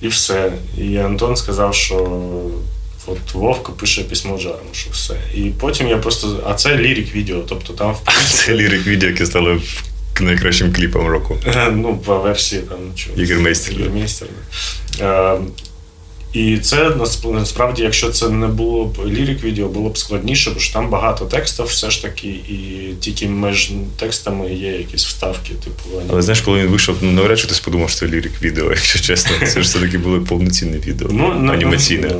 і 0.00 0.08
все. 0.08 0.52
І 0.78 0.96
Антон 0.96 1.36
сказав, 1.36 1.74
що 1.74 2.20
от 3.06 3.34
Вовка 3.34 3.72
пише 3.72 4.02
письмо 4.02 4.38
Джарму, 4.38 4.70
що 4.72 4.90
все. 4.90 5.14
І 5.34 5.40
потім 5.40 5.88
я 5.88 5.96
просто. 5.96 6.44
А 6.46 6.54
це 6.54 6.76
лірик 6.76 7.14
відео, 7.14 7.40
тобто 7.48 7.72
там 7.72 7.92
в 7.92 8.30
Це 8.30 8.54
лірик 8.54 8.86
відео, 8.86 9.10
яке 9.10 9.26
стало 9.26 9.60
найкращим 10.20 10.72
кліпом 10.72 11.06
року. 11.06 11.36
Ну, 11.72 11.98
по 11.98 12.18
версії 12.18 12.62
там. 12.62 12.78
Ігермейстер, 13.16 13.74
да. 13.74 13.80
Ігермейстер, 13.80 14.28
да. 14.98 15.38
І 16.32 16.58
це 16.58 16.76
насп- 16.90 17.32
насправді, 17.32 17.82
якщо 17.82 18.10
це 18.10 18.28
не 18.28 18.46
було 18.46 18.84
б 18.84 18.98
лірик 19.06 19.44
відео, 19.44 19.68
було 19.68 19.90
б 19.90 19.98
складніше, 19.98 20.50
бо 20.50 20.60
ж 20.60 20.72
там 20.72 20.90
багато 20.90 21.24
текстів 21.24 21.64
все 21.66 21.90
ж 21.90 22.02
таки, 22.02 22.28
і 22.28 22.90
тільки 23.00 23.26
між 23.26 23.70
текстами 23.96 24.52
є 24.54 24.72
якісь 24.72 25.06
вставки, 25.06 25.54
типу. 25.64 26.02
Але 26.10 26.22
знаєш, 26.22 26.40
коли 26.40 26.58
він 26.60 26.66
вийшов, 26.66 26.96
ну 27.00 27.10
навряд 27.12 27.38
чи 27.38 27.46
ти 27.46 27.54
подумав, 27.64 27.90
що 27.90 27.98
це 27.98 28.06
лірик 28.06 28.42
відео, 28.42 28.64
якщо 28.70 28.98
чесно. 28.98 29.32
Це 29.46 29.52
ж 29.52 29.60
все-таки 29.60 29.98
було 29.98 30.20
повноцінне 30.20 30.78
відео, 30.78 31.08
Ну, 31.10 31.52
анімаційне. 31.52 32.14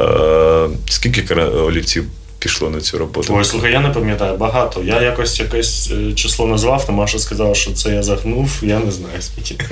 Е, 0.00 0.68
Скільки 0.88 1.34
олівців 1.34 2.04
пішло 2.42 2.70
на 2.70 2.80
цю 2.80 2.98
роботу? 2.98 3.34
Ой, 3.36 3.44
слухай, 3.44 3.72
я 3.72 3.80
не 3.80 3.88
пам'ятаю, 3.90 4.36
багато. 4.36 4.82
Я 4.84 5.02
якось 5.02 5.40
якесь 5.40 5.90
е, 5.92 6.12
число 6.12 6.46
назвав, 6.46 6.86
то 6.86 6.92
Маша 6.92 7.18
сказала, 7.18 7.54
що 7.54 7.72
це 7.72 7.94
я 7.94 8.02
загнув, 8.02 8.50
я 8.62 8.78
не 8.78 8.90
знаю 8.92 9.14
скільки. 9.20 9.64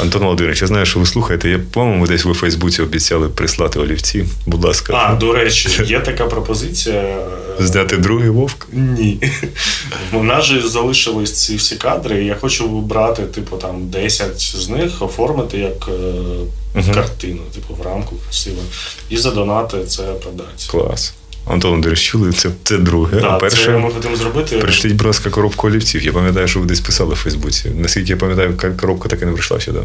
Антон 0.00 0.22
Володимирович, 0.22 0.62
я 0.62 0.68
знаю, 0.68 0.86
що 0.86 1.00
ви 1.00 1.06
слухаєте. 1.06 1.48
Я, 1.50 1.60
по-моєму, 1.70 2.06
десь 2.06 2.24
ви 2.24 2.30
у 2.30 2.34
Фейсбуці 2.34 2.82
обіцяли 2.82 3.28
прислати 3.28 3.78
олівці. 3.78 4.24
Будь 4.46 4.64
ласка, 4.64 4.92
А, 5.10 5.14
до 5.14 5.32
речі, 5.32 5.82
є 5.84 6.00
така 6.00 6.24
пропозиція. 6.26 6.94
е, 7.60 7.66
зняти 7.66 7.96
другий 7.96 8.30
вовк. 8.30 8.66
Ні. 8.72 9.18
В 10.12 10.24
нас 10.24 10.44
же 10.44 10.68
залишились 10.68 11.32
ці 11.32 11.56
всі 11.56 11.76
кадри, 11.76 12.22
і 12.22 12.26
я 12.26 12.34
хочу 12.34 12.68
брати, 12.80 13.22
типу, 13.22 13.56
там 13.56 13.88
10 13.88 14.40
з 14.40 14.68
них, 14.68 15.02
оформити 15.02 15.58
як 15.58 15.88
е, 16.76 16.94
картину, 16.94 17.40
типу, 17.54 17.74
в 17.74 17.82
рамку 17.82 18.16
красиво, 18.24 18.62
і 19.10 19.16
задонати 19.16 19.84
це 19.84 20.02
продати. 20.02 20.50
Клас. 20.70 21.14
Антон 21.46 21.70
Володимирович, 21.70 22.02
чули, 22.02 22.32
це, 22.32 22.50
це 22.64 22.78
друге. 22.78 23.18
а 23.18 23.20
Так, 23.20 23.38
перше. 23.40 23.64
це 23.64 23.70
ми 23.78 23.90
хочемо 23.92 24.16
зробити. 24.16 24.58
Пришліть, 24.58 24.92
будь 24.92 25.06
ласка, 25.06 25.30
коробку 25.30 25.66
олівців. 25.66 26.02
Я 26.04 26.12
пам'ятаю, 26.12 26.48
що 26.48 26.60
ви 26.60 26.66
десь 26.66 26.80
писали 26.80 27.14
в 27.14 27.16
Фейсбуці. 27.16 27.70
Наскільки 27.78 28.10
я 28.10 28.16
пам'ятаю, 28.16 28.56
ка- 28.56 28.70
коробка 28.70 29.08
так 29.08 29.22
і 29.22 29.24
не 29.24 29.32
прийшла 29.32 29.60
сюди. 29.60 29.80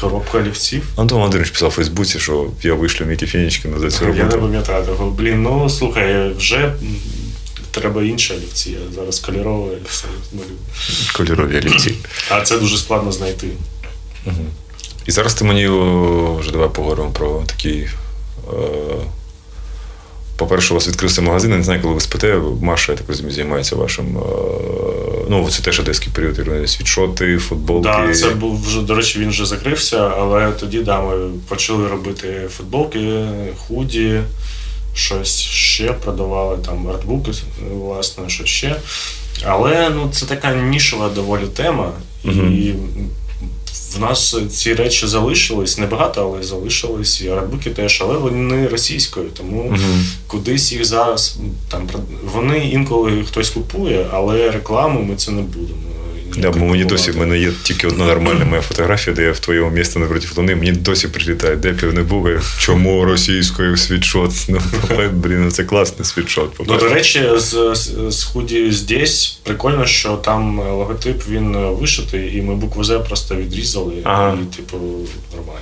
Коробку 0.00 0.38
олівців. 0.38 0.82
Антон 0.96 1.18
Володимирович 1.18 1.50
писав 1.52 1.68
у 1.68 1.72
Фейсбуці, 1.72 2.18
що 2.18 2.46
я 2.62 2.74
вишлю 2.74 3.04
Міті 3.06 3.26
Фінічкину 3.26 3.78
за 3.80 3.90
цю 3.90 4.04
Я 4.04 4.24
не 4.24 4.36
пам'ятаю 4.36 4.86
того. 4.86 5.10
Блін, 5.10 5.42
ну 5.42 5.70
слухай, 5.70 6.32
вже 6.32 6.74
треба 7.70 8.02
інші 8.02 8.32
олівці. 8.32 8.70
Я 8.70 8.78
зараз 8.94 9.18
кольорове 9.20 9.72
і 9.74 9.88
все 9.90 10.06
малюю. 10.32 10.56
Кольорові 11.16 11.58
олівці. 11.58 11.94
А 12.30 12.40
це 12.40 12.58
дуже 12.58 12.78
складно 12.78 13.12
знайти. 13.12 13.46
І 15.06 15.10
зараз 15.10 15.34
ти 15.34 15.44
мені 15.44 15.66
вже 16.38 16.52
давай 16.52 16.68
поговоримо 16.68 17.10
про 17.10 17.42
такий. 17.46 17.88
Е, 18.52 18.94
по-перше, 20.36 20.74
у 20.74 20.76
вас 20.76 20.88
відкрився 20.88 21.22
магазин, 21.22 21.50
я 21.50 21.56
не 21.56 21.64
знаю, 21.64 21.82
коли 21.82 21.94
ви 21.94 22.00
спите. 22.00 22.40
Маша, 22.60 22.92
я 22.92 22.98
так 22.98 23.08
розумію, 23.08 23.34
займається 23.34 23.76
вашим. 23.76 24.18
Е, 24.18 24.20
ну, 25.28 25.48
це 25.50 25.62
теж 25.62 25.80
одеський 25.80 26.12
період, 26.12 26.70
світшоти, 26.70 27.38
футболки. 27.38 27.88
Да, 27.88 28.14
це 28.14 28.30
був 28.30 28.62
вже, 28.62 28.82
до 28.82 28.94
речі, 28.94 29.18
він 29.18 29.28
вже 29.28 29.46
закрився, 29.46 30.12
але 30.18 30.50
тоді 30.50 30.78
да, 30.78 31.00
ми 31.00 31.30
почали 31.48 31.88
робити 31.88 32.48
футболки, 32.56 33.26
худі, 33.56 34.20
щось 34.94 35.40
ще 35.40 35.92
продавали, 35.92 36.58
там 36.66 36.88
артбуки, 36.88 37.30
власне, 37.72 38.28
що 38.28 38.44
ще. 38.44 38.76
Але 39.44 39.90
ну, 39.90 40.08
це 40.12 40.26
така 40.26 40.54
нішова 40.54 41.08
доволі 41.08 41.46
тема. 41.46 41.92
І 42.24 42.72
в 43.94 44.00
нас 44.00 44.36
ці 44.50 44.74
речі 44.74 45.06
залишились, 45.06 45.78
небагато, 45.78 46.30
але 46.32 46.42
залишились, 46.42 47.20
і 47.20 47.28
артбуки 47.28 47.70
теж, 47.70 48.02
але 48.04 48.18
вони 48.18 48.68
російською, 48.68 49.30
тому 49.30 49.76
кудись 50.26 50.72
їх 50.72 50.84
зараз 50.84 51.38
там 51.68 51.88
вони 52.34 52.58
інколи 52.58 53.24
хтось 53.24 53.50
купує, 53.50 54.06
але 54.12 54.50
рекламу 54.50 55.02
ми 55.02 55.16
це 55.16 55.32
не 55.32 55.42
будемо. 55.42 55.93
Да, 56.38 56.50
бо 56.50 56.66
мені 56.66 56.84
досі 56.84 57.10
в 57.10 57.16
мене 57.16 57.38
є 57.38 57.52
тільки 57.62 57.86
одна 57.86 58.04
нормальна 58.06 58.44
моя 58.44 58.62
фотографія, 58.62 59.16
де 59.16 59.22
я 59.22 59.32
в 59.32 59.38
твоєму 59.38 59.70
місті 59.70 59.98
напроти 59.98 60.26
Луни. 60.36 60.54
Мені 60.56 60.72
досі 60.72 61.08
прилітає, 61.08 61.56
де 61.56 61.72
б 61.72 61.80
я 61.82 61.92
не 61.92 62.02
був, 62.02 62.28
я, 62.28 62.40
чому 62.58 63.04
російською 63.04 63.76
світшот? 63.76 64.30
Ну, 64.48 65.10
блін, 65.12 65.50
це 65.50 65.64
класний 65.64 66.04
світшот. 66.04 66.52
Ну, 66.68 66.76
до 66.78 66.88
речі, 66.88 67.22
з, 67.36 67.74
з- 67.74 68.10
з 68.18 68.24
худі 68.24 68.70
здесь 68.72 69.38
прикольно, 69.42 69.86
що 69.86 70.16
там 70.16 70.60
е, 70.60 70.70
логотип 70.70 71.22
він 71.28 71.54
е, 71.54 71.58
вишитий, 71.58 72.36
і 72.38 72.42
ми 72.42 72.54
букву 72.54 72.84
З 72.84 72.98
просто 72.98 73.34
відрізали, 73.34 73.94
Ага. 74.04 74.38
і, 74.42 74.56
типу, 74.56 74.76
нормально. 75.36 75.60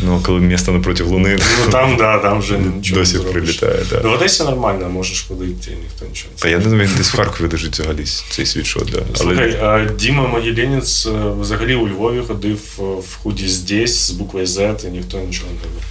Ну, 0.00 0.20
коли 0.22 0.40
місто 0.40 0.72
напротив 0.72 1.06
Луни, 1.06 1.38
Ну 1.64 1.72
там, 1.72 1.96
да, 1.96 2.18
там 2.18 2.38
вже 2.38 2.58
нічого 2.58 3.00
досі 3.00 3.16
не 3.18 3.24
прилітає. 3.24 3.82
Да. 3.90 4.00
Ну, 4.04 4.10
в 4.10 4.12
Одесі 4.12 4.42
нормально, 4.44 4.88
можеш 4.88 5.20
ходити, 5.20 5.70
ніхто 5.82 6.06
нічого 6.08 6.30
не 6.36 6.42
Та 6.42 6.48
я 6.48 6.58
не 6.58 6.64
знаю, 6.64 6.82
він 6.82 6.90
десь 6.96 7.14
в 7.14 7.16
Харкові 7.16 7.48
лежить 7.52 7.72
взагалі 7.72 8.04
цей 8.30 8.46
світшот. 8.46 8.90
Да. 8.92 9.18
Слухай, 9.18 9.58
а 9.62 9.84
Діма 9.98 10.28
Могилянець 10.28 11.06
е, 11.06 11.10
взагалі 11.40 11.74
у 11.74 11.88
Львові 11.88 12.22
ходив 12.28 12.60
е, 12.78 12.82
в 12.82 13.16
худі 13.22 13.48
здесь 13.48 14.06
з 14.06 14.10
буквою 14.10 14.46
Z, 14.46 14.86
і 14.88 14.90
ніхто 14.90 15.18
нічого 15.18 15.48
не 15.50 15.58
робив. 15.68 15.82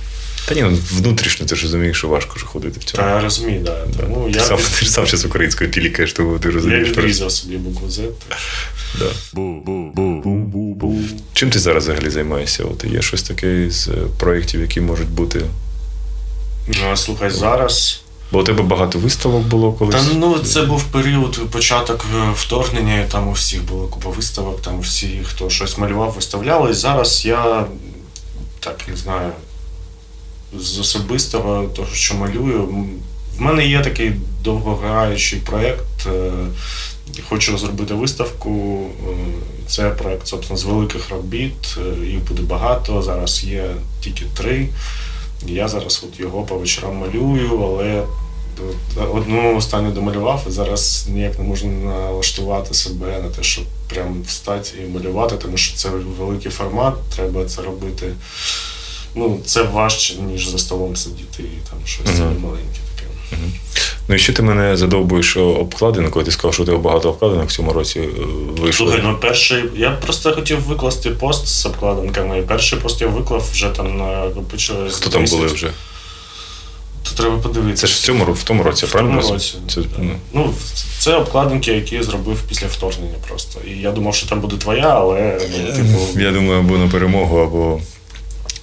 Та 0.48 0.56
ні, 0.56 0.62
ну, 0.62 0.78
внутрішньо 0.92 1.46
ти 1.46 1.56
ж 1.56 1.64
розумієш, 1.64 1.98
що 1.98 2.08
важко 2.08 2.40
ж 2.40 2.46
ходити 2.46 2.80
в 2.80 2.84
цьому. 2.84 3.04
Та 3.04 3.16
я 3.16 3.22
розумію, 3.22 3.60
да. 3.60 3.86
Тому 4.00 4.30
Ти 4.32 4.38
я, 4.38 4.44
сам, 4.46 4.58
від- 4.58 4.66
ти 4.66 4.86
ж 4.86 4.92
сам 4.92 5.06
зараз 5.06 5.26
українською 5.26 5.72
пілікаєш, 5.72 6.14
тому 6.14 6.40
ти 6.40 6.50
розумієш. 6.50 6.84
просто. 6.84 7.02
відрізав 7.02 7.32
собі 7.32 7.58
букву 7.58 7.88
Z. 7.88 8.02
Да. 9.00 9.06
Чим 11.34 11.50
ти 11.50 11.60
зараз 11.60 11.84
взагалі 11.84 12.10
займаєшся? 12.10 12.64
От 12.64 12.84
є 12.84 13.02
щось 13.02 13.24
таке 13.24 13.70
з 13.70 13.88
е, 13.88 13.92
проєктів, 14.20 14.62
які 14.62 14.82
можуть 14.82 15.10
бути. 15.10 15.42
Ну, 16.68 16.92
а 16.92 16.96
слухай, 16.96 17.30
зараз. 17.30 18.02
Бо 18.32 18.40
у 18.40 18.44
тебе 18.44 18.64
багато 18.64 19.00
виставок 19.00 19.42
було 19.44 19.74
колись. 19.74 19.96
Та 19.96 20.14
ну 20.14 20.40
це 20.40 20.62
був 20.62 20.84
період 20.84 21.50
початок 21.52 22.06
е, 22.16 22.32
вторгнення, 22.36 23.02
і 23.02 23.12
там 23.12 23.28
у 23.28 23.32
всіх 23.32 23.64
було 23.64 23.88
купа 23.88 24.10
виставок, 24.10 24.62
там 24.62 24.80
всі, 24.80 25.20
хто 25.24 25.50
щось 25.50 25.78
малював, 25.78 26.14
виставляли. 26.16 26.72
І 26.72 26.74
Зараз 26.74 27.26
я 27.26 27.66
так 28.60 28.88
не 28.88 28.96
знаю. 28.98 29.32
З 30.60 30.80
особистого 30.80 31.64
того, 31.68 31.88
що 31.94 32.16
малюю, 32.16 32.64
В 33.38 33.42
мене 33.42 33.68
є 33.68 33.82
такий 33.82 34.12
довгограючий 34.44 35.40
проєкт. 35.40 36.08
е, 36.08 36.32
Хочу 37.30 37.58
зробити 37.58 37.94
виставку. 37.94 38.82
Е, 39.10 39.14
Це 39.68 39.90
проєкт, 39.90 40.28
з 40.54 40.64
великих 40.64 41.10
робіт. 41.10 41.78
Е, 41.78 42.06
Їх 42.06 42.20
буде 42.28 42.42
багато. 42.42 43.02
Зараз 43.02 43.44
є 43.44 43.76
тільки 44.02 44.26
три. 44.38 44.70
Я 45.48 45.68
зараз 45.68 46.06
от 46.10 46.20
його 46.20 46.44
по 46.44 46.56
вечорам 46.56 46.96
малюю, 46.96 47.62
але 47.64 48.04
одну 49.14 49.58
останню 49.58 49.92
домалював 49.92 50.46
і 50.48 50.52
зараз 50.52 51.08
ніяк 51.10 51.40
не 51.40 51.46
можу 51.46 51.68
налаштувати 51.68 52.74
себе 52.74 53.20
на 53.24 53.30
те, 53.30 53.44
щоб 53.44 53.66
прям 53.90 54.22
встати 54.28 54.70
і 54.84 54.88
малювати, 54.94 55.36
тому 55.36 55.58
що 55.58 55.78
це 55.78 55.90
великий 56.20 56.52
формат, 56.52 56.94
треба 57.16 57.46
це 57.46 57.62
робити. 57.62 58.14
Ну, 59.16 59.40
це 59.46 59.62
важче, 59.64 60.14
ніж 60.16 60.48
за 60.48 60.58
столом 60.58 60.96
сидіти 60.96 61.44
і 61.44 61.70
там 61.70 61.80
щось 61.86 62.06
Мгм. 62.20 62.36
маленьке 62.44 62.80
таке. 62.96 63.10
Ну 64.08 64.16
і 64.16 64.20
ще 64.20 64.34
ти 64.34 64.42
мене 64.44 64.78
задовбуєш 64.78 65.38
обкладинкою. 65.38 66.26
Ти 66.26 66.32
сказав, 66.32 66.54
що 66.54 66.64
у 66.64 66.66
тебе 66.66 66.78
багато 66.78 67.10
обкладинок 67.10 67.50
в 67.50 67.52
цьому 67.52 67.74
році 67.74 68.00
е, 68.00 68.08
вийшло. 68.62 68.88
Слухай, 68.88 69.02
ну 69.04 69.18
перший. 69.22 69.64
Я 69.76 69.92
просто 69.92 70.34
хотів 70.34 70.60
викласти 70.62 71.10
пост 71.10 71.48
з 71.48 71.66
обкладинками. 71.66 72.42
Перший 72.42 72.80
пост 72.80 73.02
я 73.02 73.08
виклав 73.08 73.50
вже 73.52 73.70
там 73.70 73.98
накопичилось. 73.98 74.96
Хто 74.96 75.10
там 75.10 75.22
10. 75.22 75.38
були 75.40 75.52
вже? 75.54 75.72
То 77.04 77.12
треба 77.24 77.38
подивитися. 77.38 77.88
Це 77.88 77.94
ж 77.94 78.00
в 78.00 78.04
цьому 78.04 78.34
в 78.34 78.44
тому 78.44 78.64
році, 78.64 78.86
В 78.86 78.92
правильно? 78.92 79.22
тому 79.22 79.34
році. 79.34 79.54
Це, 79.70 79.82
да. 79.82 79.88
ну, 80.00 80.12
Ну, 80.34 80.54
це 81.00 81.16
обкладинки, 81.16 81.72
які 81.74 81.96
я 81.96 82.04
зробив 82.04 82.38
після 82.50 82.68
вторгнення 82.68 83.16
просто. 83.28 83.60
І 83.68 83.72
я 83.72 83.92
думав, 83.92 84.16
що 84.16 84.28
там 84.28 84.40
буде 84.42 84.58
твоя, 84.58 84.88
але 84.88 85.40
ну, 85.52 85.74
типу. 85.74 86.20
Я 86.20 86.32
думаю, 86.32 86.60
або 86.60 86.78
на 86.78 86.88
перемогу, 86.88 87.38
або 87.40 87.80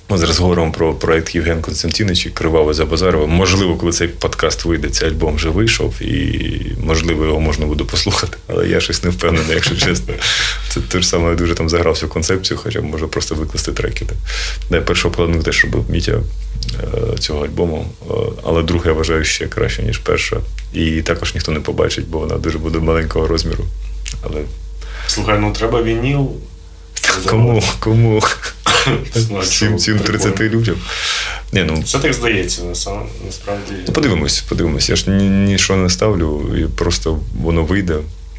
ми 0.08 0.18
зараз 0.18 0.38
говоримо 0.38 0.72
про 0.72 0.94
проект 0.94 1.34
Євген 1.34 1.62
Константинович 1.62 2.26
і 2.26 2.30
Криваве 2.30 2.74
за 2.74 2.84
Базарова. 2.84 3.26
Можливо, 3.26 3.76
коли 3.76 3.92
цей 3.92 4.08
подкаст 4.08 4.64
вийде, 4.64 4.88
цей 4.88 5.08
альбом 5.08 5.36
вже 5.36 5.48
вийшов, 5.48 6.02
і 6.02 6.60
можливо 6.84 7.24
його 7.24 7.40
можна 7.40 7.66
буде 7.66 7.84
послухати. 7.84 8.36
Але 8.48 8.68
я 8.68 8.80
щось 8.80 9.04
не 9.04 9.10
впевнений, 9.10 9.54
якщо 9.54 9.76
чесно. 9.76 10.14
Це 10.68 10.80
те 10.80 11.00
ж 11.00 11.08
саме 11.08 11.30
я 11.30 11.34
дуже 11.34 11.54
там 11.54 11.68
загрався 11.68 12.06
в 12.06 12.08
концепцію, 12.08 12.58
хоча 12.62 12.80
б 12.80 12.84
може 12.84 13.06
просто 13.06 13.34
викласти 13.34 13.72
треки. 13.72 14.06
Да, 14.70 14.76
я 14.76 14.82
перший 14.82 15.08
обкладинку 15.10 15.42
теж 15.42 15.64
робив 15.64 15.84
Мітя 15.88 16.12
е, 16.12 17.18
цього 17.18 17.44
альбому, 17.44 17.86
Е, 18.10 18.14
але 18.44 18.62
друге 18.62 18.88
я 18.90 18.92
вважаю 18.92 19.24
ще 19.24 19.46
краще, 19.46 19.82
ніж 19.82 19.98
перша. 19.98 20.36
І 20.74 21.02
також 21.02 21.34
ніхто 21.34 21.52
не 21.52 21.60
побачить, 21.60 22.06
бо 22.08 22.18
вона 22.18 22.38
дуже 22.38 22.58
буде 22.58 22.78
маленького 22.78 23.26
розміру. 23.26 23.64
Але 24.22 24.40
Слухай, 25.06 25.38
ну 25.38 25.52
треба 25.52 25.82
вініл. 25.82 26.30
кому? 27.26 27.62
Кому? 27.78 28.22
Цим 29.78 29.98
30 29.98 30.40
людям. 30.40 30.76
Ні, 31.52 31.64
ну, 31.68 31.82
Це 31.82 31.98
так 31.98 32.14
здається, 32.14 32.62
насправді. 33.26 33.72
ну, 33.86 33.92
подивимось, 33.92 34.40
подивимось. 34.40 34.88
Я 34.90 34.96
ж 34.96 35.10
ні, 35.10 35.28
нічого 35.28 35.78
не 35.78 35.90
ставлю, 35.90 36.56
і 36.58 36.64
просто 36.64 37.18
воно 37.42 37.62
вийде. 37.64 37.96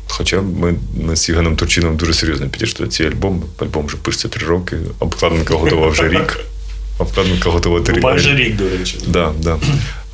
Хоча 0.08 0.42
ми, 0.42 0.74
ми 1.04 1.16
з 1.16 1.30
Євгеном 1.30 1.56
Турчином 1.56 1.96
дуже 1.98 2.14
серйозно 2.14 2.50
підійшли 2.50 2.86
до 2.86 2.92
цієї 2.92 3.16
альбому. 3.16 3.44
Альбом 3.58 3.86
вже 3.86 3.98
пишеться 3.98 4.28
три 4.28 4.48
роки, 4.48 4.78
обкладинка 5.00 5.56
готова 5.56 5.88
вже 5.88 6.10
рік. 6.10 6.40
Обкладинка 6.98 7.50
готова 7.50 7.80
три 7.80 7.94
Ну, 7.96 8.02
роки. 8.02 8.08
майже 8.08 8.36
рік, 8.36 8.56
до 8.56 8.70
речі. 8.70 9.00
Да, 9.08 9.32
да. 9.42 9.58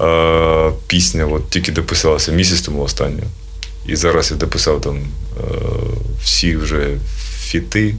А, 0.06 0.72
пісня 0.88 1.26
от, 1.26 1.50
тільки 1.50 1.72
дописалася 1.72 2.32
місяць 2.32 2.62
тому 2.62 2.82
останню. 2.82 3.24
І 3.88 3.96
зараз 3.96 4.32
я 4.32 4.38
дописав 4.38 4.82
там 4.82 4.98
е, 4.98 5.42
всі 6.24 6.56
вже 6.56 6.88
фіти, 7.50 7.95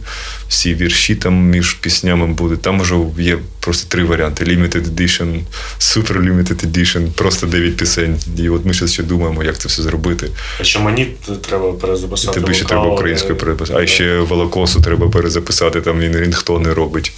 всі 0.49 0.75
вірші 0.75 1.15
там 1.15 1.35
між 1.35 1.73
піснями 1.73 2.27
будуть. 2.27 2.63
Там 2.63 2.81
вже 2.81 2.95
є 3.19 3.39
просто 3.61 3.89
три 3.89 4.05
варіанти: 4.05 4.45
Limited 4.45 4.95
Edition, 4.95 5.41
Super 5.81 6.13
Limited 6.13 6.67
Edition, 6.67 7.11
просто 7.11 7.47
9 7.47 7.77
пісень. 7.77 8.17
І 8.37 8.49
от 8.49 8.65
ми 8.65 8.73
зараз 8.73 8.93
ще 8.93 9.03
думаємо, 9.03 9.45
як 9.45 9.59
це 9.59 9.69
все 9.69 9.83
зробити. 9.83 10.27
А 10.61 10.65
що 10.65 10.81
мені 10.81 11.09
треба 11.49 11.73
перезаписати. 11.73 12.41
тобі 12.41 12.55
ще 12.55 12.65
треба 12.65 12.87
українською 12.87 13.35
е, 13.35 13.37
переписати. 13.37 13.83
А 13.83 13.87
ще 13.87 14.19
Волокосу 14.19 14.81
треба 14.81 15.09
перезаписати, 15.09 15.81
там 15.81 16.01
він 16.01 16.17
рінгтони 16.17 16.73
робить. 16.73 17.13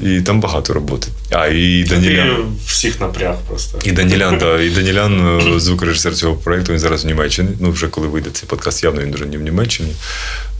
І 0.00 0.20
там 0.20 0.40
багато 0.40 0.72
роботи. 0.72 1.08
А, 1.30 1.46
і 1.46 1.84
Данілян. 1.84 2.56
Всіх 2.66 3.00
напряг 3.00 3.36
просто. 3.48 3.78
І 3.84 3.92
Данілян, 3.92 4.38
да, 4.38 4.60
і 4.60 4.70
Данілян, 4.70 5.40
е, 5.56 5.60
звукорежисер 5.60 6.14
цього 6.14 6.34
проєкту, 6.34 6.72
він 6.72 6.78
зараз 6.78 7.04
в 7.04 7.06
Німеччині. 7.06 7.48
Ну, 7.60 7.70
вже 7.70 7.88
коли 7.88 8.08
вийде 8.08 8.30
цей 8.30 8.48
подкаст, 8.48 8.84
явно 8.84 9.02
він 9.02 9.14
вже 9.14 9.26
не 9.26 9.38
в 9.38 9.42
Німеччині. 9.42 9.92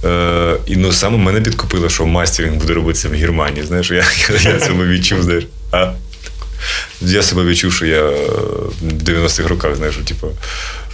Е, 0.05 0.57
і 0.66 0.76
ну, 0.76 0.92
саме 0.92 1.18
мене 1.18 1.40
підкупило, 1.40 1.88
що 1.88 2.07
мастеринг 2.07 2.57
буде 2.57 2.74
робитися 2.74 3.09
в 3.09 3.12
Германії. 3.12 3.66
Знаєш, 3.66 3.90
я, 3.90 4.05
я, 4.30 4.50
я 4.52 4.61
себе 4.61 4.86
відчув, 4.86 5.22
знаєш. 5.22 5.44
А? 5.72 5.92
Я 7.00 7.22
себе 7.22 7.44
відчув, 7.44 7.72
що 7.72 7.86
я 7.86 8.02
в 8.02 8.72
90-х 8.82 9.48
роках, 9.48 9.76
знаєш, 9.76 9.94
що, 9.94 10.05
типу, 10.05 10.28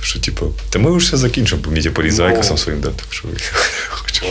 що, 0.03 0.19
типу, 0.21 0.55
та 0.71 0.79
ми 0.79 0.97
вже 0.97 1.07
все 1.07 1.17
закінчимо, 1.17 1.63
бо 1.65 1.71
Мітя 1.71 1.91
поліз 1.91 2.15
за 2.15 2.23
Ну. 2.23 2.29
Айкосом 2.29 2.59
своїм, 2.59 2.81
да, 2.81 2.89
так 2.89 3.07
що 3.11 3.29
хочу. 3.89 4.27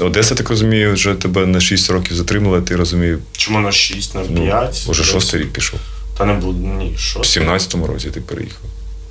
Одеса, 0.00 0.34
так 0.34 0.50
розумію, 0.50 0.92
вже 0.92 1.14
тебе 1.14 1.46
на 1.46 1.60
6 1.60 1.90
років 1.90 2.16
затримала, 2.16 2.60
ти 2.60 2.76
розумію, 2.76 3.18
Чому 3.36 3.60
на 3.60 3.72
6, 3.72 4.14
на 4.14 4.20
5? 4.20 4.82
ну, 4.86 4.92
вже 4.92 5.04
шостий 5.04 5.40
рік 5.40 5.52
пішов. 5.52 5.80
Та 6.18 6.24
не 6.24 6.32
буде, 6.32 6.58
ні, 6.66 6.96
В 6.96 7.22
17-му 7.22 7.86
році 7.86 8.10
ти 8.10 8.20
переїхав. 8.20 8.60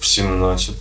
В 0.01 0.05
17. 0.05 0.75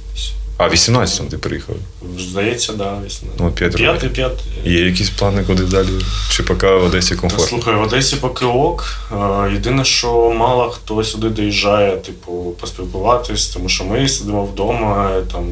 А, 0.58 0.66
в 0.66 0.72
18-му 0.72 1.28
ти 1.28 1.38
переїхав. 1.38 1.76
Здається, 2.18 2.72
да, 2.72 2.98
18. 3.06 3.40
Ну, 3.40 3.50
п'ять 3.50 3.72
років. 3.72 3.86
П'ятий, 3.86 4.08
п'ятий. 4.08 4.72
Є 4.72 4.86
якісь 4.86 5.10
плани, 5.10 5.44
куди 5.46 5.62
далі? 5.62 5.88
Чи 6.30 6.42
поки 6.42 6.66
в 6.66 6.84
Одесі 6.84 7.14
комфортно? 7.14 7.48
слухай, 7.48 7.74
в 7.74 7.82
Одесі 7.82 8.16
поки 8.16 8.44
ок. 8.44 8.98
Е, 9.12 9.52
Єдине, 9.52 9.84
що 9.84 10.34
мало 10.38 10.70
хто 10.70 11.04
сюди 11.04 11.28
доїжджає, 11.28 11.96
типу, 11.96 12.54
поспілкуватись, 12.60 13.46
тому 13.46 13.68
що 13.68 13.84
ми 13.84 14.08
сидимо 14.08 14.44
вдома, 14.44 15.10
там 15.32 15.44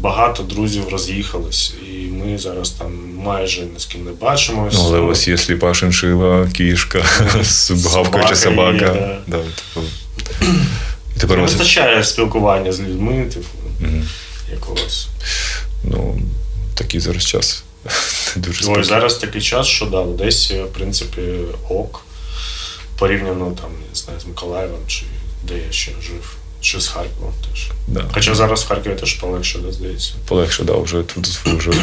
багато 0.00 0.42
друзів 0.42 0.88
роз'їхались, 0.88 1.74
і 1.92 2.06
ми 2.06 2.38
зараз 2.38 2.70
там 2.70 2.92
майже 3.16 3.60
ні 3.60 3.68
з 3.78 3.84
ким 3.84 4.04
не 4.04 4.10
бачимось. 4.10 4.74
Ну, 4.74 4.84
але 4.86 4.98
у 4.98 5.06
вас 5.06 5.28
є 5.28 5.38
сліпа 5.38 5.74
шиншила, 5.74 6.48
кішка, 6.52 6.98
гавкаюча 7.92 8.34
Собака 8.36 9.18
Да, 9.26 9.36
типу. 9.36 9.86
Тепер 11.18 11.36
Не 11.36 11.42
вистачає 11.42 12.04
спілкування 12.04 12.72
з 12.72 12.80
людьми, 12.80 13.26
типу. 13.34 13.46
Якогось. 14.52 15.08
Ну, 15.84 16.20
такий 16.74 17.00
зараз 17.00 17.24
час. 17.24 17.64
Дуже 18.36 18.58
Ой, 18.58 18.62
спокійно. 18.62 18.84
зараз 18.84 19.14
такий 19.14 19.42
час, 19.42 19.66
що 19.66 19.86
да, 19.86 20.00
в 20.00 20.10
Одесі, 20.10 20.62
в 20.62 20.72
принципі, 20.72 21.22
ок. 21.68 22.04
Порівняно 22.98 23.52
там, 23.60 23.70
не 23.90 23.96
знаю, 23.96 24.20
з 24.20 24.26
Миколаєвом, 24.26 24.80
чи 24.86 25.02
де 25.42 25.54
я 25.54 25.72
ще 25.72 25.90
жив, 25.90 26.36
чи 26.60 26.80
з 26.80 26.88
Харковом 26.88 27.32
теж. 27.50 27.70
Да. 27.88 28.04
Хоча 28.14 28.34
зараз 28.34 28.62
в 28.62 28.66
Харкові 28.66 28.94
теж 28.94 29.14
полегше, 29.14 29.58
да, 29.58 29.72
здається. 29.72 30.12
Полегше, 30.28 30.64
да, 30.64 30.76
вже 30.76 31.02
тут 31.02 31.26
вже, 31.26 31.70
вже 31.70 31.80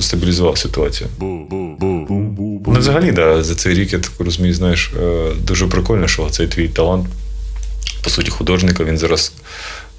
стабілізувала 0.00 0.56
ситуацію. 0.56 1.10
Ну, 1.20 2.66
взагалі, 2.66 3.12
да, 3.12 3.42
за 3.42 3.54
цей 3.54 3.74
рік 3.74 3.92
я 3.92 3.98
так 3.98 4.12
розумію, 4.18 4.54
знаєш, 4.54 4.90
е, 5.02 5.32
дуже 5.40 5.66
прикольно, 5.66 6.08
що 6.08 6.30
цей 6.30 6.46
твій 6.46 6.68
талант, 6.68 7.06
по 8.02 8.10
суті, 8.10 8.30
художника, 8.30 8.84
він 8.84 8.98
зараз 8.98 9.32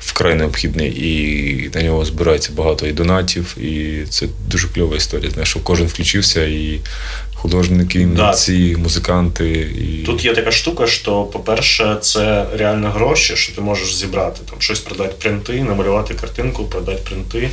вкрай 0.06 0.36
необхідний, 0.36 0.90
і 0.90 1.70
на 1.74 1.82
нього 1.84 2.06
збирається 2.06 2.52
багато 2.56 2.88
і 2.88 2.92
донатів, 2.92 3.58
і 3.58 4.04
це 4.10 4.28
дуже 4.48 4.68
кльова 4.68 4.96
історія. 4.96 5.32
Знаєш, 5.32 5.50
що 5.50 5.60
кожен 5.60 5.88
включився, 5.88 6.46
і 6.46 6.80
художники, 7.34 8.08
Да. 8.16 8.36
музиканти. 8.78 9.50
І... 9.52 10.04
Тут 10.06 10.26
є 10.26 10.34
така 10.34 10.52
штука, 10.52 10.88
що, 10.88 11.24
по-перше, 11.24 11.98
це 12.02 12.46
реально 12.58 12.90
гроші, 12.90 13.36
що 13.36 13.56
ти 13.56 13.62
можеш 13.62 13.96
зібрати. 13.96 14.42
Там 14.50 14.62
щось 14.62 14.80
продати 14.80 15.14
принти, 15.20 15.64
намалювати 15.64 16.14
картинку, 16.14 16.64
продати 16.66 17.00
принти, 17.04 17.50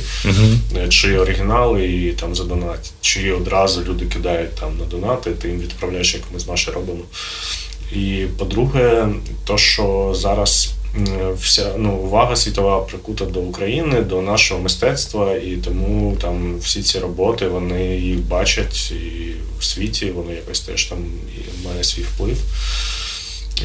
е, 0.75 0.87
чи 0.89 1.17
оригінали 1.17 1.85
і 1.87 2.11
там 2.11 2.35
задонати. 2.35 2.89
Чи 3.01 3.31
одразу 3.31 3.81
люди 3.83 4.05
кидають 4.05 4.55
там 4.55 4.77
на 4.79 4.85
донати, 4.85 5.31
ти 5.31 5.47
їм 5.47 5.59
відправляєш, 5.59 6.13
як 6.13 6.23
ми 6.33 6.39
з 6.39 6.47
Машею 6.47 6.75
робимо. 6.75 7.03
І 7.95 8.25
по-друге, 8.37 9.07
то, 9.45 9.57
що 9.57 10.15
зараз 10.17 10.71
вся 11.41 11.71
ну, 11.77 11.95
увага 11.95 12.35
світова 12.35 12.79
прикута 12.79 13.25
до 13.25 13.39
України, 13.39 14.01
до 14.01 14.21
нашого 14.21 14.61
мистецтва, 14.61 15.35
і 15.35 15.57
тому 15.57 16.17
там 16.21 16.59
всі 16.59 16.83
ці 16.83 16.99
роботи 16.99 17.47
вони 17.47 17.97
їх 17.97 18.19
бачать 18.19 18.91
і 18.91 19.33
в 19.59 19.63
світі, 19.63 20.11
воно 20.11 20.31
якось 20.31 20.61
теж 20.61 20.85
там 20.85 20.97
і 21.37 21.67
має 21.67 21.83
свій 21.83 22.01
вплив. 22.01 22.37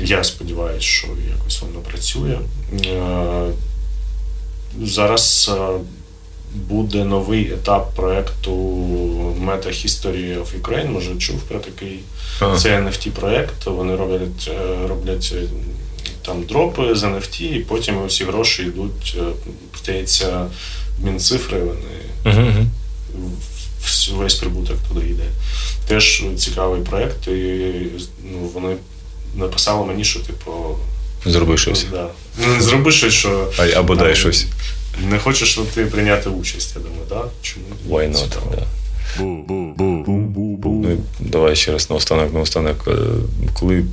Я 0.04 0.24
сподіваюся, 0.24 0.86
що 0.86 1.06
якось 1.38 1.62
воно 1.62 1.80
працює. 1.80 2.38
Е, 2.86 3.52
Зараз 4.82 5.50
е, 5.54 5.68
буде 6.54 7.04
новий 7.04 7.52
етап 7.52 7.94
проекту 7.94 8.52
Meta 9.44 9.68
History 9.68 10.38
of 10.42 10.46
Ukraine. 10.62 10.90
Може, 10.90 11.16
чув 11.16 11.40
про 11.40 11.58
такий. 11.58 11.98
Ага. 12.40 12.58
Це 12.58 12.80
NFT 12.80 13.10
проект. 13.10 13.66
Вони 13.66 13.96
роблять, 13.96 14.48
е, 14.48 14.88
роблять 14.88 15.34
там 16.28 16.42
дропи 16.42 16.94
з 16.94 17.02
NFT, 17.04 17.42
і 17.42 17.58
потім 17.60 18.06
всі 18.06 18.24
гроші 18.24 18.62
йдуть, 18.62 19.16
е, 19.18 19.22
здається, 19.82 20.46
в 21.00 21.04
Мінцифри. 21.04 21.58
Вони 21.58 22.66
вс- 23.84 24.16
весь 24.16 24.34
прибуток 24.34 24.76
туди 24.88 25.06
йде. 25.06 25.24
Теж 25.86 26.22
цікавий 26.36 26.80
проект, 26.82 27.28
і 27.28 27.72
ну, 28.32 28.38
вони 28.54 28.76
написали 29.36 29.86
мені, 29.86 30.04
що 30.04 30.20
типу. 30.20 30.52
Зроби 31.26 31.56
щось. 31.58 31.86
Да. 31.90 32.08
Ну, 32.46 32.60
зроби 32.60 32.92
щось, 32.92 33.14
що. 33.14 33.50
А- 33.58 33.66
або 33.66 33.94
дай 33.94 34.06
там, 34.06 34.16
щось. 34.16 34.46
Не 35.10 35.18
хочеш 35.18 35.50
що 35.50 35.62
ти 35.74 35.86
прийняти 35.86 36.30
участь, 36.30 36.72
я 36.76 36.82
думаю, 36.82 37.02
так? 37.08 37.18
Да? 37.18 37.30
Чому? 37.42 37.66
Why 37.88 38.10
not? 38.12 38.14
Цікаво. 38.14 38.52
Да. 38.54 38.66
Ну, 39.18 40.98
давай 41.20 41.56
ще 41.56 41.72
раз 41.72 41.90
наостанок, 41.90 42.34
наостанок. 42.34 42.88
Е, 42.88 42.92
Коли 43.52 43.84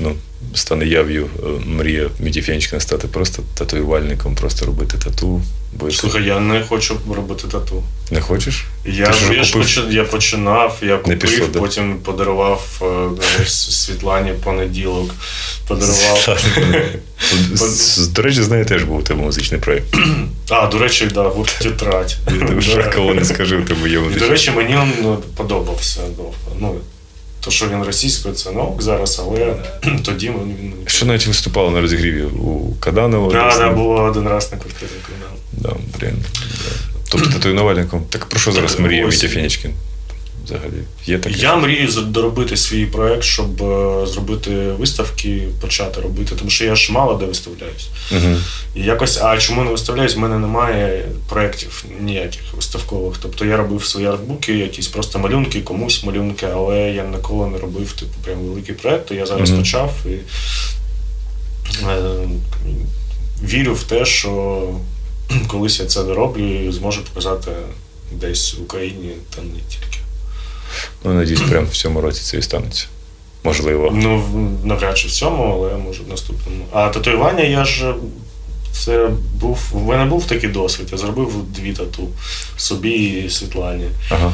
ну, 0.00 0.14
стане 0.54 0.86
яв'ю 0.86 1.26
е, 1.42 1.46
мрія 1.66 2.10
Міті 2.20 2.68
стати 2.78 3.08
просто 3.08 3.42
татуювальником, 3.54 4.34
просто 4.34 4.66
робити 4.66 4.98
тату. 5.04 5.42
Будеш 5.72 5.96
Слухай, 5.98 6.24
я 6.24 6.40
не 6.40 6.62
хочу 6.68 6.96
робити 7.16 7.48
тату. 7.52 7.82
не 8.10 8.20
хочеш? 8.20 8.64
Я, 8.86 9.06
Ти 9.06 9.12
ж 9.12 9.32
я, 9.34 9.44
ж 9.44 9.58
почи- 9.58 9.90
я 9.90 10.04
починав, 10.04 10.78
я 10.82 10.96
купив, 10.98 11.18
пішло, 11.18 11.46
да? 11.52 11.58
потім 11.58 11.96
подарував 11.98 12.82
е, 13.40 13.46
Світлані 13.46 14.32
понеділок. 14.44 15.14
Подарував. 15.68 16.38
З- 17.54 17.94
з- 17.94 18.08
До 18.08 18.22
речі, 18.22 18.42
знаю, 18.42 18.64
теж 18.64 18.84
був 18.84 19.04
тебе 19.04 19.22
музичний 19.22 19.60
проєкт. 19.60 19.96
А, 20.50 20.66
до 20.66 20.78
речі, 20.78 21.08
да, 21.14 21.22
гурт 21.22 21.56
тетрадь. 21.62 22.16
Вже 22.56 22.82
кого 22.82 23.14
не 23.14 23.24
скажи 23.24 23.56
в 23.56 23.66
тебе 23.66 23.88
є 23.88 24.00
І, 24.16 24.18
до 24.18 24.28
речі, 24.28 24.50
мені 24.50 24.72
він 24.72 24.92
ну, 25.02 25.18
подобався. 25.36 26.00
Ну, 26.60 26.74
то, 27.40 27.50
що 27.50 27.68
він 27.68 27.82
російською, 27.82 28.34
це 28.34 28.52
наук 28.52 28.82
зараз, 28.82 29.22
але 29.24 29.54
тоді 30.04 30.28
він 30.28 30.56
він. 30.60 30.72
Що 30.86 31.06
навіть 31.06 31.26
виступало 31.26 31.70
на 31.70 31.80
розігріві 31.80 32.22
у 32.22 32.74
Каданова. 32.80 33.32
Да, 33.32 33.58
да, 33.58 33.70
було 33.70 34.02
один 34.02 34.28
раз 34.28 34.52
на 34.52 34.58
квартирі 34.58 34.90
Каданова. 35.06 35.38
Да, 35.52 35.98
блін. 35.98 36.24
Да. 36.34 36.70
Тобто 37.08 37.30
татуювальником. 37.30 38.02
Так 38.10 38.26
про 38.26 38.40
що 38.40 38.52
зараз 38.52 38.78
мріє 38.78 39.06
Вітя 39.06 39.16
Мітя 39.16 39.28
Фенічкін? 39.28 39.70
Взагалі. 40.48 40.82
Є 41.06 41.18
таке? 41.18 41.38
Я 41.38 41.56
мрію 41.56 41.88
доробити 42.02 42.56
свій 42.56 42.86
проект, 42.86 43.22
щоб 43.22 43.62
е, 43.62 44.06
зробити 44.06 44.50
виставки, 44.50 45.48
почати 45.60 46.00
робити, 46.00 46.34
тому 46.38 46.50
що 46.50 46.64
я 46.64 46.76
ж 46.76 46.92
мало 46.92 47.14
де 47.14 47.26
виставляюсь. 47.26 47.88
Угу. 48.12 48.36
І 48.74 48.82
якось, 48.82 49.18
а 49.22 49.38
чому 49.38 49.64
не 49.64 49.70
виставляюсь? 49.70 50.16
У 50.16 50.20
мене 50.20 50.38
немає 50.38 51.04
проєктів 51.28 51.84
ніяких 52.00 52.54
виставкових. 52.54 53.16
Тобто 53.22 53.44
я 53.44 53.56
робив 53.56 53.84
свої 53.84 54.06
артбуки, 54.06 54.58
якісь 54.58 54.88
просто 54.88 55.18
малюнки, 55.18 55.60
комусь 55.60 56.04
малюнки, 56.04 56.46
але 56.54 56.78
я 56.78 57.04
ніколи 57.04 57.46
не 57.46 57.58
робив 57.58 57.92
типу 57.92 58.12
прям 58.24 58.38
великий 58.38 58.74
проєкт. 58.74 59.06
То 59.06 59.14
Я 59.14 59.26
зараз 59.26 59.50
Мгм. 59.50 59.58
почав 59.58 59.92
і 60.06 60.18
е, 61.88 62.28
вірю 63.44 63.74
в 63.74 63.82
те, 63.82 64.04
що 64.04 64.62
колись 65.48 65.80
я 65.80 65.86
це 65.86 66.04
дороблю 66.04 66.68
і 66.68 66.72
зможу 66.72 67.02
показати 67.04 67.52
десь 68.12 68.54
в 68.54 68.62
Україні, 68.62 69.12
та 69.36 69.42
не 69.42 69.60
тільки. 69.68 69.98
Ну, 71.04 71.14
надіюсь, 71.14 71.40
прямо 71.40 71.66
в 71.66 71.76
цьому 71.76 72.00
році 72.00 72.22
це 72.22 72.38
і 72.38 72.42
станеться. 72.42 72.86
Можливо. 73.44 73.90
Ну, 73.94 74.24
навряд 74.64 74.98
чи 74.98 75.08
в 75.08 75.10
цьому, 75.10 75.42
але 75.42 75.76
може 75.76 76.02
в 76.02 76.08
наступному. 76.08 76.64
А 76.72 76.88
татуювання 76.88 77.44
я 77.44 77.64
ж. 77.64 77.94
Це 78.72 79.10
був. 79.34 79.58
В 79.72 79.86
мене 79.86 80.04
був 80.04 80.24
такий 80.24 80.50
досвід. 80.50 80.88
Я 80.92 80.98
зробив 80.98 81.32
дві 81.56 81.72
тату 81.72 82.08
собі 82.56 82.90
і 82.90 83.30
Світлані. 83.30 83.88
Ага. 84.10 84.32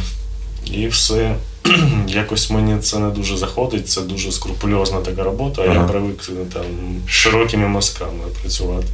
І 0.66 0.86
все. 0.86 1.34
Якось 2.08 2.50
мені 2.50 2.78
це 2.78 2.98
не 2.98 3.08
дуже 3.10 3.36
заходить, 3.36 3.88
це 3.88 4.00
дуже 4.00 4.32
скрупульозна 4.32 5.00
така 5.00 5.22
робота, 5.22 5.62
а 5.62 5.74
я 5.74 5.80
привик 5.80 6.30
там 6.52 6.64
широкими 7.08 7.68
мазками 7.68 8.24
працювати. 8.40 8.88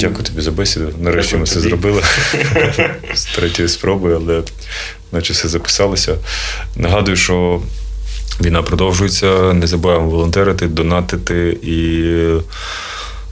Дякую 0.00 0.24
тобі 0.24 0.40
за 0.40 0.50
бесіду. 0.50 0.92
Нарешті 1.00 1.36
ми 1.36 1.46
це 1.46 1.60
зробили 1.60 2.02
з 3.14 3.24
третьої 3.24 3.68
спроби, 3.68 4.14
але 4.14 4.42
наче 5.12 5.32
все 5.32 5.48
записалося. 5.48 6.16
Нагадую, 6.76 7.16
що 7.16 7.62
війна 8.40 8.62
продовжується. 8.62 9.52
Не 9.52 9.66
забуваємо 9.66 10.10
волонтерити, 10.10 10.66
донатити 10.66 11.58
і. 11.62 12.04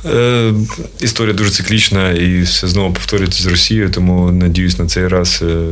Е, 0.05 0.53
історія 1.01 1.35
дуже 1.35 1.51
циклічна 1.51 2.11
і 2.11 2.43
все 2.43 2.69
знову 2.69 2.95
повторюється 2.95 3.43
з 3.43 3.47
Росією, 3.47 3.91
тому 3.91 4.33
надіюсь 4.33 4.79
на 4.79 4.87
цей 4.87 5.09
раз. 5.09 5.43
Е, 5.43 5.65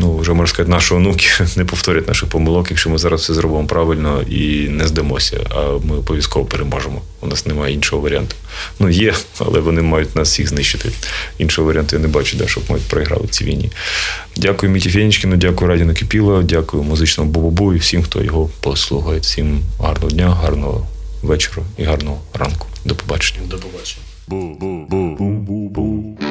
ну, 0.00 0.16
вже 0.16 0.32
можна 0.32 0.46
сказати, 0.46 0.70
наші 0.70 0.94
онуки 0.94 1.26
не 1.56 1.64
повторять 1.64 2.08
наших 2.08 2.28
помилок, 2.28 2.70
якщо 2.70 2.90
ми 2.90 2.98
зараз 2.98 3.20
все 3.20 3.34
зробимо 3.34 3.66
правильно 3.66 4.22
і 4.22 4.68
не 4.68 4.86
здамося, 4.86 5.40
а 5.50 5.60
ми 5.84 5.96
обов'язково 5.96 6.44
переможемо. 6.44 7.02
У 7.20 7.26
нас 7.26 7.46
немає 7.46 7.74
іншого 7.74 8.02
варіанту. 8.02 8.36
Ну, 8.78 8.88
є, 8.88 9.14
але 9.38 9.60
вони 9.60 9.82
мають 9.82 10.16
нас 10.16 10.28
всіх 10.28 10.48
знищити. 10.48 10.90
Іншого 11.38 11.68
варіанту 11.68 11.96
я 11.96 12.02
не 12.02 12.08
бачу, 12.08 12.36
да, 12.36 12.48
щоб 12.48 12.62
ми 12.68 12.78
програли 12.90 13.26
в 13.26 13.30
цій 13.30 13.44
війні. 13.44 13.70
Дякую 14.36 14.72
Міті 14.72 14.90
Фенічкіну, 14.90 15.36
дякую 15.36 15.70
Раді 15.70 15.84
Накипіло, 15.84 16.42
дякую 16.42 16.82
музичному 16.82 17.30
Бубубу 17.30 17.74
і 17.74 17.78
всім, 17.78 18.02
хто 18.02 18.22
його 18.22 18.50
послухає. 18.60 19.20
Всім 19.20 19.60
гарного 19.80 20.10
дня, 20.10 20.30
гарного 20.30 20.86
вечора 21.22 21.62
і 21.78 21.82
гарного 21.82 22.20
ранку. 22.34 22.66
До 22.84 22.94
побачення. 22.94 23.40
До 23.46 23.56
побачення. 23.56 24.02
Бог 24.28 26.29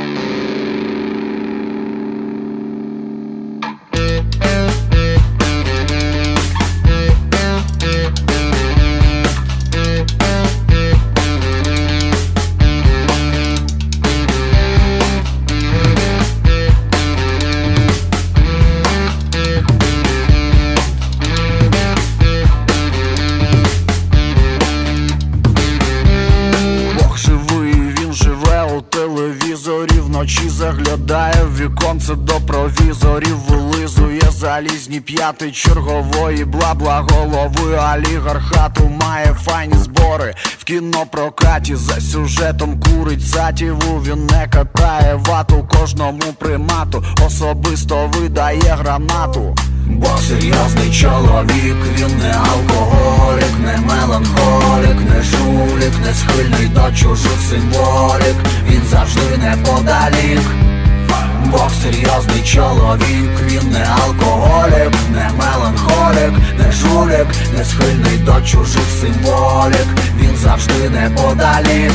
вночі 30.19 30.49
заглядає 30.49 31.43
в 31.43 31.57
віконце 31.57 32.15
до 32.15 32.33
провізорів, 32.33 33.37
вилизує 33.37 34.21
залізні 34.31 34.99
п'яти 34.99 35.51
чергової, 35.51 36.45
бла-бла 36.45 37.07
голови 37.11 37.79
олігархату 37.95 38.89
має 39.01 39.25
файні 39.25 39.73
збори 39.73 40.33
в 40.57 40.63
кінопрокаті. 40.63 41.75
За 41.75 42.01
сюжетом 42.01 42.79
курить 42.79 43.27
сатіву, 43.27 44.01
він 44.07 44.25
не 44.25 44.47
катає 44.47 45.15
вату. 45.15 45.67
Кожному 45.79 46.33
примату, 46.39 47.03
особисто 47.25 48.11
видає 48.13 48.77
гранату. 48.79 49.55
Бог 49.89 50.21
серйозний 50.21 50.91
чоловік, 50.91 51.77
він 51.97 52.17
не 52.17 52.33
алкоголік, 52.33 53.53
не 53.65 53.77
меланхолік, 53.77 54.97
не 55.09 55.23
жулік, 55.23 55.93
не 56.05 56.13
схильний 56.13 56.67
до 56.67 56.91
чужих 56.95 57.39
символік, 57.49 58.35
він 58.69 58.81
завжди 58.89 59.37
неподалік. 59.37 60.41
Бог 61.45 61.71
серйозний 61.83 62.43
чоловік, 62.43 63.31
він 63.45 63.71
не 63.71 63.85
алкоголік, 64.03 64.93
не 65.13 65.29
меланхолік, 65.39 66.33
не 66.59 66.71
жулік, 66.71 67.27
не 67.57 67.65
схильний 67.65 68.17
до 68.17 68.41
чужих 68.41 68.89
символік, 69.01 69.87
він 70.19 70.35
завжди 70.35 70.89
неподалік. 70.89 71.91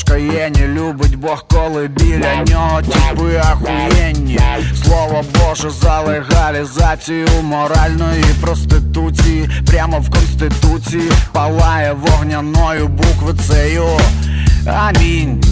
Порш 0.00 0.04
Каєні 0.04 0.66
Любить 0.68 1.16
Бог, 1.16 1.44
коли 1.48 1.88
біля 1.88 2.36
нього 2.36 2.82
тіпи 2.82 3.36
ахуєнні. 3.36 4.40
Слово 4.84 5.24
Боже 5.34 5.70
за 5.70 6.00
легалізацію 6.00 7.28
моральної 7.42 8.24
проституції. 8.40 9.50
Прямо 9.66 10.00
в 10.00 10.10
конституції 10.10 11.10
палає 11.32 11.92
вогняною 11.92 12.88
буквицею 12.88 13.84
Амінь. 14.66 15.42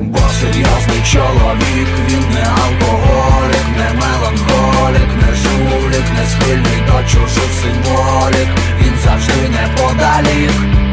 Бог 0.00 0.30
серйозний 0.40 1.02
чоловік, 1.12 1.88
він 2.08 2.24
не 2.34 2.40
алкоголік, 2.40 3.66
не 3.78 4.00
меланхолік, 4.00 5.10
не 5.22 5.34
жулік, 5.36 6.04
не 6.18 6.26
схильний 6.26 6.82
до 6.86 7.08
чужих 7.08 7.50
символік, 7.62 8.48
він 8.80 8.94
завжди 9.04 9.48
неподалік. 9.48 10.87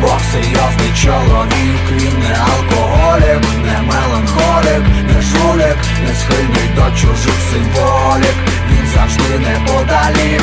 Бог 0.00 0.20
серйозний 0.32 0.92
чоловік, 1.02 1.80
він 1.90 2.18
не 2.18 2.36
алкоголік, 2.36 3.42
не 3.64 3.82
меланхолік, 3.82 4.84
не 5.06 5.22
жулік, 5.22 5.76
не 6.06 6.14
схильний 6.14 6.70
до 6.76 6.96
чужих 6.96 7.40
символік, 7.50 8.36
він 8.70 8.86
завжди 8.94 9.38
неподалік. 9.38 10.42